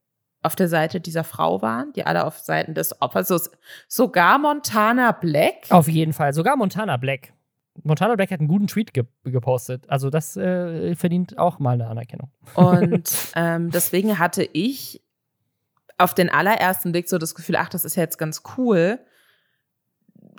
auf 0.43 0.55
der 0.55 0.67
Seite 0.67 1.01
dieser 1.01 1.23
Frau 1.23 1.61
waren, 1.61 1.91
die 1.93 2.05
alle 2.05 2.25
auf 2.25 2.39
Seiten 2.39 2.73
des 2.73 3.01
Opfers, 3.01 3.27
so, 3.27 3.39
sogar 3.87 4.39
Montana 4.39 5.11
Black. 5.11 5.65
Auf 5.69 5.87
jeden 5.87 6.13
Fall, 6.13 6.33
sogar 6.33 6.55
Montana 6.55 6.97
Black. 6.97 7.33
Montana 7.83 8.15
Black 8.15 8.31
hat 8.31 8.39
einen 8.39 8.47
guten 8.47 8.67
Tweet 8.67 8.93
ge 8.93 9.03
gepostet. 9.23 9.87
Also 9.89 10.09
das 10.09 10.37
äh, 10.37 10.95
verdient 10.95 11.37
auch 11.37 11.59
mal 11.59 11.73
eine 11.73 11.87
Anerkennung. 11.87 12.31
Und 12.55 13.13
ähm, 13.35 13.69
deswegen 13.71 14.17
hatte 14.17 14.43
ich 14.43 15.03
auf 15.97 16.13
den 16.13 16.29
allerersten 16.29 16.91
Blick 16.91 17.09
so 17.09 17.17
das 17.17 17.35
Gefühl, 17.35 17.57
ach, 17.57 17.69
das 17.69 17.83
ist 17.85 17.95
ja 17.95 18.03
jetzt 18.03 18.17
ganz 18.17 18.43
cool 18.57 18.99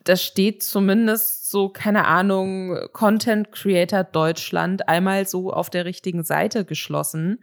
da 0.04 0.16
steht 0.16 0.62
zumindest 0.62 1.50
so, 1.50 1.68
keine 1.68 2.06
Ahnung, 2.06 2.76
Content 2.92 3.52
Creator 3.52 4.04
Deutschland 4.04 4.88
einmal 4.88 5.26
so 5.26 5.52
auf 5.52 5.70
der 5.70 5.84
richtigen 5.84 6.24
Seite 6.24 6.64
geschlossen. 6.64 7.42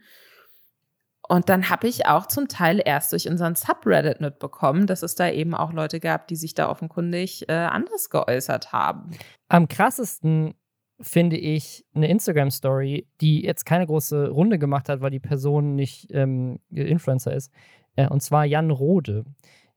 Und 1.27 1.49
dann 1.49 1.69
habe 1.69 1.87
ich 1.87 2.05
auch 2.05 2.27
zum 2.27 2.47
Teil 2.47 2.81
erst 2.83 3.11
durch 3.11 3.27
unseren 3.27 3.55
Subreddit 3.55 4.21
mitbekommen, 4.21 4.85
dass 4.85 5.01
es 5.01 5.15
da 5.15 5.29
eben 5.29 5.55
auch 5.55 5.73
Leute 5.73 5.99
gab, 5.99 6.27
die 6.27 6.35
sich 6.35 6.53
da 6.53 6.69
offenkundig 6.69 7.49
äh, 7.49 7.53
anders 7.53 8.09
geäußert 8.09 8.71
haben. 8.71 9.11
Am 9.47 9.67
krassesten 9.67 10.53
finde 11.01 11.37
ich 11.37 11.85
eine 11.93 12.07
Instagram-Story, 12.07 13.07
die 13.21 13.43
jetzt 13.43 13.65
keine 13.65 13.85
große 13.85 14.29
Runde 14.29 14.59
gemacht 14.59 14.87
hat, 14.87 15.01
weil 15.01 15.11
die 15.11 15.19
Person 15.19 15.75
nicht 15.75 16.07
ähm, 16.11 16.59
Influencer 16.69 17.33
ist. 17.33 17.51
Äh, 17.95 18.07
und 18.07 18.21
zwar 18.21 18.45
Jan 18.45 18.71
Rode. 18.71 19.25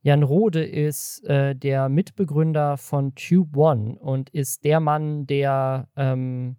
Jan 0.01 0.23
Rode 0.23 0.63
ist 0.63 1.23
äh, 1.25 1.55
der 1.55 1.89
Mitbegründer 1.89 2.77
von 2.77 3.15
Tube 3.15 3.57
One 3.57 3.97
und 3.99 4.29
ist 4.29 4.63
der 4.63 4.79
Mann, 4.79 5.27
der 5.27 5.89
ähm, 5.97 6.55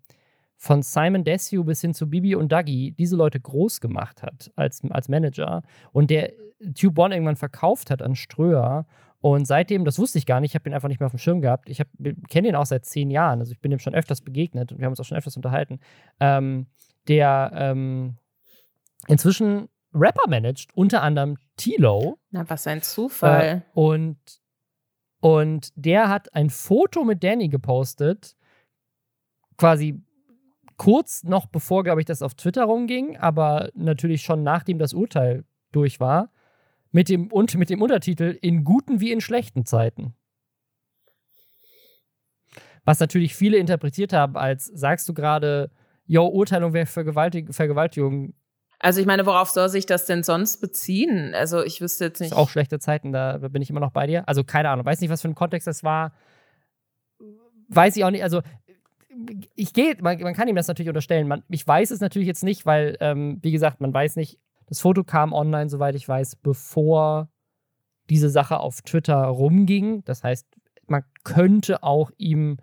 von 0.56 0.82
Simon 0.82 1.24
Desue 1.24 1.64
bis 1.64 1.80
hin 1.80 1.94
zu 1.94 2.10
Bibi 2.10 2.34
und 2.34 2.52
Dougie 2.52 2.92
diese 2.92 3.16
Leute 3.16 3.40
groß 3.40 3.80
gemacht 3.80 4.22
hat 4.22 4.50
als, 4.56 4.82
als 4.90 5.08
Manager 5.08 5.62
und 5.92 6.10
der 6.10 6.32
Tube 6.74 6.98
One 6.98 7.14
irgendwann 7.14 7.36
verkauft 7.36 7.90
hat 7.90 8.02
an 8.02 8.14
Ströer. 8.14 8.86
Und 9.22 9.46
seitdem, 9.46 9.84
das 9.84 9.98
wusste 9.98 10.18
ich 10.18 10.26
gar 10.26 10.40
nicht, 10.40 10.52
ich 10.52 10.54
habe 10.54 10.68
ihn 10.68 10.74
einfach 10.74 10.88
nicht 10.88 11.00
mehr 11.00 11.06
auf 11.06 11.12
dem 11.12 11.18
Schirm 11.18 11.40
gehabt. 11.40 11.68
Ich 11.68 11.82
kenne 12.28 12.48
ihn 12.48 12.54
auch 12.54 12.66
seit 12.66 12.84
zehn 12.84 13.10
Jahren, 13.10 13.40
also 13.40 13.52
ich 13.52 13.60
bin 13.60 13.72
ihm 13.72 13.78
schon 13.78 13.94
öfters 13.94 14.20
begegnet 14.22 14.72
und 14.72 14.78
wir 14.78 14.84
haben 14.84 14.92
uns 14.92 15.00
auch 15.00 15.04
schon 15.04 15.18
öfters 15.18 15.36
unterhalten. 15.36 15.80
Ähm, 16.20 16.66
der 17.08 17.52
ähm, 17.54 18.16
inzwischen 19.08 19.68
Rapper 19.94 20.28
managt, 20.28 20.74
unter 20.74 21.02
anderem 21.02 21.36
Tilo. 21.60 22.18
Na, 22.30 22.48
was 22.48 22.66
ein 22.66 22.82
Zufall. 22.82 23.64
Äh, 23.66 23.78
und, 23.78 24.18
und 25.20 25.70
der 25.74 26.08
hat 26.08 26.34
ein 26.34 26.50
Foto 26.50 27.04
mit 27.04 27.22
Danny 27.22 27.48
gepostet, 27.48 28.36
quasi 29.56 30.02
kurz 30.76 31.24
noch 31.24 31.46
bevor, 31.46 31.84
glaube 31.84 32.00
ich, 32.00 32.06
das 32.06 32.22
auf 32.22 32.34
Twitter 32.34 32.64
rumging, 32.64 33.18
aber 33.18 33.70
natürlich 33.74 34.22
schon 34.22 34.42
nachdem 34.42 34.78
das 34.78 34.94
Urteil 34.94 35.44
durch 35.72 36.00
war, 36.00 36.32
mit 36.92 37.08
dem, 37.08 37.30
und 37.30 37.54
mit 37.56 37.70
dem 37.70 37.82
Untertitel 37.82 38.36
In 38.40 38.64
guten 38.64 39.00
wie 39.00 39.12
in 39.12 39.20
schlechten 39.20 39.64
Zeiten. 39.64 40.14
Was 42.84 42.98
natürlich 42.98 43.34
viele 43.34 43.58
interpretiert 43.58 44.12
haben 44.12 44.36
als, 44.36 44.64
sagst 44.64 45.08
du 45.08 45.14
gerade, 45.14 45.70
yo, 46.06 46.26
Urteilung 46.26 46.72
wäre 46.72 46.86
Vergewaltig 46.86 47.54
Vergewaltigung. 47.54 48.34
Also 48.82 48.98
ich 49.00 49.06
meine, 49.06 49.26
worauf 49.26 49.50
soll 49.50 49.68
sich 49.68 49.84
das 49.84 50.06
denn 50.06 50.22
sonst 50.22 50.62
beziehen? 50.62 51.34
Also 51.34 51.62
ich 51.62 51.82
wüsste 51.82 52.06
jetzt 52.06 52.20
nicht. 52.20 52.32
Ist 52.32 52.36
auch 52.36 52.48
schlechte 52.48 52.78
Zeiten, 52.78 53.12
da 53.12 53.36
bin 53.36 53.60
ich 53.60 53.68
immer 53.68 53.80
noch 53.80 53.92
bei 53.92 54.06
dir. 54.06 54.26
Also 54.26 54.42
keine 54.42 54.70
Ahnung, 54.70 54.86
weiß 54.86 55.00
nicht, 55.02 55.10
was 55.10 55.20
für 55.20 55.28
ein 55.28 55.34
Kontext 55.34 55.66
das 55.66 55.84
war. 55.84 56.12
Weiß 57.68 57.94
ich 57.96 58.04
auch 58.04 58.10
nicht. 58.10 58.24
Also 58.24 58.40
ich 59.54 59.74
gehe, 59.74 59.96
man, 60.00 60.18
man, 60.20 60.34
kann 60.34 60.48
ihm 60.48 60.56
das 60.56 60.66
natürlich 60.66 60.88
unterstellen. 60.88 61.28
Man, 61.28 61.42
ich 61.50 61.66
weiß 61.66 61.90
es 61.90 62.00
natürlich 62.00 62.26
jetzt 62.26 62.42
nicht, 62.42 62.64
weil, 62.64 62.96
ähm, 63.00 63.38
wie 63.42 63.52
gesagt, 63.52 63.82
man 63.82 63.92
weiß 63.92 64.16
nicht, 64.16 64.38
das 64.66 64.80
Foto 64.80 65.04
kam 65.04 65.34
online, 65.34 65.68
soweit 65.68 65.94
ich 65.94 66.08
weiß, 66.08 66.36
bevor 66.36 67.28
diese 68.08 68.30
Sache 68.30 68.60
auf 68.60 68.80
Twitter 68.80 69.22
rumging. 69.24 70.04
Das 70.04 70.24
heißt, 70.24 70.46
man 70.86 71.04
könnte 71.22 71.82
auch 71.82 72.10
ihm 72.16 72.58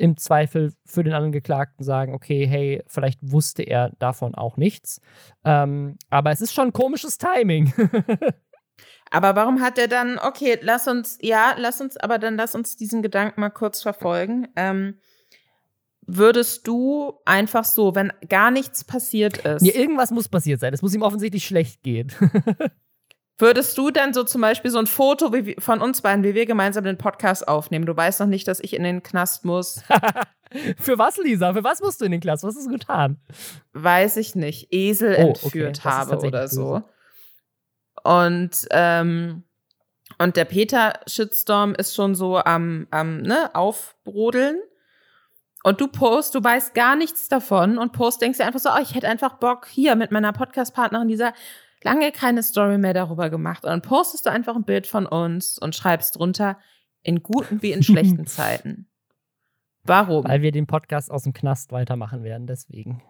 im 0.00 0.16
Zweifel 0.16 0.72
für 0.84 1.04
den 1.04 1.12
anderen 1.12 1.32
Geklagten 1.32 1.84
sagen, 1.84 2.14
okay, 2.14 2.46
hey, 2.46 2.82
vielleicht 2.86 3.18
wusste 3.22 3.62
er 3.62 3.90
davon 3.98 4.34
auch 4.34 4.56
nichts. 4.56 5.00
Ähm, 5.44 5.96
aber 6.08 6.30
es 6.30 6.40
ist 6.40 6.54
schon 6.54 6.72
komisches 6.72 7.18
Timing. 7.18 7.72
aber 9.10 9.36
warum 9.36 9.60
hat 9.60 9.78
er 9.78 9.88
dann, 9.88 10.18
okay, 10.18 10.58
lass 10.62 10.88
uns, 10.88 11.18
ja, 11.20 11.54
lass 11.58 11.80
uns, 11.80 11.96
aber 11.96 12.18
dann 12.18 12.36
lass 12.36 12.54
uns 12.54 12.76
diesen 12.76 13.02
Gedanken 13.02 13.40
mal 13.40 13.50
kurz 13.50 13.82
verfolgen. 13.82 14.48
Ähm, 14.56 14.98
würdest 16.06 16.66
du 16.66 17.20
einfach 17.24 17.64
so, 17.64 17.94
wenn 17.94 18.12
gar 18.28 18.50
nichts 18.50 18.84
passiert 18.84 19.38
ist. 19.38 19.64
Ja, 19.64 19.74
irgendwas 19.74 20.10
muss 20.10 20.28
passiert 20.28 20.60
sein. 20.60 20.74
Es 20.74 20.82
muss 20.82 20.94
ihm 20.94 21.02
offensichtlich 21.02 21.44
schlecht 21.44 21.82
gehen. 21.82 22.10
würdest 23.40 23.76
du 23.78 23.90
dann 23.90 24.12
so 24.12 24.24
zum 24.24 24.40
Beispiel 24.40 24.70
so 24.70 24.78
ein 24.78 24.86
Foto 24.86 25.32
von 25.58 25.80
uns 25.80 26.02
beiden, 26.02 26.24
wie 26.24 26.34
wir 26.34 26.46
gemeinsam 26.46 26.84
den 26.84 26.98
Podcast 26.98 27.46
aufnehmen? 27.48 27.86
Du 27.86 27.96
weißt 27.96 28.20
noch 28.20 28.26
nicht, 28.26 28.46
dass 28.48 28.60
ich 28.60 28.74
in 28.74 28.82
den 28.82 29.02
Knast 29.02 29.44
muss. 29.44 29.82
Für 30.78 30.98
was, 30.98 31.16
Lisa? 31.16 31.52
Für 31.52 31.62
was 31.62 31.80
musst 31.80 32.00
du 32.00 32.04
in 32.04 32.12
den 32.12 32.20
Knast? 32.20 32.42
Was 32.42 32.56
hast 32.56 32.66
du 32.66 32.70
getan? 32.70 33.20
Weiß 33.72 34.16
ich 34.16 34.34
nicht. 34.34 34.72
Esel 34.72 35.14
oh, 35.18 35.28
entführt 35.28 35.78
okay. 35.78 35.88
habe 35.88 36.18
oder 36.26 36.48
so. 36.48 36.82
Und, 38.02 38.66
ähm, 38.70 39.44
und 40.18 40.36
der 40.36 40.44
Peter-Shitstorm 40.44 41.74
ist 41.74 41.94
schon 41.94 42.14
so 42.14 42.38
am, 42.38 42.88
am 42.90 43.18
ne, 43.18 43.54
Aufbrodeln. 43.54 44.60
Und 45.62 45.80
du 45.80 45.88
post, 45.88 46.34
du 46.34 46.42
weißt 46.42 46.74
gar 46.74 46.96
nichts 46.96 47.28
davon 47.28 47.76
und 47.76 47.92
post, 47.92 48.22
denkst 48.22 48.38
dir 48.38 48.46
einfach 48.46 48.60
so, 48.60 48.70
oh, 48.70 48.80
ich 48.82 48.94
hätte 48.94 49.08
einfach 49.08 49.34
Bock 49.34 49.66
hier 49.68 49.94
mit 49.94 50.10
meiner 50.10 50.32
Podcast-Partnerin 50.32 51.08
dieser 51.08 51.34
lange 51.82 52.12
keine 52.12 52.42
Story 52.42 52.78
mehr 52.78 52.94
darüber 52.94 53.30
gemacht. 53.30 53.64
Und 53.64 53.70
dann 53.70 53.82
postest 53.82 54.26
du 54.26 54.30
einfach 54.30 54.56
ein 54.56 54.64
Bild 54.64 54.86
von 54.86 55.06
uns 55.06 55.58
und 55.58 55.74
schreibst 55.74 56.18
drunter, 56.18 56.58
in 57.02 57.22
guten 57.22 57.62
wie 57.62 57.72
in 57.72 57.82
schlechten 57.82 58.26
Zeiten. 58.26 58.86
Warum? 59.84 60.24
Weil 60.24 60.42
wir 60.42 60.52
den 60.52 60.66
Podcast 60.66 61.10
aus 61.10 61.22
dem 61.22 61.32
Knast 61.32 61.72
weitermachen 61.72 62.22
werden, 62.22 62.46
deswegen. 62.46 63.02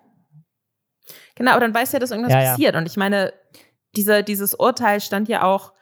Genau, 1.35 1.53
aber 1.53 1.61
dann 1.61 1.75
weißt 1.75 1.93
du 1.93 1.97
ja, 1.97 2.01
dass 2.01 2.13
irgendwas 2.13 2.33
ja, 2.33 2.51
passiert. 2.51 2.75
Ja. 2.75 2.81
Und 2.81 2.87
ich 2.87 2.97
meine, 2.97 3.33
dieser, 3.97 4.23
dieses 4.23 4.55
Urteil 4.55 5.01
stand 5.01 5.29
ja 5.29 5.43
auch, 5.43 5.73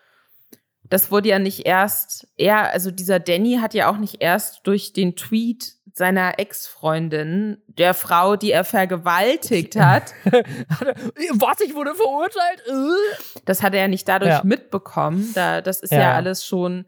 das 0.88 1.10
wurde 1.10 1.28
ja 1.28 1.38
nicht 1.38 1.66
erst, 1.66 2.28
er, 2.36 2.72
also 2.72 2.90
dieser 2.90 3.20
Danny 3.20 3.58
hat 3.60 3.74
ja 3.74 3.90
auch 3.90 3.98
nicht 3.98 4.16
erst 4.20 4.66
durch 4.66 4.92
den 4.92 5.16
Tweet 5.16 5.76
seiner 5.98 6.38
Ex-Freundin, 6.38 7.62
der 7.66 7.92
Frau, 7.92 8.36
die 8.36 8.52
er 8.52 8.64
vergewaltigt 8.64 9.76
hat. 9.76 10.14
Was, 10.24 11.60
ich 11.60 11.74
wurde 11.74 11.94
verurteilt? 11.94 12.62
Äh? 12.66 13.40
Das 13.44 13.62
hat 13.62 13.74
er 13.74 13.82
ja 13.82 13.88
nicht 13.88 14.08
dadurch 14.08 14.30
ja. 14.30 14.42
mitbekommen. 14.44 15.30
Da, 15.34 15.60
das 15.60 15.80
ist 15.80 15.92
ja. 15.92 16.00
ja 16.00 16.14
alles 16.14 16.46
schon 16.46 16.86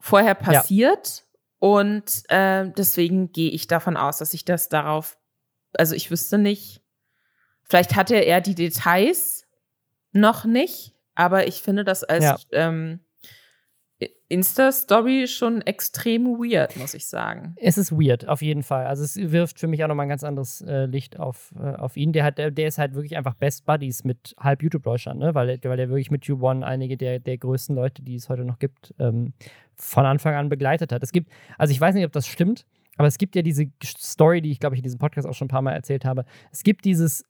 vorher 0.00 0.34
passiert. 0.34 1.18
Ja. 1.18 1.22
Und 1.58 2.22
äh, 2.28 2.70
deswegen 2.76 3.32
gehe 3.32 3.50
ich 3.50 3.66
davon 3.66 3.96
aus, 3.96 4.18
dass 4.18 4.34
ich 4.34 4.44
das 4.44 4.68
darauf, 4.68 5.16
also 5.72 5.94
ich 5.94 6.10
wüsste 6.10 6.36
nicht, 6.36 6.82
vielleicht 7.62 7.96
hatte 7.96 8.16
er 8.16 8.40
die 8.40 8.54
Details 8.54 9.46
noch 10.12 10.44
nicht, 10.44 10.95
aber 11.16 11.48
ich 11.48 11.62
finde 11.62 11.84
das 11.84 12.04
als 12.04 12.46
ähm, 12.52 13.00
Insta-Story 14.28 15.26
schon 15.28 15.62
extrem 15.62 16.26
weird, 16.26 16.76
muss 16.76 16.94
ich 16.94 17.08
sagen. 17.08 17.54
Es 17.56 17.78
ist 17.78 17.92
weird, 17.92 18.28
auf 18.28 18.42
jeden 18.42 18.62
Fall. 18.62 18.86
Also 18.86 19.04
es 19.04 19.16
wirft 19.16 19.60
für 19.60 19.68
mich 19.68 19.84
auch 19.84 19.88
nochmal 19.88 20.06
ein 20.06 20.10
ganz 20.10 20.24
anderes 20.24 20.60
äh, 20.62 20.86
Licht 20.86 21.18
auf, 21.18 21.54
äh, 21.58 21.74
auf 21.76 21.96
ihn. 21.96 22.12
Der, 22.12 22.24
hat, 22.24 22.38
der, 22.38 22.50
der, 22.50 22.66
ist 22.66 22.78
halt 22.78 22.94
wirklich 22.94 23.16
einfach 23.16 23.34
Best 23.34 23.64
Buddies 23.66 24.04
mit 24.04 24.34
halb 24.38 24.62
YouTube 24.62 24.82
Deutschland, 24.82 25.20
ne? 25.20 25.34
weil, 25.34 25.58
weil 25.62 25.78
er 25.78 25.88
wirklich 25.88 26.10
mit 26.10 26.24
U1 26.24 26.62
einige 26.62 26.96
der, 26.96 27.20
der 27.20 27.38
größten 27.38 27.74
Leute, 27.76 28.02
die 28.02 28.16
es 28.16 28.28
heute 28.28 28.44
noch 28.44 28.58
gibt, 28.58 28.94
ähm, 28.98 29.32
von 29.76 30.04
Anfang 30.04 30.34
an 30.34 30.48
begleitet 30.48 30.92
hat. 30.92 31.02
Es 31.02 31.12
gibt, 31.12 31.30
also 31.56 31.70
ich 31.70 31.80
weiß 31.80 31.94
nicht, 31.94 32.04
ob 32.04 32.12
das 32.12 32.26
stimmt, 32.26 32.66
aber 32.96 33.06
es 33.08 33.18
gibt 33.18 33.36
ja 33.36 33.42
diese 33.42 33.66
Story, 33.84 34.42
die 34.42 34.50
ich 34.50 34.58
glaube 34.58 34.74
ich 34.74 34.80
in 34.80 34.84
diesem 34.84 34.98
Podcast 34.98 35.28
auch 35.28 35.34
schon 35.34 35.46
ein 35.46 35.50
paar 35.50 35.62
Mal 35.62 35.72
erzählt 35.72 36.04
habe. 36.04 36.24
Es 36.50 36.64
gibt 36.64 36.84
dieses, 36.84 37.24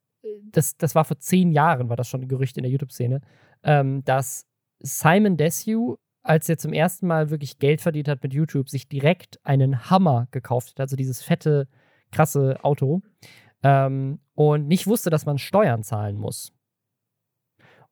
das, 0.51 0.77
das 0.77 0.95
war 0.95 1.05
vor 1.05 1.19
zehn 1.19 1.53
Jahren, 1.53 1.89
war 1.89 1.97
das 1.97 2.09
schon 2.09 2.23
ein 2.23 2.29
Gerücht 2.29 2.57
in 2.57 2.63
der 2.63 2.73
YouTube-Szene, 2.73 3.21
ähm, 3.63 4.05
dass 4.05 4.47
Simon 4.81 5.37
Desue 5.37 5.97
als 6.27 6.49
er 6.49 6.59
zum 6.59 6.73
ersten 6.73 7.07
Mal 7.07 7.31
wirklich 7.31 7.59
Geld 7.59 7.81
verdient 7.81 8.09
hat 8.09 8.23
mit 8.23 8.35
YouTube, 8.35 8.69
sich 8.69 8.89
direkt 8.89 9.39
einen 9.45 9.89
Hammer 9.91 10.29
gekauft 10.33 10.71
hat, 10.71 10.81
also 10.81 10.97
dieses 10.97 11.23
fette, 11.23 11.69
krasse 12.11 12.59
Auto, 12.65 13.03
ähm, 13.63 14.19
und 14.35 14.67
nicht 14.67 14.87
wusste, 14.87 15.09
dass 15.09 15.25
man 15.25 15.39
Steuern 15.39 15.83
zahlen 15.83 16.17
muss. 16.17 16.53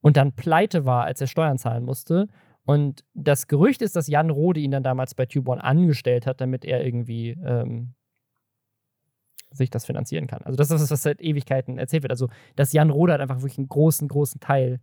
Und 0.01 0.17
dann 0.17 0.33
pleite 0.33 0.85
war, 0.85 1.05
als 1.05 1.21
er 1.21 1.27
Steuern 1.27 1.57
zahlen 1.57 1.85
musste. 1.85 2.29
Und 2.67 3.05
das 3.15 3.47
Gerücht 3.47 3.81
ist, 3.81 3.97
dass 3.97 4.09
Jan 4.09 4.31
Rode 4.31 4.61
ihn 4.61 4.71
dann 4.71 4.83
damals 4.83 5.15
bei 5.15 5.25
TubeOne 5.25 5.65
angestellt 5.65 6.27
hat, 6.27 6.41
damit 6.41 6.65
er 6.65 6.85
irgendwie 6.85 7.31
ähm, 7.43 7.95
sich 9.57 9.71
das 9.71 9.85
finanzieren 9.85 10.27
kann. 10.27 10.43
Also 10.43 10.57
das 10.57 10.71
ist 10.71 10.81
das, 10.81 10.91
was 10.91 11.03
seit 11.03 11.21
Ewigkeiten 11.21 11.79
erzählt 11.79 12.03
wird. 12.03 12.13
Also, 12.13 12.29
dass 12.57 12.73
Jan 12.73 12.91
Rode 12.91 13.13
halt 13.13 13.23
einfach 13.23 13.39
wirklich 13.39 13.59
einen 13.59 13.69
großen, 13.69 14.09
großen 14.09 14.41
Teil 14.41 14.81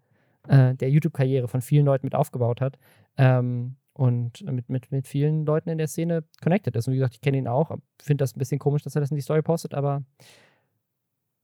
äh, 0.47 0.75
der 0.75 0.89
YouTube-Karriere 0.89 1.47
von 1.47 1.61
vielen 1.61 1.85
Leuten 1.85 2.05
mit 2.05 2.15
aufgebaut 2.15 2.61
hat 2.61 2.77
ähm, 3.17 3.75
und 3.93 4.43
mit, 4.43 4.69
mit, 4.69 4.91
mit 4.91 5.07
vielen 5.07 5.45
Leuten 5.45 5.69
in 5.69 5.77
der 5.77 5.87
Szene 5.87 6.23
connected 6.41 6.75
ist. 6.75 6.87
Und 6.87 6.93
wie 6.93 6.97
gesagt, 6.97 7.15
ich 7.15 7.21
kenne 7.21 7.37
ihn 7.37 7.47
auch, 7.47 7.77
finde 8.01 8.23
das 8.23 8.35
ein 8.35 8.39
bisschen 8.39 8.59
komisch, 8.59 8.83
dass 8.83 8.95
er 8.95 9.01
das 9.01 9.11
in 9.11 9.15
die 9.15 9.21
Story 9.21 9.41
postet, 9.41 9.73
aber 9.73 10.03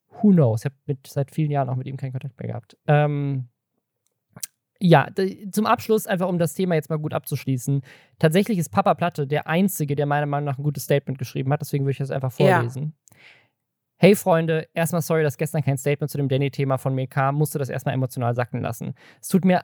who 0.10 0.32
knows? 0.32 0.62
Ich 0.62 0.66
habe 0.66 0.98
seit 1.06 1.32
vielen 1.32 1.52
Jahren 1.52 1.70
auch 1.70 1.76
mit 1.76 1.88
ihm 1.88 1.98
keinen 1.98 2.12
Kontakt 2.12 2.40
mehr 2.40 2.48
gehabt. 2.48 2.78
Ähm, 2.88 3.50
ja, 4.80 5.08
zum 5.52 5.66
Abschluss, 5.66 6.06
einfach 6.06 6.28
um 6.28 6.38
das 6.38 6.54
Thema 6.54 6.76
jetzt 6.76 6.90
mal 6.90 7.00
gut 7.00 7.14
abzuschließen. 7.14 7.82
Tatsächlich 8.20 8.60
ist 8.60 8.70
Papa 8.70 8.94
Platte 8.94 9.26
der 9.26 9.48
Einzige, 9.48 9.96
der 9.96 10.06
meiner 10.06 10.28
Meinung 10.28 10.46
nach 10.46 10.60
ein 10.60 10.64
gutes 10.64 10.84
Statement 10.84 11.18
geschrieben 11.18 11.52
hat, 11.52 11.62
deswegen 11.62 11.86
würde 11.86 11.92
ich 11.92 11.98
das 11.98 12.12
einfach 12.12 12.32
vorlesen. 12.32 12.94
Hey 14.00 14.16
Freunde, 14.16 14.68
erstmal 14.76 15.02
sorry, 15.02 15.24
dass 15.24 15.38
gestern 15.38 15.64
kein 15.64 15.80
Statement 15.80 16.12
zu 16.12 16.20
dem 16.20 16.30
Danny-Thema 16.30 16.78
von 16.78 16.94
mir 16.94 17.08
kam, 17.08 17.34
musste 17.34 17.58
das 17.58 17.70
erstmal 17.70 17.96
emotional 17.96 18.36
sacken 18.36 18.62
lassen. 18.62 18.94
Es 19.20 19.28
tut 19.28 19.44
mir 19.44 19.64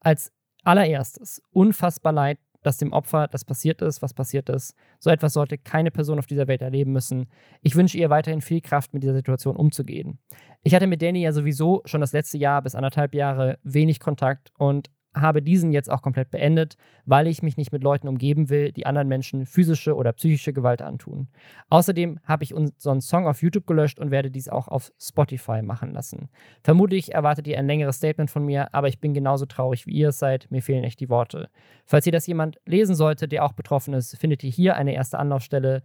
als 0.00 0.32
allererstes 0.64 1.40
unfassbar 1.52 2.12
leid, 2.12 2.38
dass 2.64 2.78
dem 2.78 2.92
Opfer 2.92 3.28
das 3.28 3.44
passiert 3.44 3.80
ist, 3.80 4.02
was 4.02 4.14
passiert 4.14 4.48
ist. 4.48 4.74
So 4.98 5.10
etwas 5.10 5.32
sollte 5.32 5.58
keine 5.58 5.92
Person 5.92 6.18
auf 6.18 6.26
dieser 6.26 6.48
Welt 6.48 6.60
erleben 6.60 6.92
müssen. 6.92 7.30
Ich 7.62 7.76
wünsche 7.76 7.98
ihr 7.98 8.10
weiterhin 8.10 8.40
viel 8.40 8.60
Kraft, 8.60 8.92
mit 8.94 9.04
dieser 9.04 9.14
Situation 9.14 9.54
umzugehen. 9.54 10.18
Ich 10.64 10.74
hatte 10.74 10.88
mit 10.88 11.00
Danny 11.00 11.22
ja 11.22 11.30
sowieso 11.30 11.82
schon 11.84 12.00
das 12.00 12.12
letzte 12.12 12.36
Jahr 12.36 12.62
bis 12.62 12.74
anderthalb 12.74 13.14
Jahre 13.14 13.60
wenig 13.62 14.00
Kontakt 14.00 14.50
und 14.58 14.90
habe 15.14 15.42
diesen 15.42 15.72
jetzt 15.72 15.90
auch 15.90 16.02
komplett 16.02 16.30
beendet, 16.30 16.76
weil 17.04 17.26
ich 17.26 17.42
mich 17.42 17.56
nicht 17.56 17.72
mit 17.72 17.82
Leuten 17.82 18.08
umgeben 18.08 18.50
will, 18.50 18.72
die 18.72 18.86
anderen 18.86 19.08
Menschen 19.08 19.46
physische 19.46 19.94
oder 19.94 20.12
psychische 20.12 20.52
Gewalt 20.52 20.82
antun. 20.82 21.28
Außerdem 21.70 22.20
habe 22.24 22.44
ich 22.44 22.54
unseren 22.54 23.00
Song 23.00 23.26
auf 23.26 23.42
YouTube 23.42 23.66
gelöscht 23.66 23.98
und 23.98 24.10
werde 24.10 24.30
dies 24.30 24.48
auch 24.48 24.68
auf 24.68 24.92
Spotify 24.98 25.62
machen 25.62 25.92
lassen. 25.92 26.28
Vermutlich 26.62 27.14
erwartet 27.14 27.46
ihr 27.46 27.58
ein 27.58 27.66
längeres 27.66 27.96
Statement 27.96 28.30
von 28.30 28.44
mir, 28.44 28.74
aber 28.74 28.88
ich 28.88 29.00
bin 29.00 29.14
genauso 29.14 29.46
traurig 29.46 29.86
wie 29.86 29.92
ihr 29.92 30.08
es 30.10 30.18
seid. 30.18 30.50
Mir 30.50 30.62
fehlen 30.62 30.84
echt 30.84 31.00
die 31.00 31.08
Worte. 31.08 31.48
Falls 31.84 32.06
ihr 32.06 32.12
das 32.12 32.26
jemand 32.26 32.58
lesen 32.66 32.94
sollte, 32.94 33.28
der 33.28 33.44
auch 33.44 33.52
betroffen 33.52 33.94
ist, 33.94 34.16
findet 34.16 34.44
ihr 34.44 34.50
hier 34.50 34.76
eine 34.76 34.94
erste 34.94 35.18
Anlaufstelle. 35.18 35.82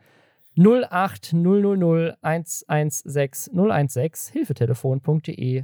08000 0.56 2.18
116 2.22 3.54
016 3.90 4.34
hilfetelefon.de 4.34 5.64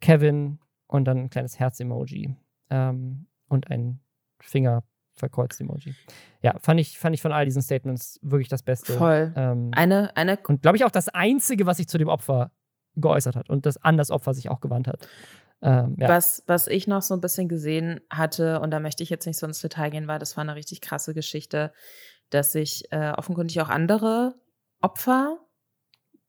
Kevin 0.00 0.58
und 0.88 1.04
dann 1.04 1.18
ein 1.18 1.30
kleines 1.30 1.58
Herz-Emoji 1.58 2.34
ähm, 2.70 3.26
und 3.48 3.70
ein 3.70 4.00
Finger 4.40 4.84
verkreuzt 5.14 5.60
Emoji. 5.60 5.94
Ja, 6.42 6.56
fand 6.60 6.80
ich, 6.80 6.98
fand 6.98 7.14
ich 7.14 7.22
von 7.22 7.32
all 7.32 7.44
diesen 7.44 7.62
Statements 7.62 8.18
wirklich 8.22 8.48
das 8.48 8.62
Beste. 8.62 8.92
Voll. 8.92 9.32
Ähm, 9.36 9.70
eine, 9.72 10.16
eine 10.16 10.38
und 10.46 10.62
glaube 10.62 10.76
ich 10.76 10.84
auch 10.84 10.90
das 10.90 11.08
Einzige, 11.08 11.66
was 11.66 11.78
sich 11.78 11.88
zu 11.88 11.98
dem 11.98 12.08
Opfer 12.08 12.52
geäußert 12.94 13.36
hat 13.36 13.50
und 13.50 13.66
das 13.66 13.76
an 13.78 13.96
das 13.96 14.10
Opfer 14.10 14.34
sich 14.34 14.48
auch 14.48 14.60
gewandt 14.60 14.88
hat. 14.88 15.08
Ähm, 15.60 15.96
ja. 15.98 16.08
was, 16.08 16.44
was 16.46 16.68
ich 16.68 16.86
noch 16.86 17.02
so 17.02 17.14
ein 17.14 17.20
bisschen 17.20 17.48
gesehen 17.48 18.00
hatte, 18.10 18.60
und 18.60 18.70
da 18.70 18.78
möchte 18.78 19.02
ich 19.02 19.10
jetzt 19.10 19.26
nicht 19.26 19.38
so 19.38 19.46
ins 19.46 19.60
Detail 19.60 19.90
gehen, 19.90 20.06
weil 20.06 20.20
das 20.20 20.36
war 20.36 20.42
eine 20.42 20.54
richtig 20.54 20.80
krasse 20.80 21.14
Geschichte, 21.14 21.72
dass 22.30 22.52
sich 22.52 22.84
äh, 22.92 23.10
offenkundig 23.10 23.60
auch 23.60 23.68
andere 23.68 24.36
Opfer 24.80 25.38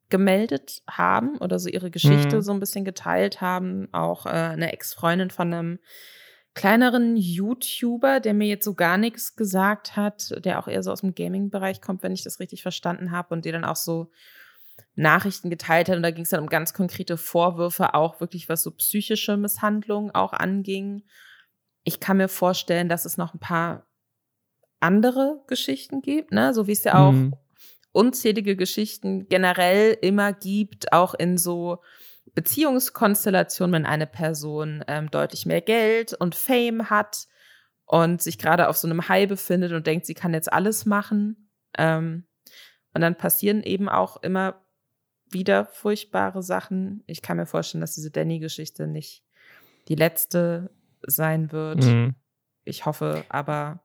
gemeldet 0.08 0.82
haben 0.88 1.38
oder 1.38 1.60
so 1.60 1.68
ihre 1.68 1.92
Geschichte 1.92 2.36
mhm. 2.36 2.42
so 2.42 2.52
ein 2.52 2.58
bisschen 2.58 2.84
geteilt 2.84 3.40
haben. 3.40 3.88
Auch 3.92 4.26
äh, 4.26 4.30
eine 4.30 4.72
Ex-Freundin 4.72 5.30
von 5.30 5.54
einem 5.54 5.78
kleineren 6.54 7.16
YouTuber, 7.16 8.20
der 8.20 8.34
mir 8.34 8.48
jetzt 8.48 8.64
so 8.64 8.74
gar 8.74 8.98
nichts 8.98 9.36
gesagt 9.36 9.96
hat, 9.96 10.44
der 10.44 10.58
auch 10.58 10.68
eher 10.68 10.82
so 10.82 10.90
aus 10.90 11.00
dem 11.00 11.14
Gaming-Bereich 11.14 11.80
kommt, 11.80 12.02
wenn 12.02 12.12
ich 12.12 12.24
das 12.24 12.40
richtig 12.40 12.62
verstanden 12.62 13.12
habe, 13.12 13.34
und 13.34 13.44
die 13.44 13.52
dann 13.52 13.64
auch 13.64 13.76
so 13.76 14.10
Nachrichten 14.94 15.50
geteilt 15.50 15.88
hat. 15.88 15.96
Und 15.96 16.02
da 16.02 16.10
ging 16.10 16.24
es 16.24 16.30
dann 16.30 16.40
um 16.40 16.48
ganz 16.48 16.74
konkrete 16.74 17.16
Vorwürfe, 17.16 17.94
auch 17.94 18.20
wirklich 18.20 18.48
was 18.48 18.62
so 18.62 18.72
psychische 18.72 19.36
Misshandlungen 19.36 20.10
auch 20.10 20.32
anging. 20.32 21.04
Ich 21.84 22.00
kann 22.00 22.16
mir 22.16 22.28
vorstellen, 22.28 22.88
dass 22.88 23.04
es 23.04 23.16
noch 23.16 23.34
ein 23.34 23.40
paar 23.40 23.86
andere 24.80 25.42
Geschichten 25.46 26.02
gibt, 26.02 26.32
ne? 26.32 26.52
So 26.54 26.66
wie 26.66 26.72
es 26.72 26.84
ja 26.84 26.94
auch 26.94 27.12
mhm. 27.12 27.34
unzählige 27.92 28.56
Geschichten 28.56 29.28
generell 29.28 29.96
immer 30.00 30.32
gibt, 30.32 30.92
auch 30.92 31.14
in 31.14 31.38
so 31.38 31.82
Beziehungskonstellation, 32.34 33.72
wenn 33.72 33.86
eine 33.86 34.06
Person 34.06 34.84
ähm, 34.88 35.10
deutlich 35.10 35.46
mehr 35.46 35.60
Geld 35.60 36.14
und 36.14 36.34
Fame 36.34 36.90
hat 36.90 37.26
und 37.84 38.22
sich 38.22 38.38
gerade 38.38 38.68
auf 38.68 38.76
so 38.76 38.88
einem 38.88 39.08
High 39.08 39.28
befindet 39.28 39.72
und 39.72 39.86
denkt, 39.86 40.06
sie 40.06 40.14
kann 40.14 40.32
jetzt 40.32 40.52
alles 40.52 40.86
machen. 40.86 41.50
Ähm, 41.76 42.26
und 42.94 43.00
dann 43.00 43.16
passieren 43.16 43.62
eben 43.62 43.88
auch 43.88 44.22
immer 44.22 44.64
wieder 45.30 45.66
furchtbare 45.66 46.42
Sachen. 46.42 47.02
Ich 47.06 47.22
kann 47.22 47.36
mir 47.36 47.46
vorstellen, 47.46 47.80
dass 47.80 47.94
diese 47.94 48.10
Danny-Geschichte 48.10 48.86
nicht 48.86 49.24
die 49.88 49.94
letzte 49.94 50.70
sein 51.02 51.52
wird. 51.52 51.84
Mhm. 51.84 52.14
Ich 52.64 52.86
hoffe 52.86 53.24
aber, 53.28 53.84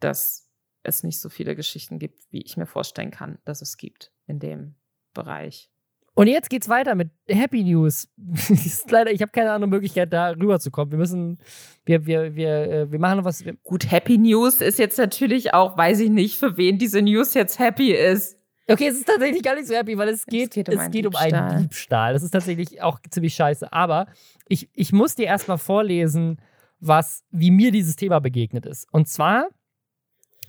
dass 0.00 0.50
es 0.82 1.02
nicht 1.02 1.20
so 1.20 1.28
viele 1.28 1.54
Geschichten 1.54 1.98
gibt, 1.98 2.24
wie 2.30 2.42
ich 2.42 2.56
mir 2.56 2.66
vorstellen 2.66 3.10
kann, 3.10 3.38
dass 3.44 3.62
es 3.62 3.76
gibt 3.76 4.12
in 4.26 4.38
dem 4.38 4.74
Bereich. 5.14 5.71
Und 6.14 6.26
jetzt 6.26 6.50
geht's 6.50 6.68
weiter 6.68 6.94
mit 6.94 7.10
Happy 7.26 7.64
News. 7.64 8.08
leider, 8.90 9.12
ich 9.12 9.22
habe 9.22 9.32
keine 9.32 9.52
andere 9.52 9.70
Möglichkeit, 9.70 10.12
da 10.12 10.30
rüberzukommen. 10.30 10.90
Wir 10.90 10.98
müssen, 10.98 11.38
wir, 11.86 12.04
wir, 12.06 12.34
wir, 12.34 12.50
äh, 12.50 12.92
wir 12.92 12.98
machen 12.98 13.18
noch 13.18 13.24
was. 13.24 13.42
Gut, 13.62 13.90
Happy 13.90 14.18
News 14.18 14.60
ist 14.60 14.78
jetzt 14.78 14.98
natürlich 14.98 15.54
auch, 15.54 15.76
weiß 15.78 16.00
ich 16.00 16.10
nicht, 16.10 16.38
für 16.38 16.56
wen 16.58 16.76
diese 16.76 17.00
News 17.00 17.32
jetzt 17.32 17.58
happy 17.58 17.92
ist. 17.92 18.36
Okay, 18.68 18.88
es 18.88 18.96
ist 18.96 19.06
tatsächlich 19.06 19.42
gar 19.42 19.54
nicht 19.54 19.66
so 19.66 19.74
happy, 19.74 19.96
weil 19.98 20.08
es 20.08 20.24
geht, 20.26 20.50
es 20.50 20.54
geht, 20.54 20.68
um, 20.68 20.74
es 20.74 20.80
einen, 20.80 20.92
geht 20.92 21.06
um 21.06 21.16
einen 21.16 21.62
Diebstahl. 21.62 22.12
Das 22.12 22.22
ist 22.22 22.30
tatsächlich 22.30 22.82
auch 22.82 23.00
ziemlich 23.10 23.34
scheiße. 23.34 23.72
Aber 23.72 24.06
ich, 24.48 24.68
ich 24.74 24.92
muss 24.92 25.14
dir 25.14 25.26
erstmal 25.26 25.58
vorlesen, 25.58 26.40
was, 26.78 27.24
wie 27.30 27.50
mir 27.50 27.72
dieses 27.72 27.96
Thema 27.96 28.20
begegnet 28.20 28.66
ist. 28.66 28.86
Und 28.92 29.08
zwar 29.08 29.48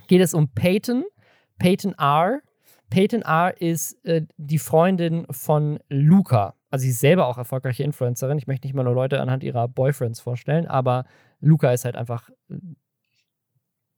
geht 0.07 0.21
es 0.21 0.33
um 0.33 0.53
Peyton, 0.53 1.05
Peyton 1.57 1.93
R., 1.97 2.41
Peyton 2.93 3.23
R. 3.23 3.59
ist 3.59 4.05
äh, 4.05 4.27
die 4.37 4.59
Freundin 4.59 5.25
von 5.31 5.79
Luca. 5.89 6.53
Also 6.69 6.83
sie 6.83 6.91
ist 6.91 6.99
selber 6.99 7.25
auch 7.25 7.39
erfolgreiche 7.39 7.81
Influencerin. 7.81 8.37
Ich 8.37 8.45
möchte 8.45 8.67
nicht 8.67 8.75
mal 8.75 8.83
nur 8.83 8.93
Leute 8.93 9.19
anhand 9.19 9.43
ihrer 9.43 9.67
Boyfriends 9.67 10.19
vorstellen, 10.19 10.67
aber 10.67 11.05
Luca 11.39 11.71
ist 11.71 11.85
halt 11.85 11.95
einfach 11.95 12.29
äh, 12.51 12.55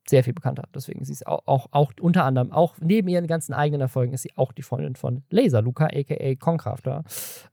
sehr 0.08 0.24
viel 0.24 0.32
bekannter. 0.32 0.64
Deswegen 0.74 1.04
sie 1.04 1.12
ist 1.12 1.28
auch, 1.28 1.42
auch, 1.46 1.68
auch 1.72 1.92
unter 2.00 2.24
anderem, 2.24 2.54
auch 2.54 2.76
neben 2.80 3.10
ihren 3.10 3.28
ganzen 3.28 3.52
eigenen 3.52 3.82
Erfolgen, 3.82 4.14
ist 4.14 4.22
sie 4.22 4.32
auch 4.38 4.54
die 4.54 4.62
Freundin 4.62 4.96
von 4.96 5.24
Laser 5.30 5.62
Luca, 5.62 5.88
aka 5.88 6.36
Concrafter. 6.36 7.04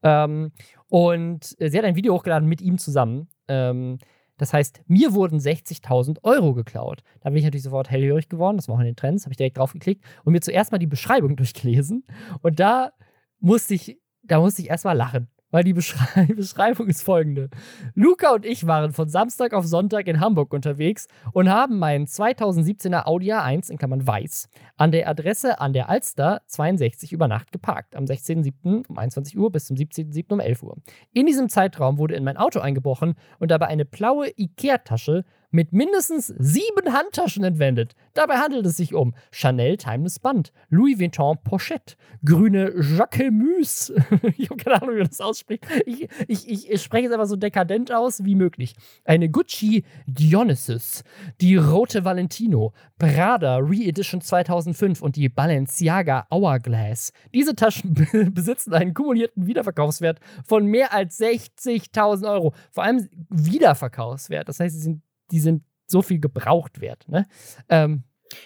Ähm, 0.04 0.52
und 0.86 1.56
äh, 1.58 1.70
sie 1.70 1.76
hat 1.76 1.84
ein 1.84 1.96
Video 1.96 2.14
hochgeladen 2.14 2.48
mit 2.48 2.60
ihm 2.60 2.78
zusammen. 2.78 3.26
Ähm, 3.48 3.98
das 4.38 4.52
heißt, 4.52 4.82
mir 4.86 5.14
wurden 5.14 5.38
60.000 5.38 6.18
Euro 6.22 6.54
geklaut. 6.54 7.02
Da 7.20 7.30
bin 7.30 7.38
ich 7.38 7.44
natürlich 7.44 7.64
sofort 7.64 7.90
hellhörig 7.90 8.28
geworden. 8.28 8.56
Das 8.56 8.68
war 8.68 8.76
auch 8.76 8.80
in 8.80 8.86
den 8.86 8.96
Trends. 8.96 9.24
Habe 9.24 9.32
ich 9.32 9.36
direkt 9.36 9.58
drauf 9.58 9.72
geklickt 9.72 10.04
und 10.24 10.32
mir 10.32 10.40
zuerst 10.40 10.72
mal 10.72 10.78
die 10.78 10.86
Beschreibung 10.86 11.36
durchgelesen. 11.36 12.04
Und 12.40 12.58
da 12.60 12.92
musste 13.40 13.74
ich, 13.74 13.98
da 14.22 14.40
musste 14.40 14.62
ich 14.62 14.70
erst 14.70 14.84
mal 14.84 14.92
lachen 14.92 15.28
weil 15.52 15.62
die 15.62 15.72
Beschreibung 16.34 16.88
ist 16.88 17.02
folgende. 17.02 17.48
Luca 17.94 18.32
und 18.34 18.44
ich 18.44 18.66
waren 18.66 18.92
von 18.92 19.08
Samstag 19.08 19.54
auf 19.54 19.64
Sonntag 19.64 20.08
in 20.08 20.18
Hamburg 20.18 20.52
unterwegs 20.52 21.06
und 21.32 21.48
haben 21.48 21.78
meinen 21.78 22.06
2017er 22.06 23.06
Audi 23.06 23.32
A1 23.32 23.70
in 23.70 23.78
Klammern 23.78 24.04
weiß 24.04 24.48
an 24.76 24.90
der 24.90 25.08
Adresse 25.08 25.60
an 25.60 25.72
der 25.72 25.88
Alster 25.88 26.42
62 26.46 27.12
über 27.12 27.28
Nacht 27.28 27.52
geparkt. 27.52 27.94
Am 27.94 28.04
16.07. 28.04 28.88
um 28.88 28.98
21 28.98 29.38
Uhr 29.38 29.52
bis 29.52 29.66
zum 29.66 29.76
17.07. 29.76 30.32
um 30.32 30.40
11 30.40 30.62
Uhr. 30.64 30.76
In 31.12 31.26
diesem 31.26 31.48
Zeitraum 31.48 31.98
wurde 31.98 32.16
in 32.16 32.24
mein 32.24 32.36
Auto 32.36 32.58
eingebrochen 32.58 33.14
und 33.38 33.52
dabei 33.52 33.68
eine 33.68 33.84
blaue 33.84 34.28
Ikea-Tasche 34.36 35.24
mit 35.52 35.72
mindestens 35.72 36.26
sieben 36.38 36.92
Handtaschen 36.92 37.44
entwendet. 37.44 37.94
Dabei 38.14 38.38
handelt 38.38 38.66
es 38.66 38.76
sich 38.76 38.94
um 38.94 39.14
Chanel 39.30 39.76
Timeless 39.76 40.18
Band, 40.18 40.52
Louis 40.70 40.98
Vuitton 40.98 41.38
Pochette, 41.44 41.94
grüne 42.24 42.72
Jacquemus. 42.76 43.92
ich 44.36 44.50
habe 44.50 44.62
keine 44.62 44.82
Ahnung, 44.82 44.94
wie 44.96 45.00
man 45.00 45.08
das 45.08 45.20
ausspricht. 45.20 45.64
Ich, 45.86 46.08
ich, 46.26 46.70
ich 46.70 46.82
spreche 46.82 47.06
es 47.06 47.12
einfach 47.12 47.26
so 47.26 47.36
dekadent 47.36 47.92
aus 47.92 48.24
wie 48.24 48.34
möglich. 48.34 48.74
Eine 49.04 49.28
Gucci 49.28 49.84
Dionysus, 50.06 51.04
die 51.40 51.56
rote 51.56 52.04
Valentino, 52.04 52.72
Prada 52.98 53.58
Re-Edition 53.58 54.20
2005 54.20 55.02
und 55.02 55.16
die 55.16 55.28
Balenciaga 55.28 56.26
Hourglass. 56.30 57.12
Diese 57.34 57.54
Taschen 57.54 57.94
besitzen 58.34 58.72
einen 58.72 58.94
kumulierten 58.94 59.46
Wiederverkaufswert 59.46 60.18
von 60.44 60.66
mehr 60.66 60.94
als 60.94 61.20
60.000 61.20 62.32
Euro. 62.32 62.54
Vor 62.70 62.84
allem 62.84 63.08
Wiederverkaufswert. 63.28 64.48
Das 64.48 64.60
heißt, 64.60 64.74
sie 64.76 64.82
sind 64.82 65.02
die 65.32 65.40
sind 65.40 65.64
so 65.86 66.02
viel 66.02 66.20
gebraucht 66.20 66.80
wert. 66.80 67.08
Ne? 67.08 67.26
Ähm, 67.68 68.04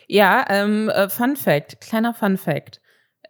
ja, 0.09 0.45
ähm, 0.49 0.89
äh, 0.89 1.09
Fun 1.09 1.37
Fact, 1.37 1.81
kleiner 1.81 2.15
Fun 2.15 2.39
Fact. 2.39 2.81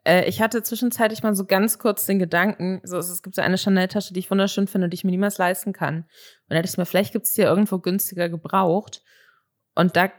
Äh, 0.04 0.28
ich 0.28 0.40
hatte 0.40 0.62
zwischenzeitlich 0.62 1.22
mal 1.22 1.34
so 1.34 1.44
ganz 1.44 1.78
kurz 1.78 2.06
den 2.06 2.18
Gedanken, 2.18 2.80
so, 2.84 2.98
es 2.98 3.22
gibt 3.22 3.34
so 3.34 3.42
eine 3.42 3.58
Chanel-Tasche, 3.58 4.14
die 4.14 4.20
ich 4.20 4.30
wunderschön 4.30 4.68
finde, 4.68 4.88
die 4.88 4.94
ich 4.94 5.04
mir 5.04 5.10
niemals 5.10 5.38
leisten 5.38 5.72
kann. 5.72 5.96
Und 5.96 6.06
da 6.48 6.56
dachte 6.56 6.68
ich 6.68 6.78
mir, 6.78 6.86
vielleicht 6.86 7.12
gibt 7.12 7.26
es 7.26 7.36
ja 7.36 7.48
irgendwo 7.48 7.78
günstiger 7.78 8.28
gebraucht. 8.28 9.02
Und 9.74 9.96
da 9.96 10.10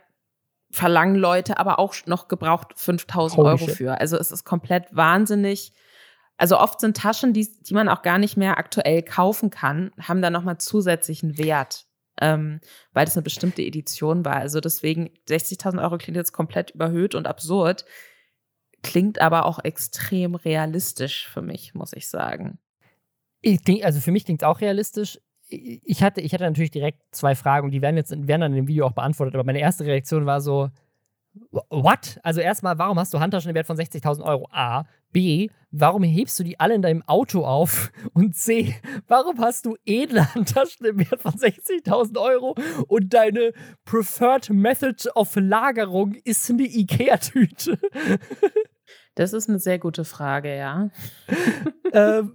verlangen 0.72 1.16
Leute 1.16 1.58
aber 1.58 1.80
auch 1.80 1.96
noch 2.06 2.28
gebraucht 2.28 2.74
5000 2.76 3.40
Euro 3.40 3.58
shit. 3.58 3.76
für. 3.76 4.00
Also 4.00 4.18
es 4.18 4.32
ist 4.32 4.44
komplett 4.44 4.86
wahnsinnig. 4.92 5.74
Also 6.36 6.60
oft 6.60 6.82
sind 6.82 6.98
Taschen, 6.98 7.34
die, 7.34 7.48
die 7.62 7.74
man 7.74 7.90
auch 7.90 8.02
gar 8.02 8.20
nicht 8.20 8.38
mehr 8.38 8.58
aktuell 8.58 9.02
kaufen 9.02 9.50
kann, 9.50 9.92
haben 10.00 10.22
da 10.22 10.30
nochmal 10.30 10.58
zusätzlichen 10.58 11.38
Wert 11.38 11.87
ähm, 12.22 12.60
weil 12.94 13.06
das 13.06 13.16
eine 13.16 13.24
bestimmte 13.24 13.62
Edition 13.62 14.26
war. 14.26 14.36
Also 14.38 14.60
deswegen 14.60 15.10
60.000 15.30 15.82
Euro 15.82 15.98
klingt 15.98 16.18
jetzt 16.18 16.34
komplett 16.34 16.72
überhöht 16.72 17.16
und 17.16 17.28
absurd, 17.28 17.86
klingt 18.84 19.20
aber 19.22 19.46
auch 19.46 19.60
extrem 19.64 20.36
realistisch 20.36 21.28
für 21.28 21.42
mich, 21.42 21.74
muss 21.74 21.94
ich 21.94 22.08
sagen. 22.08 22.60
Ich 23.42 23.62
denk, 23.64 23.84
also 23.84 24.00
für 24.00 24.12
mich 24.12 24.26
klingt 24.26 24.42
es 24.42 24.48
auch 24.48 24.62
realistisch. 24.62 25.20
Ich 25.50 26.04
hatte, 26.04 26.22
ich 26.22 26.34
hatte 26.34 26.44
natürlich 26.44 26.72
direkt 26.72 27.02
zwei 27.12 27.34
Fragen, 27.36 27.72
die 27.72 27.82
werden 27.82 27.96
jetzt 27.96 28.12
werden 28.12 28.42
dann 28.42 28.52
in 28.52 28.58
dem 28.58 28.68
Video 28.68 28.86
auch 28.86 28.92
beantwortet, 28.92 29.36
aber 29.36 29.46
meine 29.46 29.60
erste 29.60 29.86
Reaktion 29.86 30.26
war 30.26 30.42
so, 30.42 30.70
what? 31.70 32.20
Also 32.24 32.42
erstmal, 32.42 32.78
warum 32.78 33.00
hast 33.00 33.14
du 33.14 33.20
Handtaschen 33.20 33.50
im 33.50 33.56
Wert 33.56 33.68
von 33.68 33.78
60.000 33.78 34.24
Euro? 34.24 34.50
A. 34.52 34.86
B, 35.12 35.50
warum 35.72 36.04
hebst 36.04 36.40
du 36.40 36.44
die 36.44 36.60
alle 36.60 36.76
in 36.76 36.82
deinem 36.82 37.04
Auto 37.04 37.46
auf? 37.46 37.92
Und 38.14 38.36
C, 38.36 38.76
warum 39.08 39.40
hast 39.40 39.66
du 39.66 39.76
edle 39.86 40.34
Handtaschen 40.34 40.86
im 40.86 41.00
Wert 41.00 41.22
von 41.22 41.34
60.000 41.34 42.20
Euro 42.20 42.56
und 42.88 43.14
deine 43.14 43.54
Preferred 43.86 44.50
Method 44.50 45.10
of 45.16 45.36
Lagerung 45.36 46.16
ist 46.24 46.50
eine 46.50 46.64
Ikea-Tüte? 46.64 47.78
Das 49.16 49.34
ist 49.34 49.50
eine 49.50 49.60
sehr 49.60 49.80
gute 49.80 50.06
Frage, 50.06 50.56
ja. 50.56 50.92
ähm, 51.92 52.34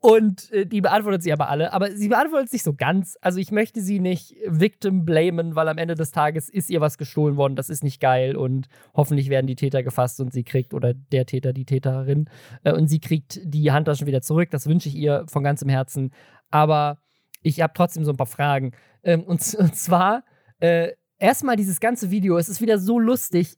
Und 0.00 0.52
äh, 0.52 0.64
die 0.64 0.80
beantwortet 0.80 1.22
sie 1.22 1.32
aber 1.32 1.48
alle. 1.48 1.72
Aber 1.72 1.90
sie 1.90 2.08
beantwortet 2.08 2.50
sich 2.50 2.62
so 2.62 2.72
ganz. 2.72 3.18
Also 3.20 3.40
ich 3.40 3.50
möchte 3.50 3.80
sie 3.80 3.98
nicht 3.98 4.36
victim 4.46 5.04
blamen, 5.04 5.56
weil 5.56 5.68
am 5.68 5.78
Ende 5.78 5.96
des 5.96 6.12
Tages 6.12 6.48
ist 6.48 6.70
ihr 6.70 6.80
was 6.80 6.98
gestohlen 6.98 7.36
worden. 7.36 7.56
Das 7.56 7.68
ist 7.68 7.82
nicht 7.82 8.00
geil. 8.00 8.36
Und 8.36 8.68
hoffentlich 8.94 9.28
werden 9.28 9.48
die 9.48 9.56
Täter 9.56 9.82
gefasst 9.82 10.20
und 10.20 10.32
sie 10.32 10.44
kriegt, 10.44 10.72
oder 10.72 10.94
der 10.94 11.26
Täter, 11.26 11.52
die 11.52 11.64
Täterin, 11.64 12.30
äh, 12.62 12.72
und 12.72 12.86
sie 12.86 13.00
kriegt 13.00 13.40
die 13.42 13.72
Handtaschen 13.72 14.06
wieder 14.06 14.22
zurück. 14.22 14.50
Das 14.50 14.68
wünsche 14.68 14.88
ich 14.88 14.94
ihr 14.94 15.24
von 15.28 15.42
ganzem 15.42 15.68
Herzen. 15.68 16.12
Aber 16.50 16.98
ich 17.42 17.60
habe 17.60 17.72
trotzdem 17.74 18.04
so 18.04 18.12
ein 18.12 18.16
paar 18.16 18.26
Fragen. 18.26 18.72
Ähm, 19.02 19.24
und, 19.24 19.54
und, 19.58 19.74
zwar, 19.74 20.22
äh, 20.60 20.92
erstmal 21.18 21.56
dieses 21.56 21.80
ganze 21.80 22.12
Video, 22.12 22.38
es 22.38 22.48
ist 22.48 22.60
wieder 22.60 22.78
so 22.78 23.00
lustig. 23.00 23.56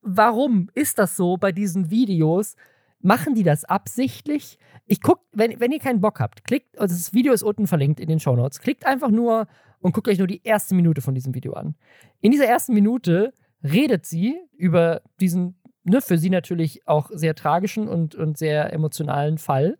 Warum 0.00 0.70
ist 0.74 0.98
das 0.98 1.16
so 1.16 1.36
bei 1.36 1.52
diesen 1.52 1.90
Videos? 1.90 2.54
Machen 3.06 3.36
die 3.36 3.44
das 3.44 3.64
absichtlich? 3.64 4.58
Ich 4.84 5.00
guck, 5.00 5.20
wenn, 5.32 5.60
wenn 5.60 5.70
ihr 5.70 5.78
keinen 5.78 6.00
Bock 6.00 6.18
habt, 6.18 6.42
klickt, 6.42 6.76
also 6.76 6.92
das 6.92 7.14
Video 7.14 7.32
ist 7.32 7.44
unten 7.44 7.68
verlinkt 7.68 8.00
in 8.00 8.08
den 8.08 8.18
Show 8.18 8.34
Notes. 8.34 8.58
Klickt 8.58 8.84
einfach 8.84 9.10
nur 9.10 9.46
und 9.78 9.94
guckt 9.94 10.08
euch 10.08 10.18
nur 10.18 10.26
die 10.26 10.40
erste 10.42 10.74
Minute 10.74 11.00
von 11.00 11.14
diesem 11.14 11.32
Video 11.32 11.52
an. 11.52 11.76
In 12.20 12.32
dieser 12.32 12.46
ersten 12.46 12.74
Minute 12.74 13.32
redet 13.62 14.06
sie 14.06 14.40
über 14.56 15.02
diesen, 15.20 15.54
ne, 15.84 16.00
für 16.00 16.18
sie 16.18 16.30
natürlich 16.30 16.88
auch 16.88 17.08
sehr 17.12 17.36
tragischen 17.36 17.86
und, 17.86 18.16
und 18.16 18.38
sehr 18.38 18.72
emotionalen 18.72 19.38
Fall. 19.38 19.78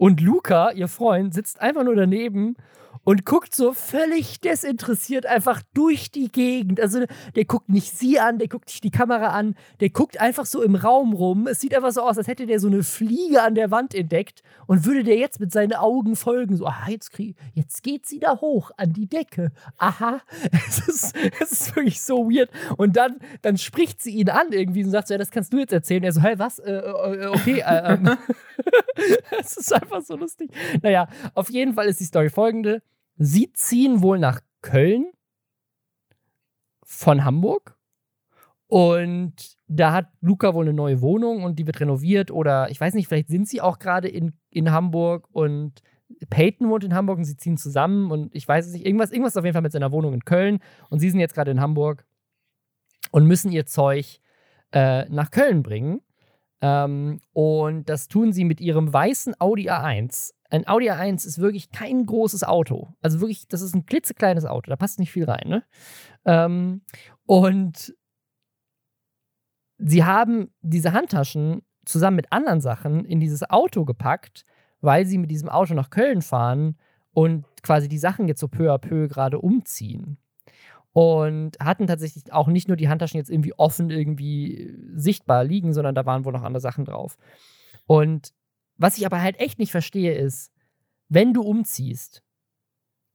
Und 0.00 0.22
Luca, 0.22 0.70
ihr 0.70 0.88
Freund, 0.88 1.34
sitzt 1.34 1.60
einfach 1.60 1.84
nur 1.84 1.94
daneben 1.94 2.56
und 3.04 3.26
guckt 3.26 3.54
so 3.54 3.74
völlig 3.74 4.40
desinteressiert 4.40 5.26
einfach 5.26 5.60
durch 5.74 6.10
die 6.10 6.28
Gegend. 6.28 6.80
Also 6.80 7.04
der 7.34 7.44
guckt 7.44 7.68
nicht 7.68 7.96
sie 7.98 8.18
an, 8.18 8.38
der 8.38 8.48
guckt 8.48 8.68
nicht 8.68 8.82
die 8.82 8.90
Kamera 8.90 9.28
an, 9.28 9.56
der 9.80 9.90
guckt 9.90 10.18
einfach 10.18 10.46
so 10.46 10.62
im 10.62 10.74
Raum 10.74 11.12
rum. 11.12 11.46
Es 11.46 11.60
sieht 11.60 11.74
einfach 11.74 11.92
so 11.92 12.00
aus, 12.00 12.16
als 12.16 12.28
hätte 12.28 12.46
der 12.46 12.60
so 12.60 12.68
eine 12.68 12.82
Fliege 12.82 13.42
an 13.42 13.54
der 13.54 13.70
Wand 13.70 13.94
entdeckt 13.94 14.42
und 14.66 14.86
würde 14.86 15.04
der 15.04 15.16
jetzt 15.16 15.38
mit 15.38 15.52
seinen 15.52 15.74
Augen 15.74 16.16
folgen. 16.16 16.56
So, 16.56 16.66
ah, 16.66 16.86
jetzt, 16.88 17.12
krieg, 17.12 17.36
jetzt 17.52 17.82
geht 17.82 18.06
sie 18.06 18.20
da 18.20 18.40
hoch 18.40 18.70
an 18.78 18.94
die 18.94 19.06
Decke. 19.06 19.52
Aha. 19.76 20.22
Es 20.70 20.88
ist, 20.88 21.16
es 21.40 21.52
ist 21.52 21.76
wirklich 21.76 22.00
so 22.00 22.30
weird. 22.30 22.48
Und 22.76 22.96
dann, 22.96 23.16
dann 23.42 23.58
spricht 23.58 24.00
sie 24.00 24.12
ihn 24.12 24.30
an 24.30 24.52
irgendwie 24.52 24.84
und 24.84 24.90
sagt 24.90 25.08
so, 25.08 25.14
ja, 25.14 25.18
das 25.18 25.30
kannst 25.30 25.52
du 25.52 25.58
jetzt 25.58 25.72
erzählen. 25.72 26.04
Er 26.04 26.12
so, 26.12 26.22
hey, 26.22 26.38
was? 26.38 26.58
Äh, 26.60 26.72
äh, 26.72 27.26
okay. 27.26 27.60
Äh, 27.60 27.94
ähm. 27.94 28.16
es 29.40 29.56
ist 29.56 29.72
einfach 29.72 29.89
so 30.02 30.16
lustig. 30.16 30.50
Naja, 30.82 31.08
auf 31.34 31.50
jeden 31.50 31.74
Fall 31.74 31.86
ist 31.86 32.00
die 32.00 32.04
Story 32.04 32.30
folgende. 32.30 32.82
Sie 33.16 33.52
ziehen 33.52 34.02
wohl 34.02 34.18
nach 34.18 34.40
Köln 34.62 35.12
von 36.82 37.24
Hamburg. 37.24 37.76
Und 38.66 39.56
da 39.66 39.92
hat 39.92 40.08
Luca 40.20 40.54
wohl 40.54 40.64
eine 40.64 40.72
neue 40.72 41.00
Wohnung 41.00 41.42
und 41.42 41.58
die 41.58 41.66
wird 41.66 41.80
renoviert. 41.80 42.30
Oder 42.30 42.70
ich 42.70 42.80
weiß 42.80 42.94
nicht, 42.94 43.08
vielleicht 43.08 43.28
sind 43.28 43.48
sie 43.48 43.60
auch 43.60 43.78
gerade 43.80 44.08
in, 44.08 44.32
in 44.50 44.70
Hamburg 44.70 45.26
und 45.32 45.82
Peyton 46.28 46.68
wohnt 46.68 46.84
in 46.84 46.94
Hamburg 46.94 47.18
und 47.18 47.24
sie 47.24 47.36
ziehen 47.36 47.56
zusammen. 47.56 48.10
Und 48.10 48.34
ich 48.34 48.46
weiß 48.46 48.66
es 48.66 48.72
nicht, 48.72 48.86
irgendwas, 48.86 49.10
irgendwas 49.10 49.36
auf 49.36 49.44
jeden 49.44 49.54
Fall 49.54 49.62
mit 49.62 49.72
seiner 49.72 49.92
Wohnung 49.92 50.14
in 50.14 50.24
Köln. 50.24 50.60
Und 50.88 51.00
sie 51.00 51.10
sind 51.10 51.20
jetzt 51.20 51.34
gerade 51.34 51.50
in 51.50 51.60
Hamburg 51.60 52.04
und 53.10 53.26
müssen 53.26 53.50
ihr 53.50 53.66
Zeug 53.66 54.20
äh, 54.72 55.08
nach 55.08 55.30
Köln 55.30 55.62
bringen. 55.62 56.00
Ähm, 56.62 57.20
und 57.32 57.88
das 57.88 58.08
tun 58.08 58.32
sie 58.32 58.44
mit 58.44 58.60
ihrem 58.60 58.92
weißen 58.92 59.40
Audi 59.40 59.70
A1 59.70 60.32
ein 60.50 60.66
Audi 60.66 60.90
A1 60.90 61.26
ist 61.26 61.38
wirklich 61.38 61.70
kein 61.70 62.04
großes 62.04 62.44
Auto. 62.44 62.94
Also 63.00 63.20
wirklich, 63.20 63.46
das 63.48 63.62
ist 63.62 63.74
ein 63.74 63.86
klitzekleines 63.86 64.44
Auto, 64.44 64.68
da 64.68 64.76
passt 64.76 64.98
nicht 64.98 65.12
viel 65.12 65.24
rein. 65.24 65.48
Ne? 65.48 65.64
Ähm, 66.24 66.82
und 67.24 67.94
sie 69.78 70.04
haben 70.04 70.52
diese 70.60 70.92
Handtaschen 70.92 71.62
zusammen 71.84 72.16
mit 72.16 72.32
anderen 72.32 72.60
Sachen 72.60 73.04
in 73.04 73.20
dieses 73.20 73.48
Auto 73.48 73.84
gepackt, 73.84 74.44
weil 74.80 75.06
sie 75.06 75.18
mit 75.18 75.30
diesem 75.30 75.48
Auto 75.48 75.74
nach 75.74 75.90
Köln 75.90 76.20
fahren 76.20 76.76
und 77.12 77.44
quasi 77.62 77.88
die 77.88 77.98
Sachen 77.98 78.28
jetzt 78.28 78.40
so 78.40 78.48
peu 78.48 78.72
à 78.72 78.78
peu 78.78 79.08
gerade 79.08 79.38
umziehen. 79.38 80.18
Und 80.92 81.56
hatten 81.60 81.86
tatsächlich 81.86 82.32
auch 82.32 82.48
nicht 82.48 82.66
nur 82.66 82.76
die 82.76 82.88
Handtaschen 82.88 83.18
jetzt 83.18 83.30
irgendwie 83.30 83.54
offen 83.54 83.90
irgendwie 83.90 84.76
sichtbar 84.94 85.44
liegen, 85.44 85.72
sondern 85.72 85.94
da 85.94 86.04
waren 86.04 86.24
wohl 86.24 86.32
noch 86.32 86.42
andere 86.42 86.60
Sachen 86.60 86.84
drauf. 86.84 87.16
Und 87.86 88.32
was 88.76 88.98
ich 88.98 89.06
aber 89.06 89.20
halt 89.20 89.38
echt 89.38 89.58
nicht 89.58 89.70
verstehe, 89.70 90.14
ist, 90.14 90.52
wenn 91.08 91.32
du 91.32 91.42
umziehst, 91.42 92.22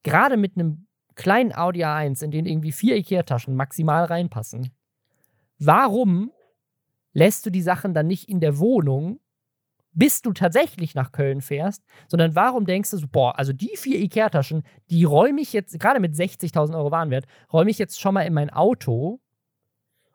gerade 0.03 0.37
mit 0.37 0.55
einem 0.55 0.87
kleinen 1.15 1.53
Audi 1.53 1.83
A1, 1.83 2.23
in 2.23 2.31
den 2.31 2.45
irgendwie 2.45 2.71
vier 2.71 2.95
Ikea-Taschen 2.97 3.55
maximal 3.55 4.05
reinpassen, 4.05 4.71
warum 5.57 6.31
lässt 7.13 7.45
du 7.45 7.49
die 7.49 7.61
Sachen 7.61 7.93
dann 7.93 8.07
nicht 8.07 8.29
in 8.29 8.39
der 8.39 8.57
Wohnung, 8.59 9.19
bis 9.95 10.21
du 10.21 10.33
tatsächlich 10.33 10.93
nach 10.93 11.11
Köln 11.11 11.41
fährst, 11.41 11.83
sondern 12.07 12.35
warum 12.35 12.65
denkst 12.65 12.91
du 12.91 12.97
so, 12.97 13.07
boah, 13.07 13.39
also 13.39 13.53
die 13.53 13.75
vier 13.75 13.99
Ikea-Taschen, 13.99 14.63
die 14.89 15.05
räume 15.05 15.41
ich 15.41 15.53
jetzt, 15.53 15.79
gerade 15.79 15.99
mit 15.99 16.13
60.000 16.13 16.75
Euro 16.75 16.91
Warenwert, 16.91 17.25
räume 17.51 17.71
ich 17.71 17.79
jetzt 17.79 17.99
schon 17.99 18.13
mal 18.13 18.21
in 18.23 18.33
mein 18.33 18.49
Auto, 18.49 19.19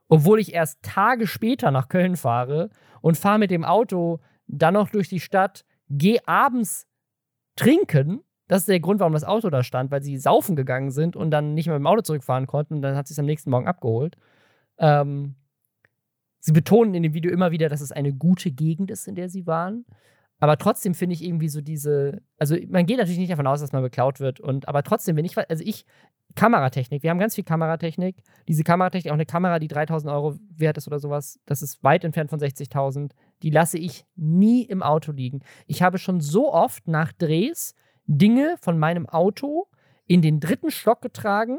obwohl 0.08 0.38
ich 0.38 0.54
erst 0.54 0.82
Tage 0.82 1.26
später 1.26 1.70
nach 1.70 1.88
Köln 1.88 2.16
fahre 2.16 2.70
und 3.00 3.16
fahre 3.16 3.38
mit 3.38 3.50
dem 3.50 3.64
Auto 3.64 4.20
dann 4.46 4.74
noch 4.74 4.90
durch 4.90 5.08
die 5.08 5.20
Stadt, 5.20 5.64
geh 5.88 6.18
abends 6.26 6.86
trinken. 7.56 8.20
Das 8.48 8.62
ist 8.62 8.68
der 8.68 8.80
Grund, 8.80 9.00
warum 9.00 9.12
das 9.12 9.24
Auto 9.24 9.48
da 9.48 9.62
stand, 9.62 9.90
weil 9.90 10.02
sie 10.02 10.18
saufen 10.18 10.56
gegangen 10.56 10.90
sind 10.90 11.16
und 11.16 11.30
dann 11.30 11.54
nicht 11.54 11.66
mehr 11.66 11.78
mit 11.78 11.84
dem 11.84 11.86
Auto 11.86 12.02
zurückfahren 12.02 12.46
konnten. 12.46 12.74
Und 12.74 12.82
dann 12.82 12.96
hat 12.96 13.06
sie 13.06 13.14
es 13.14 13.18
am 13.18 13.26
nächsten 13.26 13.50
Morgen 13.50 13.68
abgeholt. 13.68 14.16
Ähm, 14.78 15.36
sie 16.40 16.52
betonen 16.52 16.94
in 16.94 17.02
dem 17.02 17.14
Video 17.14 17.30
immer 17.30 17.50
wieder, 17.50 17.68
dass 17.68 17.80
es 17.80 17.92
eine 17.92 18.12
gute 18.12 18.50
Gegend 18.50 18.90
ist, 18.90 19.06
in 19.06 19.14
der 19.14 19.28
sie 19.28 19.46
waren. 19.46 19.84
Aber 20.40 20.56
trotzdem 20.56 20.94
finde 20.94 21.14
ich 21.14 21.22
irgendwie 21.22 21.50
so 21.50 21.60
diese, 21.60 22.22
also 22.38 22.56
man 22.68 22.86
geht 22.86 22.96
natürlich 22.96 23.18
nicht 23.18 23.30
davon 23.30 23.46
aus, 23.46 23.60
dass 23.60 23.72
man 23.72 23.82
beklaut 23.82 24.20
wird. 24.20 24.40
Und 24.40 24.68
aber 24.68 24.82
trotzdem, 24.82 25.16
wenn 25.16 25.26
ich, 25.26 25.36
also 25.36 25.62
ich, 25.64 25.84
Kameratechnik, 26.34 27.02
wir 27.02 27.10
haben 27.10 27.18
ganz 27.18 27.34
viel 27.34 27.44
Kameratechnik. 27.44 28.22
Diese 28.48 28.64
Kameratechnik, 28.64 29.10
auch 29.10 29.16
eine 29.16 29.26
Kamera, 29.26 29.58
die 29.58 29.68
3000 29.68 30.12
Euro 30.12 30.36
wert 30.56 30.78
ist 30.78 30.86
oder 30.86 30.98
sowas, 30.98 31.38
das 31.44 31.60
ist 31.60 31.82
weit 31.84 32.04
entfernt 32.04 32.30
von 32.30 32.40
60.000. 32.40 33.10
Die 33.42 33.50
lasse 33.50 33.78
ich 33.78 34.06
nie 34.16 34.62
im 34.62 34.82
Auto 34.82 35.12
liegen. 35.12 35.40
Ich 35.66 35.82
habe 35.82 35.98
schon 35.98 36.20
so 36.20 36.52
oft 36.52 36.88
nach 36.88 37.12
Drehs 37.12 37.74
Dinge 38.06 38.56
von 38.60 38.78
meinem 38.78 39.06
Auto 39.06 39.66
in 40.06 40.22
den 40.22 40.40
dritten 40.40 40.70
Stock 40.70 41.02
getragen, 41.02 41.58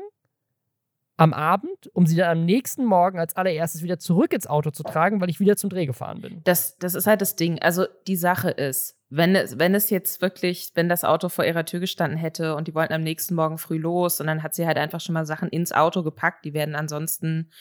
am 1.22 1.34
Abend, 1.34 1.90
um 1.94 2.08
sie 2.08 2.16
dann 2.16 2.40
am 2.40 2.46
nächsten 2.46 2.84
Morgen 2.84 3.20
als 3.20 3.36
allererstes 3.36 3.84
wieder 3.84 4.00
zurück 4.00 4.34
ins 4.34 4.48
Auto 4.48 4.72
zu 4.72 4.82
tragen, 4.82 5.22
weil 5.22 5.30
ich 5.30 5.40
wieder 5.40 5.56
zum 5.56 5.70
Dreh 5.70 5.86
gefahren 5.86 6.22
bin. 6.22 6.42
Das, 6.46 6.78
das 6.80 6.96
ist 6.96 7.06
halt 7.06 7.22
das 7.22 7.36
Ding. 7.36 7.62
Also 7.62 7.86
die 8.08 8.16
Sache 8.16 8.50
ist, 8.50 8.98
wenn 9.10 9.36
es, 9.36 9.60
wenn 9.60 9.76
es 9.76 9.92
jetzt 9.92 10.22
wirklich, 10.22 10.72
wenn 10.74 10.90
das 10.90 11.04
Auto 11.04 11.30
vor 11.30 11.46
ihrer 11.46 11.64
Tür 11.66 11.80
gestanden 11.80 12.18
hätte 12.18 12.56
und 12.56 12.68
die 12.68 12.74
wollten 12.74 12.94
am 12.94 13.02
nächsten 13.02 13.36
Morgen 13.36 13.60
früh 13.60 13.78
los 13.78 14.20
und 14.20 14.26
dann 14.26 14.42
hat 14.42 14.56
sie 14.56 14.66
halt 14.66 14.78
einfach 14.78 15.00
schon 15.00 15.14
mal 15.14 15.26
Sachen 15.26 15.50
ins 15.50 15.72
Auto 15.72 16.02
gepackt, 16.02 16.44
die 16.44 16.56
werden 16.56 16.76
ansonsten 16.76 17.52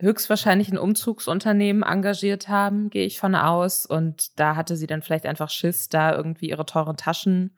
höchstwahrscheinlich 0.00 0.70
ein 0.70 0.78
Umzugsunternehmen 0.78 1.82
engagiert 1.82 2.48
haben, 2.48 2.88
gehe 2.90 3.06
ich 3.06 3.18
von 3.18 3.34
aus. 3.34 3.86
Und 3.86 4.38
da 4.38 4.56
hatte 4.56 4.76
sie 4.76 4.86
dann 4.86 5.02
vielleicht 5.02 5.26
einfach 5.26 5.50
Schiss, 5.50 5.88
da 5.88 6.14
irgendwie 6.14 6.48
ihre 6.48 6.66
teuren 6.66 6.96
Taschen 6.96 7.56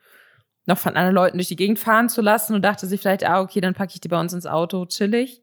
noch 0.69 0.79
von 0.79 0.95
anderen 0.97 1.15
Leuten 1.15 1.39
durch 1.39 1.49
die 1.49 1.57
Gegend 1.57 1.79
fahren 1.79 2.11
zu 2.11 2.21
lassen 2.21 2.55
und 2.55 2.63
dachte 2.63 2.87
sie 2.87 2.99
vielleicht, 2.99 3.25
ah, 3.25 3.41
okay, 3.41 3.61
dann 3.61 3.75
packe 3.75 3.95
ich 3.95 4.01
die 4.01 4.09
bei 4.09 4.21
uns 4.21 4.35
ins 4.35 4.47
Auto, 4.47 4.85
chillig. 4.85 5.43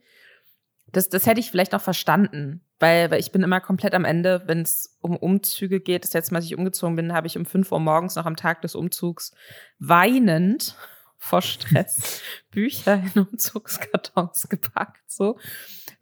Das, 0.92 1.10
das 1.10 1.26
hätte 1.26 1.40
ich 1.40 1.50
vielleicht 1.50 1.72
noch 1.72 1.82
verstanden, 1.82 2.62
weil, 2.80 3.10
weil 3.10 3.20
ich 3.20 3.32
bin 3.32 3.42
immer 3.42 3.60
komplett 3.60 3.96
am 3.96 4.06
Ende, 4.06 4.44
wenn 4.46 4.62
es 4.62 4.98
um 5.02 5.18
Umzüge 5.18 5.80
geht. 5.80 6.04
Das 6.04 6.14
letzte 6.14 6.34
Mal, 6.34 6.38
als 6.38 6.46
ich 6.46 6.56
umgezogen 6.56 6.96
bin, 6.96 7.12
habe 7.12 7.26
ich 7.26 7.38
um 7.38 7.46
5 7.46 7.72
Uhr 7.72 7.80
morgens 7.80 8.16
noch 8.16 8.28
am 8.28 8.36
Tag 8.36 8.62
des 8.62 8.76
Umzugs 8.76 9.34
weinend 9.80 10.78
vor 11.18 11.42
Stress 11.42 12.22
Bücher 12.52 13.02
in 13.16 13.24
Umzugskartons 13.24 14.48
gepackt, 14.48 15.12
so. 15.12 15.40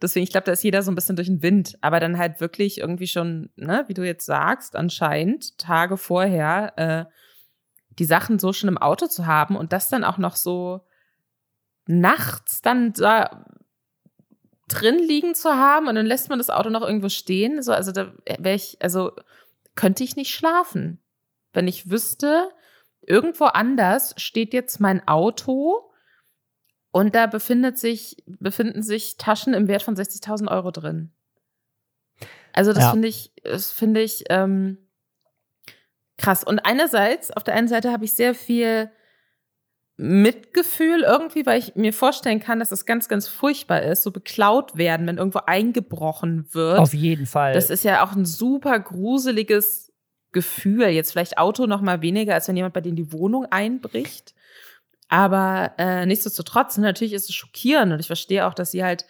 Deswegen, 0.02 0.24
ich 0.24 0.30
glaube, 0.30 0.44
da 0.44 0.52
ist 0.52 0.62
jeder 0.62 0.82
so 0.82 0.90
ein 0.90 0.96
bisschen 0.96 1.16
durch 1.16 1.28
den 1.28 1.42
Wind, 1.42 1.78
aber 1.80 1.98
dann 1.98 2.18
halt 2.18 2.40
wirklich 2.40 2.78
irgendwie 2.78 3.06
schon, 3.06 3.48
ne, 3.56 3.84
wie 3.86 3.94
du 3.94 4.02
jetzt 4.02 4.26
sagst, 4.26 4.76
anscheinend 4.76 5.56
Tage 5.56 5.96
vorher 5.96 6.72
äh, 6.76 7.04
die 7.98 8.04
Sachen 8.04 8.38
so 8.38 8.52
schon 8.52 8.68
im 8.68 8.78
Auto 8.78 9.06
zu 9.06 9.26
haben 9.26 9.56
und 9.56 9.72
das 9.72 9.88
dann 9.88 10.04
auch 10.04 10.18
noch 10.18 10.36
so 10.36 10.80
nachts 11.86 12.62
dann 12.62 12.92
da 12.92 13.44
drin 14.68 14.98
liegen 14.98 15.34
zu 15.34 15.50
haben 15.50 15.88
und 15.88 15.94
dann 15.94 16.06
lässt 16.06 16.30
man 16.30 16.38
das 16.38 16.50
Auto 16.50 16.70
noch 16.70 16.82
irgendwo 16.82 17.08
stehen. 17.08 17.62
So, 17.62 17.72
also 17.72 17.92
da 17.92 18.12
wäre 18.38 18.56
ich, 18.56 18.78
also 18.80 19.12
könnte 19.74 20.04
ich 20.04 20.16
nicht 20.16 20.34
schlafen, 20.34 21.00
wenn 21.52 21.68
ich 21.68 21.90
wüsste, 21.90 22.50
irgendwo 23.02 23.44
anders 23.44 24.14
steht 24.16 24.54
jetzt 24.54 24.80
mein 24.80 25.06
Auto 25.06 25.90
und 26.90 27.14
da 27.14 27.26
befindet 27.26 27.78
sich, 27.78 28.22
befinden 28.26 28.82
sich 28.82 29.16
Taschen 29.16 29.52
im 29.52 29.68
Wert 29.68 29.82
von 29.82 29.96
60.000 29.96 30.50
Euro 30.50 30.70
drin. 30.70 31.12
Also 32.52 32.72
das 32.72 32.84
ja. 32.84 32.90
finde 32.92 33.08
ich, 33.08 33.32
das 33.42 33.72
finde 33.72 34.00
ich, 34.00 34.24
ähm, 34.30 34.78
krass. 36.16 36.44
Und 36.44 36.60
einerseits, 36.60 37.30
auf 37.30 37.44
der 37.44 37.54
einen 37.54 37.68
Seite 37.68 37.92
habe 37.92 38.04
ich 38.04 38.12
sehr 38.12 38.34
viel 38.34 38.90
Mitgefühl 39.96 41.02
irgendwie, 41.02 41.46
weil 41.46 41.60
ich 41.60 41.76
mir 41.76 41.92
vorstellen 41.92 42.40
kann, 42.40 42.58
dass 42.58 42.72
es 42.72 42.84
ganz, 42.84 43.08
ganz 43.08 43.28
furchtbar 43.28 43.82
ist, 43.82 44.02
so 44.02 44.10
beklaut 44.10 44.76
werden, 44.76 45.06
wenn 45.06 45.18
irgendwo 45.18 45.40
eingebrochen 45.46 46.48
wird. 46.52 46.80
Auf 46.80 46.94
jeden 46.94 47.26
Fall. 47.26 47.54
Das 47.54 47.70
ist 47.70 47.84
ja 47.84 48.04
auch 48.04 48.12
ein 48.12 48.24
super 48.24 48.78
gruseliges 48.80 49.92
Gefühl. 50.32 50.88
Jetzt 50.88 51.12
vielleicht 51.12 51.38
Auto 51.38 51.66
noch 51.66 51.80
mal 51.80 52.02
weniger, 52.02 52.34
als 52.34 52.48
wenn 52.48 52.56
jemand 52.56 52.74
bei 52.74 52.80
denen 52.80 52.96
die 52.96 53.12
Wohnung 53.12 53.46
einbricht. 53.50 54.34
Aber 55.08 55.72
äh, 55.78 56.06
nichtsdestotrotz, 56.06 56.76
natürlich 56.76 57.12
ist 57.12 57.28
es 57.28 57.34
schockierend 57.34 57.92
und 57.92 58.00
ich 58.00 58.08
verstehe 58.08 58.46
auch, 58.46 58.54
dass 58.54 58.72
sie 58.72 58.82
halt, 58.82 59.06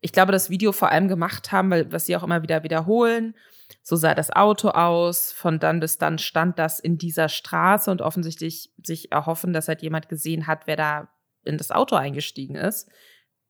ich 0.00 0.12
glaube, 0.12 0.32
das 0.32 0.50
Video 0.50 0.72
vor 0.72 0.90
allem 0.90 1.06
gemacht 1.06 1.52
haben, 1.52 1.70
weil 1.70 1.92
was 1.92 2.06
sie 2.06 2.16
auch 2.16 2.24
immer 2.24 2.42
wieder 2.42 2.64
wiederholen. 2.64 3.36
So 3.82 3.96
sah 3.96 4.14
das 4.14 4.30
Auto 4.30 4.68
aus, 4.70 5.32
von 5.32 5.58
dann 5.58 5.80
bis 5.80 5.98
dann 5.98 6.18
stand 6.18 6.58
das 6.58 6.80
in 6.80 6.98
dieser 6.98 7.28
Straße 7.28 7.90
und 7.90 8.02
offensichtlich 8.02 8.72
sich 8.82 9.12
erhoffen, 9.12 9.52
dass 9.52 9.68
halt 9.68 9.82
jemand 9.82 10.08
gesehen 10.08 10.46
hat, 10.46 10.66
wer 10.66 10.76
da 10.76 11.08
in 11.44 11.58
das 11.58 11.70
Auto 11.70 11.96
eingestiegen 11.96 12.54
ist. 12.54 12.88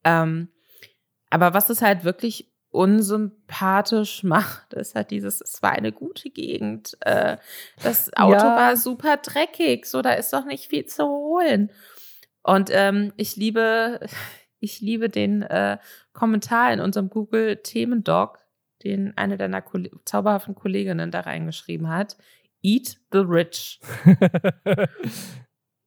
Ähm, 0.04 0.48
aber 1.30 1.54
was 1.54 1.70
es 1.70 1.82
halt 1.82 2.04
wirklich 2.04 2.52
unsympathisch 2.70 4.22
macht, 4.24 4.74
ist 4.74 4.94
halt 4.94 5.10
dieses, 5.10 5.40
es 5.40 5.62
war 5.62 5.72
eine 5.72 5.92
gute 5.92 6.30
Gegend. 6.30 6.96
Äh, 7.00 7.38
das 7.82 8.12
Auto 8.14 8.34
ja. 8.34 8.56
war 8.56 8.76
super 8.76 9.16
dreckig, 9.18 9.86
so 9.86 10.02
da 10.02 10.12
ist 10.12 10.32
doch 10.32 10.44
nicht 10.44 10.68
viel 10.68 10.86
zu 10.86 11.04
holen. 11.04 11.70
Und 12.42 12.70
ähm, 12.72 13.12
ich 13.16 13.36
liebe, 13.36 14.00
ich 14.60 14.80
liebe 14.80 15.08
den 15.08 15.42
äh, 15.42 15.78
Kommentar 16.12 16.72
in 16.72 16.80
unserem 16.80 17.10
Google 17.10 17.56
Themendoc, 17.56 18.38
den 18.84 19.16
eine 19.16 19.36
deiner 19.36 19.62
Koll 19.62 19.90
zauberhaften 20.04 20.54
Kolleginnen 20.54 21.10
da 21.10 21.20
reingeschrieben 21.20 21.88
hat. 21.88 22.16
Eat 22.62 22.98
the 23.12 23.18
rich. 23.18 23.80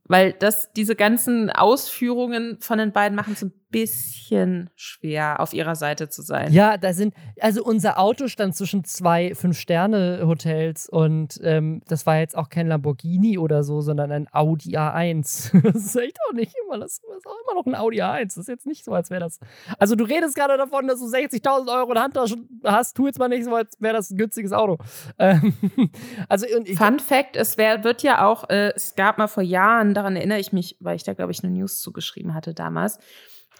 Weil 0.03 0.33
das, 0.33 0.71
diese 0.73 0.95
ganzen 0.95 1.49
Ausführungen 1.49 2.59
von 2.59 2.77
den 2.77 2.91
beiden 2.91 3.15
machen 3.15 3.33
es 3.33 3.43
ein 3.43 3.53
bisschen 3.71 4.69
schwer, 4.75 5.39
auf 5.39 5.53
ihrer 5.53 5.75
Seite 5.75 6.09
zu 6.09 6.21
sein. 6.21 6.51
Ja, 6.51 6.77
da 6.77 6.93
sind, 6.93 7.13
also 7.39 7.63
unser 7.63 7.97
Auto 7.97 8.27
stand 8.27 8.55
zwischen 8.55 8.83
zwei 8.83 9.33
Fünf-Sterne-Hotels 9.33 10.89
und 10.89 11.39
ähm, 11.43 11.81
das 11.87 12.05
war 12.05 12.19
jetzt 12.19 12.37
auch 12.37 12.49
kein 12.49 12.67
Lamborghini 12.67 13.37
oder 13.37 13.63
so, 13.63 13.81
sondern 13.81 14.11
ein 14.11 14.27
Audi 14.31 14.77
A1. 14.77 15.61
das 15.73 15.85
ist 15.85 15.95
echt 15.95 16.17
auch 16.27 16.33
nicht 16.33 16.53
immer, 16.65 16.79
das 16.79 16.93
ist 16.93 17.25
auch 17.25 17.35
immer 17.45 17.59
noch 17.59 17.65
ein 17.65 17.75
Audi 17.75 18.01
A1. 18.01 18.25
Das 18.25 18.37
ist 18.37 18.47
jetzt 18.47 18.65
nicht 18.65 18.83
so, 18.83 18.91
als 18.93 19.09
wäre 19.09 19.21
das. 19.21 19.39
Also 19.79 19.95
du 19.95 20.03
redest 20.03 20.35
gerade 20.35 20.57
davon, 20.57 20.87
dass 20.87 20.99
du 20.99 21.05
60.000 21.05 21.73
Euro 21.73 21.91
in 21.91 21.99
Handtasche 21.99 22.35
hast, 22.63 22.95
tu 22.95 23.07
jetzt 23.07 23.19
mal 23.19 23.29
nicht 23.29 23.45
so, 23.45 23.55
als 23.55 23.77
wäre 23.79 23.95
das 23.95 24.11
ein 24.11 24.17
günstiges 24.17 24.51
Auto. 24.51 24.77
Ähm, 25.17 25.53
also, 26.29 26.45
Fun 26.75 26.99
Fact, 26.99 27.35
es 27.35 27.57
wär, 27.57 27.83
wird 27.83 28.03
ja 28.03 28.25
auch, 28.25 28.49
äh, 28.49 28.73
es 28.75 28.95
gab 28.95 29.17
mal 29.17 29.27
vor 29.27 29.43
Jahren, 29.43 29.93
daran 29.93 30.15
erinnere 30.15 30.39
ich 30.39 30.53
mich, 30.53 30.77
weil 30.79 30.95
ich 30.95 31.03
da, 31.03 31.13
glaube 31.13 31.31
ich, 31.31 31.43
eine 31.43 31.53
News 31.53 31.79
zugeschrieben 31.81 32.33
hatte 32.33 32.53
damals, 32.53 32.99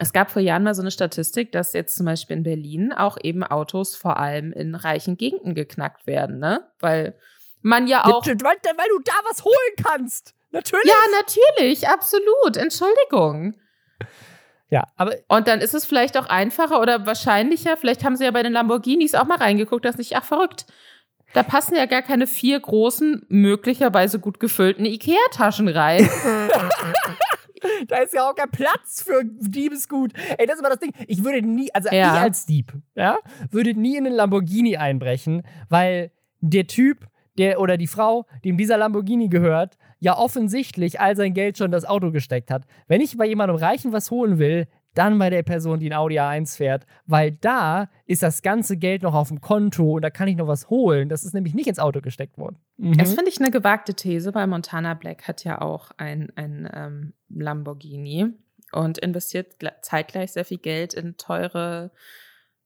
es 0.01 0.13
gab 0.13 0.31
vor 0.31 0.41
Jahren 0.41 0.63
mal 0.63 0.73
so 0.73 0.81
eine 0.81 0.89
Statistik, 0.89 1.51
dass 1.51 1.73
jetzt 1.73 1.95
zum 1.95 2.07
Beispiel 2.07 2.37
in 2.37 2.41
Berlin 2.41 2.91
auch 2.91 3.19
eben 3.21 3.43
Autos 3.43 3.95
vor 3.95 4.17
allem 4.17 4.51
in 4.51 4.73
reichen 4.73 5.15
Gegenden 5.15 5.53
geknackt 5.53 6.07
werden, 6.07 6.39
ne? 6.39 6.67
Weil 6.79 7.13
man 7.61 7.85
ja 7.85 8.05
auch. 8.05 8.25
Weil, 8.25 8.35
weil 8.35 8.89
du 8.89 8.99
da 9.05 9.13
was 9.29 9.45
holen 9.45 9.75
kannst. 9.85 10.33
Natürlich. 10.49 10.87
Ja, 10.87 10.95
natürlich, 11.19 11.87
absolut. 11.87 12.57
Entschuldigung. 12.57 13.53
Ja, 14.71 14.87
aber. 14.97 15.17
Und 15.27 15.47
dann 15.47 15.61
ist 15.61 15.75
es 15.75 15.85
vielleicht 15.85 16.17
auch 16.17 16.25
einfacher 16.25 16.81
oder 16.81 17.05
wahrscheinlicher. 17.05 17.77
Vielleicht 17.77 18.03
haben 18.03 18.15
sie 18.15 18.23
ja 18.23 18.31
bei 18.31 18.41
den 18.41 18.53
Lamborghinis 18.53 19.13
auch 19.13 19.25
mal 19.25 19.37
reingeguckt, 19.37 19.85
dass 19.85 19.99
nicht, 19.99 20.17
ach, 20.17 20.23
verrückt. 20.23 20.65
Da 21.33 21.43
passen 21.43 21.75
ja 21.75 21.85
gar 21.85 22.01
keine 22.01 22.25
vier 22.25 22.59
großen, 22.59 23.27
möglicherweise 23.29 24.19
gut 24.19 24.39
gefüllten 24.39 24.83
Ikea-Taschen 24.83 25.67
rein. 25.67 26.09
da 27.87 27.97
ist 27.97 28.13
ja 28.13 28.29
auch 28.29 28.35
kein 28.35 28.49
Platz 28.49 29.03
für 29.03 29.23
Diebesgut. 29.23 30.13
Ey, 30.37 30.45
das 30.45 30.55
ist 30.55 30.59
immer 30.59 30.69
das 30.69 30.79
Ding. 30.79 30.93
Ich 31.07 31.23
würde 31.23 31.41
nie, 31.41 31.73
also 31.73 31.89
ja. 31.89 32.15
ich 32.15 32.21
als 32.21 32.45
Dieb, 32.45 32.73
ja, 32.95 33.17
würde 33.49 33.73
nie 33.73 33.97
in 33.97 34.05
einen 34.05 34.15
Lamborghini 34.15 34.77
einbrechen, 34.77 35.43
weil 35.69 36.11
der 36.39 36.67
Typ, 36.67 37.07
der 37.37 37.59
oder 37.59 37.77
die 37.77 37.87
Frau, 37.87 38.25
dem 38.43 38.57
dieser 38.57 38.77
Lamborghini 38.77 39.29
gehört, 39.29 39.77
ja 39.99 40.17
offensichtlich 40.17 40.99
all 40.99 41.15
sein 41.15 41.33
Geld 41.33 41.57
schon 41.57 41.65
in 41.65 41.71
das 41.71 41.85
Auto 41.85 42.11
gesteckt 42.11 42.51
hat. 42.51 42.63
Wenn 42.87 43.01
ich 43.01 43.17
bei 43.17 43.25
jemandem 43.25 43.55
Reichen 43.57 43.93
was 43.93 44.11
holen 44.11 44.39
will, 44.39 44.67
dann 44.93 45.17
bei 45.17 45.29
der 45.29 45.43
Person, 45.43 45.79
die 45.79 45.89
ein 45.89 45.97
Audi 45.97 46.19
A1 46.19 46.57
fährt, 46.57 46.85
weil 47.05 47.31
da 47.31 47.89
ist 48.05 48.23
das 48.23 48.41
ganze 48.41 48.77
Geld 48.77 49.03
noch 49.03 49.13
auf 49.13 49.29
dem 49.29 49.41
Konto 49.41 49.93
und 49.93 50.01
da 50.01 50.09
kann 50.09 50.27
ich 50.27 50.35
noch 50.35 50.47
was 50.47 50.69
holen. 50.69 51.09
Das 51.09 51.23
ist 51.23 51.33
nämlich 51.33 51.53
nicht 51.53 51.67
ins 51.67 51.79
Auto 51.79 52.01
gesteckt 52.01 52.37
worden. 52.37 52.57
Mhm. 52.77 52.97
Das 52.97 53.13
finde 53.13 53.29
ich 53.29 53.39
eine 53.39 53.51
gewagte 53.51 53.93
These, 53.93 54.33
weil 54.35 54.47
Montana 54.47 54.93
Black 54.93 55.27
hat 55.27 55.43
ja 55.43 55.61
auch 55.61 55.91
ein, 55.97 56.31
ein 56.35 56.69
ähm, 56.73 57.13
Lamborghini 57.29 58.33
und 58.71 58.97
investiert 58.97 59.55
zeitgleich 59.81 60.33
sehr 60.33 60.45
viel 60.45 60.57
Geld 60.57 60.93
in 60.93 61.17
teure 61.17 61.91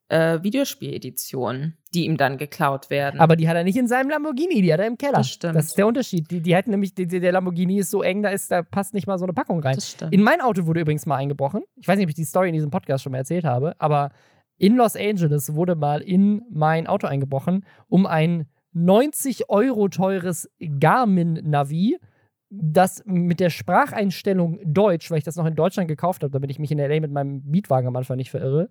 äh, 0.08 0.44
Videospieleditionen, 0.44 1.78
die 1.94 2.06
ihm 2.06 2.18
dann 2.18 2.38
geklaut 2.38 2.90
werden. 2.90 3.20
Aber 3.20 3.36
die 3.36 3.48
hat 3.48 3.56
er 3.56 3.64
nicht 3.64 3.78
in 3.78 3.88
seinem 3.88 4.10
Lamborghini, 4.10 4.62
die 4.62 4.72
hat 4.72 4.80
er 4.80 4.88
im 4.88 4.98
Keller. 4.98 5.18
Das 5.18 5.30
stimmt. 5.30 5.56
Das 5.56 5.66
ist 5.68 5.78
der 5.78 5.88
Unterschied. 5.88 6.30
Die, 6.30 6.42
die 6.42 6.56
hat 6.56 6.68
nämlich, 6.68 6.94
die, 6.94 7.08
der 7.08 7.32
Lamborghini 7.32 7.80
ist 7.80 7.92
so 7.92 8.04
eng, 8.04 8.22
da, 8.22 8.30
ist, 8.30 8.52
da 8.52 8.62
passt 8.62 8.94
nicht 8.94 9.08
mal 9.08 9.18
so 9.18 9.26
eine 9.26 9.34
Packung 9.34 9.60
rein. 9.62 9.76
Das 9.76 9.92
stimmt. 9.92 10.14
In 10.14 10.22
mein 10.22 10.42
Auto 10.42 10.66
wurde 10.66 10.82
übrigens 10.82 11.06
mal 11.06 11.18
eingebrochen. 11.18 11.64
Ich 11.76 11.88
weiß 11.88 11.98
nicht, 11.98 12.06
ob 12.06 12.10
ich 12.10 12.16
die 12.16 12.26
Story 12.26 12.50
in 12.50 12.54
diesem 12.54 12.70
Podcast 12.70 13.04
schon 13.04 13.12
mal 13.12 13.20
erzählt 13.20 13.46
habe, 13.46 13.76
aber 13.80 14.12
in 14.58 14.76
Los 14.76 14.96
Angeles 14.96 15.54
wurde 15.56 15.76
mal 15.76 16.02
in 16.02 16.44
mein 16.50 16.88
Auto 16.88 17.08
eingebrochen, 17.08 17.66
um 17.88 18.06
ein 18.06 18.48
90 18.74 19.50
Euro 19.50 19.88
teures 19.88 20.50
Garmin-Navi 20.60 21.98
das 22.62 23.04
mit 23.06 23.40
der 23.40 23.50
Spracheinstellung 23.50 24.60
Deutsch, 24.66 25.10
weil 25.12 25.18
ich 25.18 25.24
das 25.24 25.36
noch 25.36 25.46
in 25.46 25.56
Deutschland 25.56 25.88
gekauft 25.88 26.24
habe, 26.24 26.32
damit 26.32 26.52
ich 26.52 26.60
mich 26.60 26.72
in 26.72 26.80
LA 26.80 27.00
mit 27.00 27.12
meinem 27.12 27.44
Mietwagen 27.46 27.88
am 27.88 27.96
Anfang 27.96 28.18
nicht 28.18 28.32
verirre, 28.32 28.70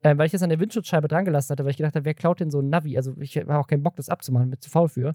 äh, 0.00 0.16
weil 0.16 0.26
ich 0.26 0.32
das 0.32 0.42
an 0.42 0.50
der 0.50 0.60
Windschutzscheibe 0.60 1.08
dran 1.08 1.24
gelassen 1.24 1.50
hatte, 1.50 1.64
weil 1.64 1.70
ich 1.70 1.76
gedacht 1.76 1.94
habe, 1.94 2.04
wer 2.04 2.14
klaut 2.14 2.40
denn 2.40 2.50
so 2.50 2.60
ein 2.60 2.68
Navi? 2.68 2.96
Also 2.96 3.14
ich 3.18 3.36
habe 3.36 3.56
auch 3.56 3.66
keinen 3.66 3.82
Bock, 3.82 3.96
das 3.96 4.08
abzumachen, 4.08 4.48
mit 4.48 4.62
zu 4.62 4.70
faul 4.70 4.88
für. 4.88 5.14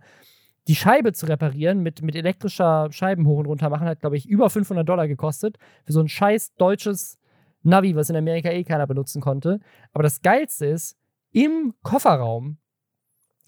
Die 0.67 0.75
Scheibe 0.75 1.13
zu 1.13 1.27
reparieren 1.27 1.81
mit, 1.81 2.01
mit 2.01 2.15
elektrischer 2.15 2.91
Scheiben 2.91 3.25
hoch 3.25 3.39
und 3.39 3.45
runter 3.45 3.69
machen, 3.69 3.87
hat, 3.87 4.01
glaube 4.01 4.17
ich, 4.17 4.27
über 4.27 4.49
500 4.49 4.87
Dollar 4.87 5.07
gekostet. 5.07 5.57
Für 5.85 5.93
so 5.93 6.01
ein 6.01 6.09
scheiß 6.09 6.55
deutsches 6.55 7.17
Navi, 7.63 7.95
was 7.95 8.09
in 8.09 8.15
Amerika 8.15 8.49
eh 8.49 8.63
keiner 8.63 8.87
benutzen 8.87 9.21
konnte. 9.21 9.59
Aber 9.93 10.03
das 10.03 10.21
Geilste 10.21 10.65
ist, 10.65 10.97
im 11.31 11.73
Kofferraum 11.83 12.57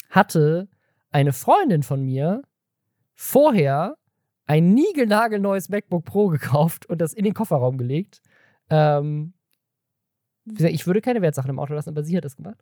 hatte 0.10 0.70
eine 1.12 1.34
Freundin 1.34 1.84
von 1.84 2.04
mir 2.04 2.44
vorher 3.16 3.96
ein 4.50 4.74
niegelnagelneues 4.74 5.70
MacBook 5.70 6.06
Pro 6.06 6.28
gekauft 6.28 6.88
und 6.88 7.00
das 7.00 7.14
in 7.14 7.24
den 7.24 7.36
Kofferraum 7.36 7.78
gelegt. 7.78 8.22
Ähm, 8.72 9.34
ich 10.58 10.88
würde 10.88 11.02
keine 11.02 11.22
Wertsachen 11.22 11.52
im 11.52 11.60
Auto 11.60 11.76
lassen, 11.76 11.90
aber 11.90 12.02
sie 12.02 12.18
hat 12.18 12.26
das 12.26 12.36
gemacht. 12.36 12.58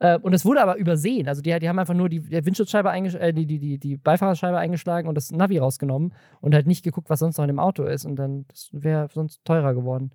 Äh, 0.00 0.18
und 0.18 0.34
es 0.34 0.44
wurde 0.44 0.60
aber 0.60 0.76
übersehen. 0.76 1.28
Also 1.28 1.40
die, 1.40 1.58
die 1.58 1.66
haben 1.66 1.78
einfach 1.78 1.94
nur 1.94 2.10
die, 2.10 2.20
die 2.20 2.44
Windschutzscheibe 2.44 2.90
äh, 2.90 3.32
die, 3.32 3.46
die, 3.46 3.78
die, 3.78 3.96
Beifahrerscheibe 3.96 4.58
eingeschlagen 4.58 5.08
und 5.08 5.14
das 5.14 5.32
Navi 5.32 5.56
rausgenommen 5.56 6.12
und 6.42 6.54
halt 6.54 6.66
nicht 6.66 6.84
geguckt, 6.84 7.08
was 7.08 7.20
sonst 7.20 7.38
noch 7.38 7.44
in 7.44 7.48
dem 7.48 7.58
Auto 7.58 7.84
ist. 7.84 8.04
Und 8.04 8.16
dann 8.16 8.44
wäre 8.72 9.08
sonst 9.10 9.42
teurer 9.46 9.72
geworden. 9.72 10.10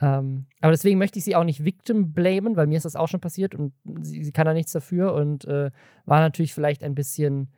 Ähm, 0.00 0.46
aber 0.62 0.72
deswegen 0.72 0.98
möchte 0.98 1.18
ich 1.18 1.26
sie 1.26 1.36
auch 1.36 1.44
nicht 1.44 1.66
victim 1.66 2.14
blamen, 2.14 2.56
weil 2.56 2.66
mir 2.66 2.78
ist 2.78 2.86
das 2.86 2.96
auch 2.96 3.08
schon 3.08 3.20
passiert 3.20 3.54
und 3.54 3.74
sie, 4.00 4.24
sie 4.24 4.32
kann 4.32 4.46
da 4.46 4.54
nichts 4.54 4.72
dafür 4.72 5.12
und 5.12 5.44
äh, 5.44 5.70
war 6.06 6.20
natürlich 6.20 6.54
vielleicht 6.54 6.82
ein 6.82 6.94
bisschen 6.94 7.50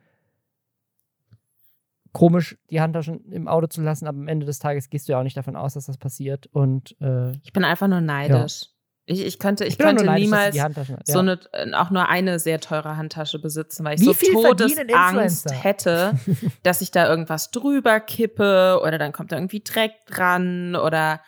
komisch, 2.15 2.57
die 2.69 2.79
Handtaschen 2.79 3.29
im 3.29 3.49
Auto 3.49 3.67
zu 3.67 3.81
lassen, 3.81 4.07
aber 4.07 4.17
am 4.17 4.29
Ende 4.29 4.45
des 4.45 4.57
Tages 4.57 4.89
gehst 4.89 5.07
du 5.07 5.11
ja 5.11 5.19
auch 5.19 5.23
nicht 5.23 5.35
davon 5.35 5.57
aus, 5.57 5.73
dass 5.73 5.87
das 5.87 5.97
passiert. 5.97 6.47
Und 6.47 6.95
äh, 7.01 7.33
ich 7.43 7.51
bin 7.51 7.65
einfach 7.65 7.89
nur 7.89 7.99
neidisch. 7.99 8.61
Ja. 8.61 8.67
Ich, 9.07 9.25
ich 9.25 9.37
könnte, 9.37 9.65
ich, 9.65 9.73
ich 9.73 9.77
könnte 9.77 10.05
neidisch, 10.05 10.23
niemals 10.23 10.55
ja. 10.55 10.69
so 11.03 11.19
eine, 11.19 11.37
auch 11.73 11.91
nur 11.91 12.07
eine 12.07 12.39
sehr 12.39 12.61
teure 12.61 12.95
Handtasche 12.95 13.37
besitzen, 13.37 13.83
weil 13.83 13.95
ich 13.95 14.01
Wie 14.01 14.31
so 14.31 14.41
Todesangst 14.41 15.51
hätte, 15.51 16.17
dass 16.63 16.79
ich 16.79 16.89
da 16.89 17.05
irgendwas 17.05 17.51
drüber 17.51 17.99
kippe 17.99 18.79
oder 18.81 18.97
dann 18.97 19.11
kommt 19.11 19.33
da 19.33 19.35
irgendwie 19.35 19.61
Dreck 19.61 19.91
dran 20.07 20.77
oder 20.77 21.19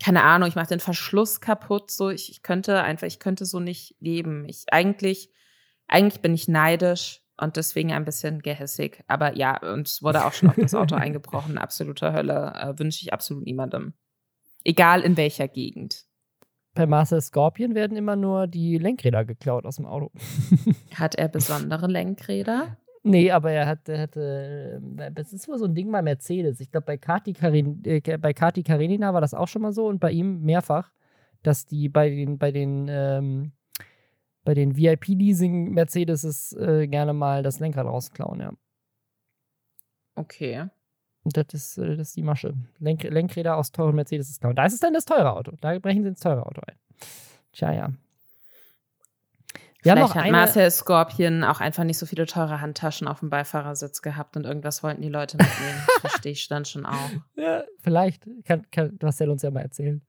keine 0.00 0.22
Ahnung, 0.22 0.48
ich 0.48 0.54
mache 0.54 0.68
den 0.68 0.80
Verschluss 0.80 1.40
kaputt. 1.40 1.90
So, 1.90 2.10
ich, 2.10 2.30
ich 2.30 2.42
könnte 2.42 2.82
einfach, 2.82 3.08
ich 3.08 3.18
könnte 3.18 3.46
so 3.46 3.58
nicht 3.58 3.96
leben. 3.98 4.44
Ich 4.48 4.66
eigentlich, 4.70 5.30
eigentlich 5.88 6.22
bin 6.22 6.34
ich 6.34 6.46
neidisch 6.46 7.23
und 7.40 7.56
deswegen 7.56 7.92
ein 7.92 8.04
bisschen 8.04 8.40
gehässig. 8.40 9.02
Aber 9.06 9.36
ja, 9.36 9.60
uns 9.72 10.02
wurde 10.02 10.24
auch 10.24 10.32
schon 10.32 10.50
auf 10.50 10.56
das 10.56 10.74
Auto 10.74 10.94
eingebrochen. 10.96 11.58
Absolute 11.58 12.12
Hölle. 12.12 12.52
Äh, 12.54 12.78
Wünsche 12.78 13.02
ich 13.02 13.12
absolut 13.12 13.44
niemandem. 13.44 13.94
Egal 14.64 15.02
in 15.02 15.16
welcher 15.16 15.48
Gegend. 15.48 16.04
Bei 16.74 16.86
Master 16.86 17.20
Scorpion 17.20 17.74
werden 17.74 17.96
immer 17.96 18.16
nur 18.16 18.46
die 18.46 18.78
Lenkräder 18.78 19.24
geklaut 19.24 19.64
aus 19.64 19.76
dem 19.76 19.86
Auto. 19.86 20.10
hat 20.94 21.14
er 21.14 21.28
besondere 21.28 21.86
Lenkräder? 21.86 22.76
Nee, 23.06 23.30
aber 23.30 23.52
er 23.52 23.66
hat, 23.66 23.88
er 23.88 24.00
hatte, 24.00 24.80
äh, 24.98 25.12
das 25.12 25.32
ist 25.32 25.46
wohl 25.46 25.58
so 25.58 25.66
ein 25.66 25.74
Ding 25.74 25.92
bei 25.92 26.02
Mercedes. 26.02 26.58
Ich 26.60 26.70
glaube, 26.70 26.86
bei 26.86 26.96
Kati, 26.96 27.34
Karin, 27.34 27.82
äh, 27.84 28.00
bei 28.18 28.32
Kati 28.32 28.62
Karenina 28.62 29.12
war 29.12 29.20
das 29.20 29.34
auch 29.34 29.46
schon 29.46 29.62
mal 29.62 29.72
so 29.72 29.86
und 29.86 30.00
bei 30.00 30.10
ihm 30.10 30.40
mehrfach, 30.40 30.90
dass 31.42 31.66
die 31.66 31.88
bei 31.88 32.08
den, 32.08 32.38
bei 32.38 32.50
den 32.50 32.86
ähm, 32.88 33.52
bei 34.44 34.54
den 34.54 34.76
VIP-Leasing-Mercedes 34.76 36.52
äh, 36.52 36.86
gerne 36.86 37.12
mal 37.12 37.42
das 37.42 37.60
Lenkrad 37.60 37.86
rausklauen, 37.86 38.40
ja. 38.40 38.52
Okay. 40.16 40.68
Und 41.24 41.36
das 41.36 41.46
ist, 41.52 41.78
äh, 41.78 41.96
das 41.96 42.08
ist 42.08 42.16
die 42.16 42.22
Masche. 42.22 42.54
Lenk 42.78 43.02
Lenkräder 43.02 43.56
aus 43.56 43.72
teuren 43.72 43.96
Mercedes 43.96 44.38
klauen. 44.38 44.54
Da 44.54 44.66
ist 44.66 44.74
es 44.74 44.80
dann 44.80 44.92
das 44.92 45.06
teure 45.06 45.32
Auto. 45.32 45.52
Da 45.60 45.78
brechen 45.78 46.02
sie 46.02 46.10
ins 46.10 46.20
teure 46.20 46.44
Auto 46.44 46.60
ein. 46.66 46.76
Tja, 47.52 47.72
ja. 47.72 47.92
Wir 49.82 49.92
Vielleicht 49.92 50.14
hat 50.14 50.30
Marcel 50.30 50.70
Scorpion 50.70 51.44
auch 51.44 51.60
einfach 51.60 51.84
nicht 51.84 51.98
so 51.98 52.06
viele 52.06 52.24
teure 52.24 52.62
Handtaschen 52.62 53.06
auf 53.06 53.20
dem 53.20 53.28
Beifahrersitz 53.28 54.00
gehabt 54.00 54.34
und 54.34 54.46
irgendwas 54.46 54.82
wollten 54.82 55.02
die 55.02 55.10
Leute 55.10 55.36
mitnehmen. 55.36 55.78
Verstehe 56.00 56.32
ich 56.32 56.48
dann 56.48 56.64
schon 56.64 56.86
auch. 56.86 57.10
Ja, 57.36 57.64
vielleicht. 57.80 58.26
Kann, 58.46 58.64
kann 58.70 58.98
Marcel 59.02 59.28
uns 59.28 59.42
ja 59.42 59.50
mal 59.50 59.60
erzählen. 59.60 60.00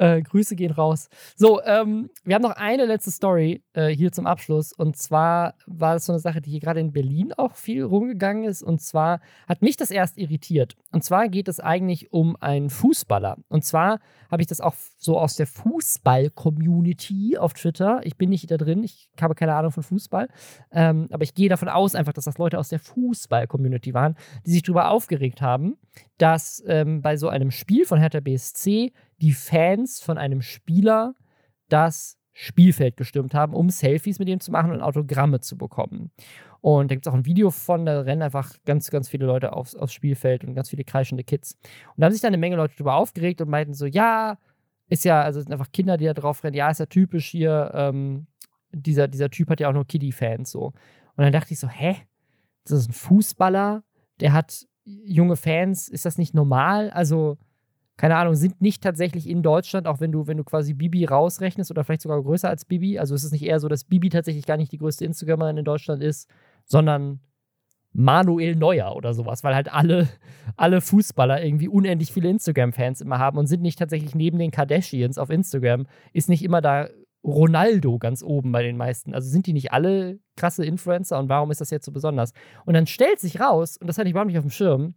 Äh, 0.00 0.22
Grüße 0.22 0.56
gehen 0.56 0.72
raus. 0.72 1.10
So, 1.36 1.62
ähm, 1.62 2.08
wir 2.24 2.34
haben 2.34 2.42
noch 2.42 2.56
eine 2.56 2.86
letzte 2.86 3.10
Story 3.10 3.62
äh, 3.74 3.88
hier 3.88 4.10
zum 4.12 4.26
Abschluss. 4.26 4.72
Und 4.72 4.96
zwar 4.96 5.52
war 5.66 5.92
das 5.92 6.06
so 6.06 6.12
eine 6.12 6.20
Sache, 6.20 6.40
die 6.40 6.50
hier 6.50 6.60
gerade 6.60 6.80
in 6.80 6.92
Berlin 6.92 7.34
auch 7.36 7.54
viel 7.54 7.82
rumgegangen 7.82 8.44
ist. 8.44 8.62
Und 8.62 8.80
zwar 8.80 9.20
hat 9.46 9.60
mich 9.60 9.76
das 9.76 9.90
erst 9.90 10.16
irritiert. 10.16 10.74
Und 10.90 11.04
zwar 11.04 11.28
geht 11.28 11.48
es 11.48 11.60
eigentlich 11.60 12.14
um 12.14 12.34
einen 12.36 12.70
Fußballer. 12.70 13.36
Und 13.48 13.62
zwar 13.66 14.00
habe 14.30 14.40
ich 14.40 14.48
das 14.48 14.62
auch 14.62 14.74
so 14.96 15.18
aus 15.18 15.36
der 15.36 15.46
Fußball-Community 15.46 17.36
auf 17.36 17.52
Twitter. 17.52 18.00
Ich 18.04 18.16
bin 18.16 18.30
nicht 18.30 18.50
da 18.50 18.56
drin. 18.56 18.82
Ich 18.82 19.10
habe 19.20 19.34
keine 19.34 19.54
Ahnung 19.54 19.70
von 19.70 19.82
Fußball, 19.82 20.28
ähm, 20.72 21.08
aber 21.10 21.24
ich 21.24 21.34
gehe 21.34 21.50
davon 21.50 21.68
aus 21.68 21.94
einfach, 21.94 22.14
dass 22.14 22.24
das 22.24 22.38
Leute 22.38 22.58
aus 22.58 22.70
der 22.70 22.78
Fußball-Community 22.78 23.92
waren, 23.92 24.16
die 24.46 24.52
sich 24.52 24.62
darüber 24.62 24.90
aufgeregt 24.90 25.42
haben, 25.42 25.76
dass 26.16 26.62
ähm, 26.66 27.02
bei 27.02 27.16
so 27.16 27.28
einem 27.28 27.50
Spiel 27.50 27.84
von 27.84 27.98
Hertha 27.98 28.20
BSC 28.20 28.92
die 29.20 29.32
Fans 29.32 30.02
von 30.02 30.18
einem 30.18 30.42
Spieler 30.42 31.14
das 31.68 32.18
Spielfeld 32.32 32.96
gestürmt 32.96 33.34
haben, 33.34 33.54
um 33.54 33.70
Selfies 33.70 34.18
mit 34.18 34.28
ihm 34.28 34.40
zu 34.40 34.50
machen 34.50 34.72
und 34.72 34.80
Autogramme 34.80 35.40
zu 35.40 35.58
bekommen. 35.58 36.10
Und 36.60 36.90
da 36.90 36.94
gibt 36.94 37.06
es 37.06 37.12
auch 37.12 37.16
ein 37.16 37.26
Video 37.26 37.50
von, 37.50 37.86
da 37.86 38.00
rennen 38.00 38.22
einfach 38.22 38.54
ganz, 38.64 38.90
ganz 38.90 39.08
viele 39.08 39.26
Leute 39.26 39.52
aufs, 39.52 39.74
aufs 39.74 39.92
Spielfeld 39.92 40.44
und 40.44 40.54
ganz 40.54 40.70
viele 40.70 40.84
kreischende 40.84 41.24
Kids. 41.24 41.56
Und 41.88 42.00
da 42.00 42.06
haben 42.06 42.12
sich 42.12 42.20
dann 42.20 42.28
eine 42.28 42.38
Menge 42.38 42.56
Leute 42.56 42.74
darüber 42.76 42.94
aufgeregt 42.94 43.40
und 43.40 43.48
meinten 43.48 43.74
so, 43.74 43.86
ja, 43.86 44.38
ist 44.88 45.04
ja, 45.04 45.22
also 45.22 45.40
sind 45.40 45.52
einfach 45.52 45.72
Kinder, 45.72 45.96
die 45.96 46.04
da 46.04 46.14
drauf 46.14 46.44
rennen, 46.44 46.56
ja, 46.56 46.70
ist 46.70 46.80
ja 46.80 46.86
typisch 46.86 47.28
hier, 47.28 47.70
ähm, 47.74 48.26
dieser, 48.72 49.08
dieser 49.08 49.30
Typ 49.30 49.48
hat 49.50 49.60
ja 49.60 49.68
auch 49.68 49.72
nur 49.72 49.86
Kiddie-Fans 49.86 50.50
so. 50.50 50.66
Und 50.66 51.24
dann 51.24 51.32
dachte 51.32 51.52
ich 51.52 51.60
so, 51.60 51.68
hä? 51.68 51.96
Das 52.64 52.78
ist 52.78 52.90
ein 52.90 52.92
Fußballer, 52.92 53.82
der 54.20 54.32
hat 54.32 54.66
junge 54.84 55.36
Fans, 55.36 55.88
ist 55.88 56.04
das 56.04 56.18
nicht 56.18 56.34
normal? 56.34 56.90
Also, 56.90 57.38
keine 58.00 58.16
Ahnung, 58.16 58.34
sind 58.34 58.62
nicht 58.62 58.82
tatsächlich 58.82 59.28
in 59.28 59.42
Deutschland, 59.42 59.86
auch 59.86 60.00
wenn 60.00 60.10
du, 60.10 60.26
wenn 60.26 60.38
du 60.38 60.42
quasi 60.42 60.72
Bibi 60.72 61.04
rausrechnest 61.04 61.70
oder 61.70 61.84
vielleicht 61.84 62.00
sogar 62.00 62.22
größer 62.22 62.48
als 62.48 62.64
Bibi. 62.64 62.98
Also 62.98 63.14
es 63.14 63.24
ist 63.24 63.32
nicht 63.32 63.44
eher 63.44 63.60
so, 63.60 63.68
dass 63.68 63.84
Bibi 63.84 64.08
tatsächlich 64.08 64.46
gar 64.46 64.56
nicht 64.56 64.72
die 64.72 64.78
größte 64.78 65.04
Instagramerin 65.04 65.58
in 65.58 65.66
Deutschland 65.66 66.02
ist, 66.02 66.26
sondern 66.64 67.20
Manuel 67.92 68.56
Neuer 68.56 68.96
oder 68.96 69.12
sowas, 69.12 69.44
weil 69.44 69.54
halt 69.54 69.70
alle, 69.70 70.08
alle 70.56 70.80
Fußballer 70.80 71.44
irgendwie 71.44 71.68
unendlich 71.68 72.10
viele 72.10 72.30
Instagram-Fans 72.30 73.02
immer 73.02 73.18
haben 73.18 73.36
und 73.36 73.48
sind 73.48 73.60
nicht 73.60 73.78
tatsächlich 73.78 74.14
neben 74.14 74.38
den 74.38 74.50
Kardashians 74.50 75.18
auf 75.18 75.28
Instagram, 75.28 75.86
ist 76.14 76.30
nicht 76.30 76.42
immer 76.42 76.62
da 76.62 76.88
Ronaldo 77.22 77.98
ganz 77.98 78.22
oben 78.22 78.50
bei 78.50 78.62
den 78.62 78.78
meisten. 78.78 79.12
Also 79.12 79.28
sind 79.28 79.46
die 79.46 79.52
nicht 79.52 79.72
alle 79.72 80.20
krasse 80.38 80.64
Influencer 80.64 81.18
und 81.18 81.28
warum 81.28 81.50
ist 81.50 81.60
das 81.60 81.68
jetzt 81.68 81.84
so 81.84 81.92
besonders? 81.92 82.32
Und 82.64 82.72
dann 82.72 82.86
stellt 82.86 83.20
sich 83.20 83.40
raus, 83.40 83.76
und 83.76 83.88
das 83.88 83.98
hatte 83.98 84.08
ich 84.08 84.12
überhaupt 84.12 84.28
nicht 84.28 84.38
auf 84.38 84.44
dem 84.44 84.50
Schirm, 84.50 84.94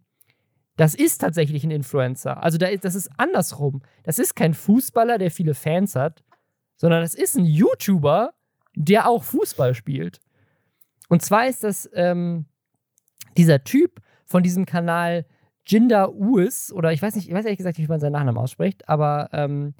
das 0.76 0.94
ist 0.94 1.18
tatsächlich 1.18 1.64
ein 1.64 1.70
Influencer. 1.70 2.42
Also 2.42 2.58
da, 2.58 2.74
das 2.76 2.94
ist 2.94 3.10
andersrum. 3.16 3.82
Das 4.02 4.18
ist 4.18 4.34
kein 4.34 4.54
Fußballer, 4.54 5.18
der 5.18 5.30
viele 5.30 5.54
Fans 5.54 5.94
hat, 5.94 6.24
sondern 6.76 7.02
das 7.02 7.14
ist 7.14 7.36
ein 7.36 7.44
YouTuber, 7.44 8.34
der 8.74 9.08
auch 9.08 9.22
Fußball 9.22 9.74
spielt. 9.74 10.20
Und 11.08 11.22
zwar 11.22 11.46
ist 11.46 11.62
das 11.62 11.88
ähm, 11.94 12.46
dieser 13.36 13.62
Typ 13.62 14.00
von 14.26 14.42
diesem 14.42 14.66
Kanal 14.66 15.26
Jinder 15.66 16.12
Uis, 16.14 16.72
oder 16.72 16.92
ich 16.92 17.00
weiß 17.00 17.14
nicht, 17.14 17.28
ich 17.28 17.34
weiß 17.34 17.44
ehrlich 17.44 17.58
gesagt 17.58 17.78
nicht, 17.78 17.88
wie 17.88 17.92
man 17.92 18.00
seinen 18.00 18.12
Nachnamen 18.12 18.38
ausspricht, 18.38 18.88
aber 18.88 19.28
ähm, 19.32 19.74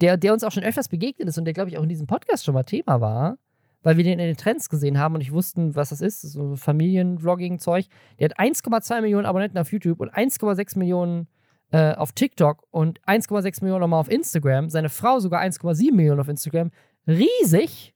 der, 0.00 0.16
der 0.16 0.32
uns 0.32 0.44
auch 0.44 0.52
schon 0.52 0.62
öfters 0.62 0.88
begegnet 0.88 1.28
ist 1.28 1.38
und 1.38 1.44
der, 1.44 1.54
glaube 1.54 1.70
ich, 1.70 1.78
auch 1.78 1.82
in 1.82 1.88
diesem 1.88 2.06
Podcast 2.06 2.44
schon 2.44 2.54
mal 2.54 2.64
Thema 2.64 3.00
war, 3.00 3.38
weil 3.84 3.98
wir 3.98 4.02
den 4.02 4.18
in 4.18 4.26
den 4.26 4.36
Trends 4.36 4.68
gesehen 4.68 4.98
haben 4.98 5.14
und 5.14 5.20
nicht 5.20 5.32
wussten, 5.32 5.76
was 5.76 5.90
das 5.90 6.00
ist, 6.00 6.22
so 6.22 6.56
Familienvlogging-Zeug. 6.56 7.86
Der 8.18 8.30
hat 8.30 8.40
1,2 8.40 9.02
Millionen 9.02 9.26
Abonnenten 9.26 9.58
auf 9.58 9.70
YouTube 9.70 10.00
und 10.00 10.12
1,6 10.12 10.78
Millionen 10.78 11.28
äh, 11.70 11.94
auf 11.94 12.12
TikTok 12.12 12.66
und 12.70 13.00
1,6 13.02 13.62
Millionen 13.62 13.82
nochmal 13.82 14.00
auf 14.00 14.10
Instagram. 14.10 14.70
Seine 14.70 14.88
Frau 14.88 15.20
sogar 15.20 15.42
1,7 15.42 15.94
Millionen 15.94 16.18
auf 16.18 16.28
Instagram. 16.28 16.70
Riesig. 17.06 17.94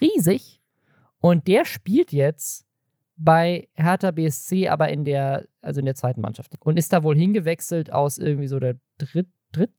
Riesig. 0.00 0.60
Und 1.20 1.48
der 1.48 1.64
spielt 1.64 2.12
jetzt 2.12 2.66
bei 3.16 3.68
Hertha 3.74 4.10
BSC, 4.10 4.68
aber 4.68 4.90
in 4.90 5.04
der, 5.04 5.48
also 5.62 5.80
in 5.80 5.86
der 5.86 5.94
zweiten 5.94 6.20
Mannschaft. 6.20 6.54
Und 6.60 6.78
ist 6.78 6.92
da 6.92 7.02
wohl 7.02 7.16
hingewechselt 7.16 7.90
aus 7.92 8.18
irgendwie 8.18 8.46
so 8.46 8.60
der 8.60 8.78
dritt, 8.98 9.28
dritt 9.52 9.72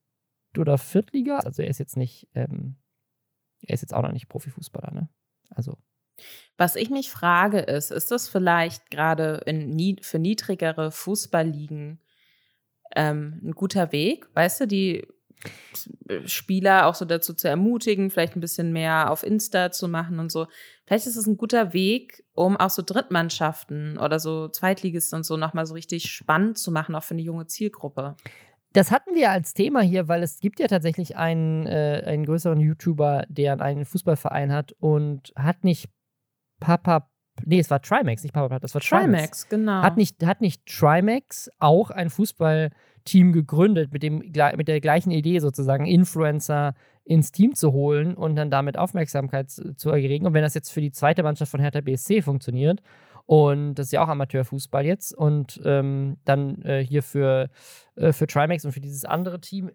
oder 0.58 0.80
Viertliga. 0.80 1.38
Also 1.38 1.62
er 1.62 1.70
ist 1.70 1.78
jetzt 1.78 1.98
nicht, 1.98 2.28
ähm, 2.34 2.78
er 3.62 3.76
ist 3.76 3.82
jetzt 3.82 3.94
auch 3.94 4.02
noch 4.02 4.12
nicht 4.12 4.28
Profifußballer, 4.28 4.92
ne? 4.92 5.10
Also. 5.50 5.78
Was 6.58 6.76
ich 6.76 6.90
mich 6.90 7.10
frage 7.10 7.60
ist, 7.60 7.92
ist 7.92 8.12
das 8.12 8.28
vielleicht 8.28 8.92
gerade 8.92 9.42
für 10.02 10.20
niedrigere 10.20 10.92
Fußballligen 10.92 12.02
ähm, 12.96 13.40
ein 13.42 13.52
guter 13.54 13.94
Weg? 13.94 14.28
Weißt 14.34 14.62
du, 14.62 14.68
die 14.68 15.08
Spieler 16.26 16.88
auch 16.88 16.96
so 16.96 17.06
dazu 17.06 17.34
zu 17.34 17.48
ermutigen, 17.48 18.10
vielleicht 18.10 18.36
ein 18.36 18.42
bisschen 18.42 18.74
mehr 18.74 19.10
auf 19.10 19.24
Insta 19.24 19.72
zu 19.72 19.88
machen 19.88 20.20
und 20.20 20.32
so. 20.32 20.48
Vielleicht 20.86 21.08
ist 21.08 21.16
es 21.16 21.28
ein 21.28 21.38
guter 21.38 21.72
Weg, 21.72 22.26
um 22.34 22.58
auch 22.58 22.70
so 22.70 22.82
Drittmannschaften 22.86 23.98
oder 23.98 24.20
so 24.20 24.50
Zweitligisten 24.50 25.18
und 25.18 25.24
so 25.24 25.38
nochmal 25.38 25.66
so 25.66 25.76
richtig 25.76 26.12
spannend 26.12 26.58
zu 26.58 26.72
machen, 26.72 26.96
auch 26.96 27.04
für 27.04 27.14
eine 27.14 27.22
junge 27.22 27.48
Zielgruppe. 27.48 28.18
Das 28.74 28.92
hatten 28.92 29.16
wir 29.16 29.32
als 29.32 29.54
Thema 29.54 29.82
hier, 29.82 30.08
weil 30.08 30.22
es 30.22 30.40
gibt 30.40 30.60
ja 30.60 30.68
tatsächlich 30.68 31.18
einen, 31.18 31.66
äh, 31.66 32.04
einen 32.06 32.26
größeren 32.26 32.60
YouTuber, 32.60 33.26
der 33.28 33.60
einen 33.62 33.86
Fußballverein 33.86 34.54
hat 34.54 34.74
und 34.80 35.34
hat 35.36 35.64
nicht 35.64 35.90
Papa. 36.60 37.10
Nee, 37.46 37.60
es 37.60 37.70
war 37.72 37.82
Trimax, 37.82 38.22
nicht 38.24 38.34
Papa, 38.34 38.60
das 38.60 38.74
war 38.76 38.82
Trimax. 38.82 39.06
Trimax, 39.06 39.50
genau. 39.50 39.82
Hat 39.82 39.98
nicht, 39.98 40.24
hat 40.26 40.42
nicht 40.42 40.66
Trimax 40.68 41.50
auch 41.58 41.90
ein 41.90 42.10
Fußballteam 42.10 43.32
gegründet 43.32 43.92
mit, 43.92 44.04
dem, 44.04 44.18
mit 44.56 44.68
der 44.68 44.82
gleichen 44.82 45.12
Idee 45.12 45.40
sozusagen, 45.40 45.86
Influencer 45.86 46.76
ins 47.06 47.32
Team 47.32 47.56
zu 47.56 47.72
holen 47.72 48.14
und 48.14 48.36
dann 48.36 48.52
damit 48.52 48.78
Aufmerksamkeit 48.78 49.50
zu, 49.50 49.76
zu 49.76 49.90
erregen. 49.90 50.28
Und 50.28 50.34
wenn 50.34 50.44
das 50.44 50.54
jetzt 50.54 50.70
für 50.70 50.82
die 50.82 50.92
zweite 50.92 51.24
Mannschaft 51.24 51.50
von 51.50 51.60
Hertha 51.60 51.82
BSC 51.82 52.22
funktioniert, 52.22 52.82
und 53.30 53.76
das 53.76 53.86
ist 53.86 53.92
ja 53.92 54.04
auch 54.04 54.08
Amateurfußball 54.08 54.84
jetzt. 54.88 55.16
Und 55.16 55.62
ähm, 55.64 56.18
dann 56.26 56.64
äh, 56.64 56.84
hier 56.84 57.04
für, 57.04 57.52
äh, 57.96 58.12
für 58.12 58.26
Trimax 58.26 58.66
und 58.66 58.72
für 58.72 58.80
dieses 58.80 59.06
andere 59.06 59.40
Team 59.40 59.70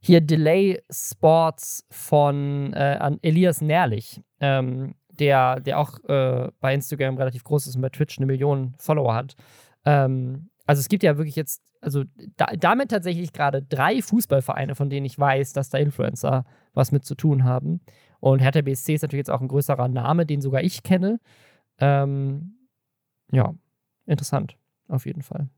hier 0.00 0.20
Delay 0.20 0.82
Sports 0.90 1.86
von 1.92 2.72
äh, 2.72 2.98
Elias 3.22 3.60
Nährlich, 3.60 4.20
ähm, 4.40 4.96
der, 5.10 5.60
der 5.60 5.78
auch 5.78 6.02
äh, 6.08 6.50
bei 6.58 6.74
Instagram 6.74 7.18
relativ 7.18 7.44
groß 7.44 7.68
ist 7.68 7.76
und 7.76 7.82
bei 7.82 7.88
Twitch 7.88 8.18
eine 8.18 8.26
Million 8.26 8.74
Follower 8.78 9.14
hat. 9.14 9.36
Ähm, 9.84 10.50
also 10.66 10.80
es 10.80 10.88
gibt 10.88 11.04
ja 11.04 11.16
wirklich 11.16 11.36
jetzt, 11.36 11.62
also 11.80 12.02
da, 12.36 12.46
damit 12.58 12.90
tatsächlich 12.90 13.32
gerade 13.32 13.62
drei 13.62 14.02
Fußballvereine, 14.02 14.74
von 14.74 14.90
denen 14.90 15.06
ich 15.06 15.16
weiß, 15.16 15.52
dass 15.52 15.70
da 15.70 15.78
Influencer 15.78 16.44
was 16.74 16.90
mit 16.90 17.04
zu 17.04 17.14
tun 17.14 17.44
haben. 17.44 17.80
Und 18.18 18.40
Hertha 18.40 18.60
BSC 18.60 18.94
ist 18.94 19.02
natürlich 19.02 19.20
jetzt 19.20 19.30
auch 19.30 19.40
ein 19.40 19.46
größerer 19.46 19.86
Name, 19.86 20.26
den 20.26 20.40
sogar 20.40 20.64
ich 20.64 20.82
kenne. 20.82 21.20
Ähm, 21.78 22.56
ja, 23.32 23.54
interessant, 24.06 24.56
auf 24.88 25.06
jeden 25.06 25.22
Fall. 25.22 25.48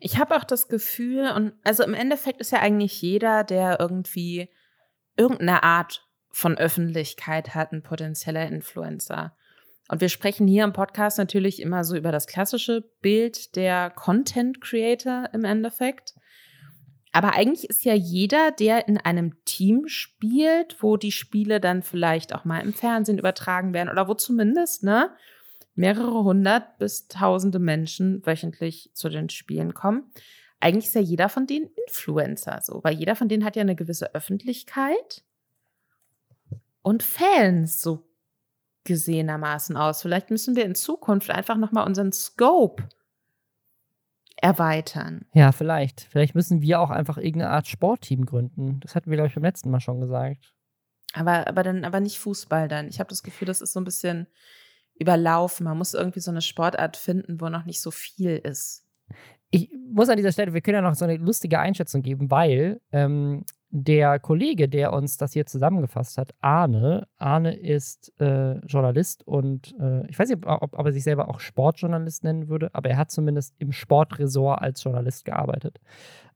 Ich 0.00 0.18
habe 0.18 0.36
auch 0.36 0.44
das 0.44 0.68
Gefühl, 0.68 1.30
und 1.30 1.52
also 1.62 1.84
im 1.84 1.94
Endeffekt 1.94 2.40
ist 2.40 2.50
ja 2.50 2.60
eigentlich 2.60 3.00
jeder, 3.00 3.44
der 3.44 3.78
irgendwie 3.78 4.48
irgendeine 5.16 5.62
Art 5.62 6.08
von 6.30 6.58
Öffentlichkeit 6.58 7.54
hat, 7.54 7.72
ein 7.72 7.82
potenzieller 7.82 8.46
Influencer. 8.46 9.36
Und 9.88 10.00
wir 10.00 10.08
sprechen 10.08 10.48
hier 10.48 10.64
im 10.64 10.72
Podcast 10.72 11.18
natürlich 11.18 11.60
immer 11.60 11.84
so 11.84 11.96
über 11.96 12.12
das 12.12 12.26
klassische 12.26 12.82
Bild 13.00 13.54
der 13.56 13.90
Content 13.90 14.60
Creator 14.60 15.28
im 15.32 15.44
Endeffekt. 15.44 16.14
Aber 17.12 17.34
eigentlich 17.34 17.70
ist 17.70 17.84
ja 17.84 17.94
jeder, 17.94 18.50
der 18.50 18.88
in 18.88 18.98
einem 18.98 19.42
Team 19.44 19.88
spielt, 19.88 20.82
wo 20.82 20.96
die 20.96 21.12
Spiele 21.12 21.60
dann 21.60 21.82
vielleicht 21.82 22.34
auch 22.34 22.44
mal 22.44 22.60
im 22.60 22.74
Fernsehen 22.74 23.18
übertragen 23.18 23.72
werden 23.72 23.88
oder 23.88 24.08
wo 24.08 24.14
zumindest, 24.14 24.82
ne, 24.82 25.10
mehrere 25.76 26.24
hundert 26.24 26.78
bis 26.78 27.08
tausende 27.08 27.58
Menschen 27.58 28.24
wöchentlich 28.26 28.90
zu 28.94 29.08
den 29.08 29.28
Spielen 29.28 29.74
kommen. 29.74 30.10
Eigentlich 30.58 30.86
ist 30.86 30.94
ja 30.94 31.00
jeder 31.00 31.28
von 31.28 31.46
denen 31.46 31.68
Influencer 31.86 32.60
so, 32.62 32.82
weil 32.82 32.94
jeder 32.94 33.14
von 33.14 33.28
denen 33.28 33.44
hat 33.44 33.56
ja 33.56 33.62
eine 33.62 33.76
gewisse 33.76 34.14
Öffentlichkeit 34.14 35.22
und 36.82 37.02
Fans 37.02 37.80
so 37.80 38.08
gesehenermaßen 38.84 39.76
aus. 39.76 40.02
Vielleicht 40.02 40.30
müssen 40.30 40.56
wir 40.56 40.64
in 40.64 40.74
Zukunft 40.74 41.30
einfach 41.30 41.56
nochmal 41.56 41.86
unseren 41.86 42.12
Scope 42.12 42.88
erweitern. 44.36 45.26
Ja, 45.34 45.52
vielleicht. 45.52 46.02
Vielleicht 46.02 46.34
müssen 46.34 46.62
wir 46.62 46.80
auch 46.80 46.90
einfach 46.90 47.18
irgendeine 47.18 47.50
Art 47.50 47.66
Sportteam 47.66 48.24
gründen. 48.24 48.80
Das 48.80 48.94
hatten 48.94 49.10
wir, 49.10 49.16
glaube 49.16 49.28
ich, 49.28 49.34
beim 49.34 49.44
letzten 49.44 49.70
Mal 49.70 49.80
schon 49.80 50.00
gesagt. 50.00 50.54
Aber, 51.12 51.46
aber 51.46 51.62
dann, 51.62 51.84
aber 51.84 52.00
nicht 52.00 52.18
Fußball 52.18 52.68
dann. 52.68 52.88
Ich 52.88 53.00
habe 53.00 53.08
das 53.08 53.22
Gefühl, 53.22 53.46
das 53.46 53.60
ist 53.60 53.72
so 53.72 53.80
ein 53.80 53.84
bisschen 53.84 54.26
überlaufen. 54.98 55.64
Man 55.64 55.78
muss 55.78 55.94
irgendwie 55.94 56.20
so 56.20 56.30
eine 56.30 56.42
Sportart 56.42 56.96
finden, 56.96 57.40
wo 57.40 57.48
noch 57.48 57.64
nicht 57.64 57.80
so 57.80 57.90
viel 57.90 58.36
ist. 58.36 58.84
Ich 59.50 59.70
muss 59.92 60.08
an 60.08 60.16
dieser 60.16 60.32
Stelle, 60.32 60.54
wir 60.54 60.60
können 60.60 60.76
ja 60.76 60.82
noch 60.82 60.94
so 60.94 61.04
eine 61.04 61.16
lustige 61.16 61.58
Einschätzung 61.60 62.02
geben, 62.02 62.30
weil 62.30 62.80
ähm, 62.92 63.44
der 63.70 64.18
Kollege, 64.18 64.68
der 64.68 64.92
uns 64.92 65.16
das 65.16 65.32
hier 65.32 65.46
zusammengefasst 65.46 66.18
hat, 66.18 66.34
Arne, 66.40 67.06
Arne 67.18 67.54
ist 67.54 68.12
äh, 68.20 68.58
Journalist 68.66 69.26
und 69.26 69.74
äh, 69.78 70.06
ich 70.08 70.18
weiß 70.18 70.30
nicht, 70.30 70.46
ob, 70.46 70.72
ob, 70.72 70.86
er 70.86 70.92
sich 70.92 71.04
selber 71.04 71.28
auch 71.28 71.40
Sportjournalist 71.40 72.24
nennen 72.24 72.48
würde, 72.48 72.70
aber 72.72 72.90
er 72.90 72.96
hat 72.96 73.10
zumindest 73.10 73.54
im 73.58 73.72
Sportressort 73.72 74.62
als 74.62 74.82
Journalist 74.82 75.24
gearbeitet 75.24 75.80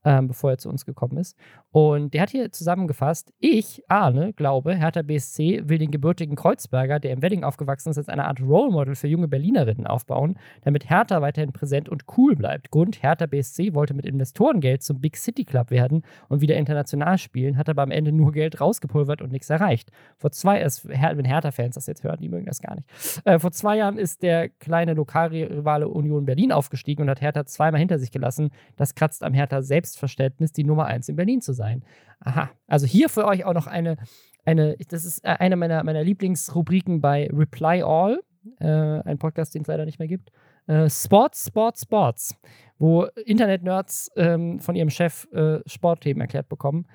ähm, 0.05 0.29
bevor 0.29 0.51
er 0.51 0.59
zu 0.59 0.69
uns 0.69 0.85
gekommen 0.85 1.19
ist. 1.19 1.37
Und 1.73 2.15
der 2.15 2.23
hat 2.23 2.31
hier 2.31 2.51
zusammengefasst, 2.51 3.33
ich, 3.39 3.83
Arne, 3.89 4.33
glaube, 4.33 4.75
Hertha 4.75 5.03
BSC 5.03 5.69
will 5.69 5.79
den 5.79 5.91
gebürtigen 5.91 6.37
Kreuzberger, 6.37 6.99
der 6.99 7.13
im 7.13 7.23
Wedding 7.23 7.45
aufgewachsen 7.45 7.91
ist, 7.91 7.99
als 7.99 8.09
eine 8.09 8.27
Art 8.27 8.41
Role 8.41 8.73
Model 8.73 8.95
für 8.97 9.07
junge 9.07 9.29
Berlinerinnen 9.29 9.87
aufbauen, 9.87 10.39
damit 10.63 10.91
Hertha 10.91 11.23
weiterhin 11.23 11.53
präsent 11.53 11.89
und 11.89 12.05
cool 12.17 12.35
bleibt. 12.35 12.71
Grund, 12.71 13.03
Hertha 13.03 13.27
BSC 13.27 13.75
wollte 13.75 13.95
mit 13.95 14.05
Investorengeld 14.05 14.83
zum 14.83 15.01
Big 15.01 15.17
City 15.17 15.45
Club 15.45 15.71
werden 15.71 16.03
und 16.29 16.41
wieder 16.41 16.57
international 16.57 17.19
spielen, 17.19 17.57
hat 17.57 17.69
aber 17.69 17.83
am 17.83 17.91
Ende 17.91 18.11
nur 18.13 18.33
Geld 18.33 18.61
rausgepulvert 18.61 19.23
und 19.23 19.31
nichts 19.31 19.51
erreicht. 19.51 19.91
Vor 20.17 20.33
zwei, 20.33 20.61
wenn 20.61 21.25
Hertha-Fans 21.25 21.77
das 21.77 21.87
jetzt 21.87 22.03
hören, 22.03 22.19
die 22.21 22.29
mögen 22.29 22.47
das 22.47 22.61
gar 22.61 22.75
nicht. 22.75 22.89
Äh, 23.25 23.39
vor 23.39 23.53
zwei 23.53 23.77
Jahren 23.77 23.99
ist 23.99 24.23
der 24.23 24.49
kleine 24.49 24.95
Lokalrivale 24.95 25.89
Union 25.89 26.25
Berlin 26.25 26.53
aufgestiegen 26.53 27.03
und 27.03 27.11
hat 27.11 27.21
Hertha 27.21 27.45
zweimal 27.47 27.79
hinter 27.79 27.99
sich 27.99 28.11
gelassen. 28.11 28.51
Das 28.77 28.95
kratzt 28.95 29.23
am 29.23 29.35
Hertha 29.35 29.63
selbst 29.63 29.90
Selbstverständnis, 29.91 30.53
die 30.53 30.65
Nummer 30.65 30.87
eins 30.87 31.09
in 31.09 31.17
Berlin 31.17 31.41
zu 31.41 31.53
sein. 31.53 31.85
Aha. 32.21 32.51
Also 32.67 32.87
hier 32.87 33.09
für 33.09 33.27
euch 33.27 33.45
auch 33.45 33.55
noch 33.55 33.67
eine, 33.67 33.97
eine 34.45 34.77
das 34.89 35.05
ist 35.05 35.25
äh, 35.25 35.37
eine 35.39 35.57
meiner, 35.57 35.83
meiner 35.85 36.03
Lieblingsrubriken 36.03 37.01
bei 37.01 37.29
Reply 37.33 37.83
All, 37.83 38.21
äh, 38.59 38.67
ein 38.67 39.19
Podcast, 39.19 39.55
den 39.55 39.63
es 39.63 39.69
leider 39.69 39.85
nicht 39.85 39.99
mehr 39.99 40.09
gibt. 40.09 40.31
Äh, 40.67 40.89
Sports, 40.89 41.47
Sports, 41.49 41.83
Sports, 41.83 42.37
wo 42.79 43.05
Internet-Nerds 43.25 44.11
ähm, 44.17 44.61
von 44.61 44.77
ihrem 44.77 44.91
Chef 44.91 45.27
äh, 45.33 45.61
Sportthemen 45.67 46.21
erklärt 46.21 46.49
bekommen. 46.49 46.87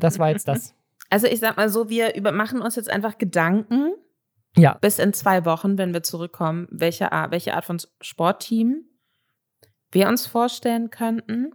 Das 0.00 0.18
war 0.18 0.30
jetzt 0.30 0.48
das. 0.48 0.74
Also 1.12 1.26
ich 1.26 1.40
sag 1.40 1.56
mal 1.56 1.68
so, 1.68 1.88
wir 1.88 2.14
über 2.14 2.30
machen 2.30 2.62
uns 2.62 2.76
jetzt 2.76 2.88
einfach 2.88 3.18
Gedanken. 3.18 3.94
Ja. 4.56 4.74
Bis 4.80 5.00
in 5.00 5.12
zwei 5.12 5.44
Wochen, 5.44 5.76
wenn 5.76 5.92
wir 5.92 6.04
zurückkommen, 6.04 6.68
welche 6.70 7.10
Art, 7.10 7.32
welche 7.32 7.54
Art 7.54 7.64
von 7.64 7.78
Sportteam 8.00 8.84
wir 9.90 10.06
uns 10.06 10.28
vorstellen 10.28 10.90
könnten. 10.90 11.52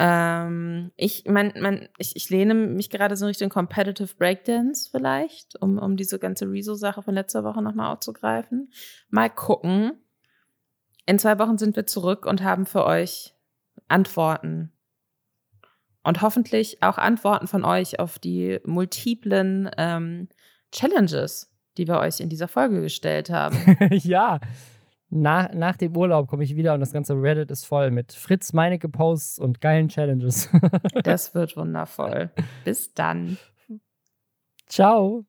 Ähm, 0.00 0.92
ich, 0.96 1.24
mein, 1.26 1.52
mein, 1.60 1.88
ich, 1.98 2.14
ich 2.14 2.30
lehne 2.30 2.54
mich 2.54 2.88
gerade 2.88 3.16
so 3.16 3.26
Richtung 3.26 3.48
Competitive 3.48 4.14
Breakdance 4.16 4.88
vielleicht, 4.90 5.60
um, 5.60 5.78
um 5.78 5.96
diese 5.96 6.20
ganze 6.20 6.48
Rezo-Sache 6.48 7.02
von 7.02 7.14
letzter 7.14 7.42
Woche 7.42 7.62
nochmal 7.62 7.92
aufzugreifen. 7.92 8.70
Mal 9.10 9.28
gucken. 9.28 9.92
In 11.04 11.18
zwei 11.18 11.38
Wochen 11.40 11.58
sind 11.58 11.74
wir 11.74 11.86
zurück 11.86 12.26
und 12.26 12.44
haben 12.44 12.64
für 12.64 12.84
euch 12.84 13.34
Antworten. 13.88 14.72
Und 16.04 16.22
hoffentlich 16.22 16.82
auch 16.82 16.96
Antworten 16.96 17.48
von 17.48 17.64
euch 17.64 17.98
auf 17.98 18.18
die 18.18 18.60
multiplen 18.64 19.68
ähm, 19.76 20.28
Challenges, 20.70 21.52
die 21.76 21.88
wir 21.88 21.98
euch 21.98 22.20
in 22.20 22.28
dieser 22.28 22.48
Folge 22.48 22.80
gestellt 22.80 23.30
haben. 23.30 23.58
ja, 23.90 24.38
nach, 25.10 25.52
nach 25.54 25.76
dem 25.76 25.96
Urlaub 25.96 26.28
komme 26.28 26.44
ich 26.44 26.56
wieder 26.56 26.74
und 26.74 26.80
das 26.80 26.92
ganze 26.92 27.14
Reddit 27.14 27.50
ist 27.50 27.64
voll 27.64 27.90
mit 27.90 28.12
Fritz 28.12 28.52
Meinecke 28.52 28.88
Posts 28.88 29.38
und 29.38 29.60
geilen 29.60 29.88
Challenges. 29.88 30.50
das 31.02 31.34
wird 31.34 31.56
wundervoll. 31.56 32.30
Bis 32.64 32.92
dann. 32.92 33.38
Ciao. 34.66 35.27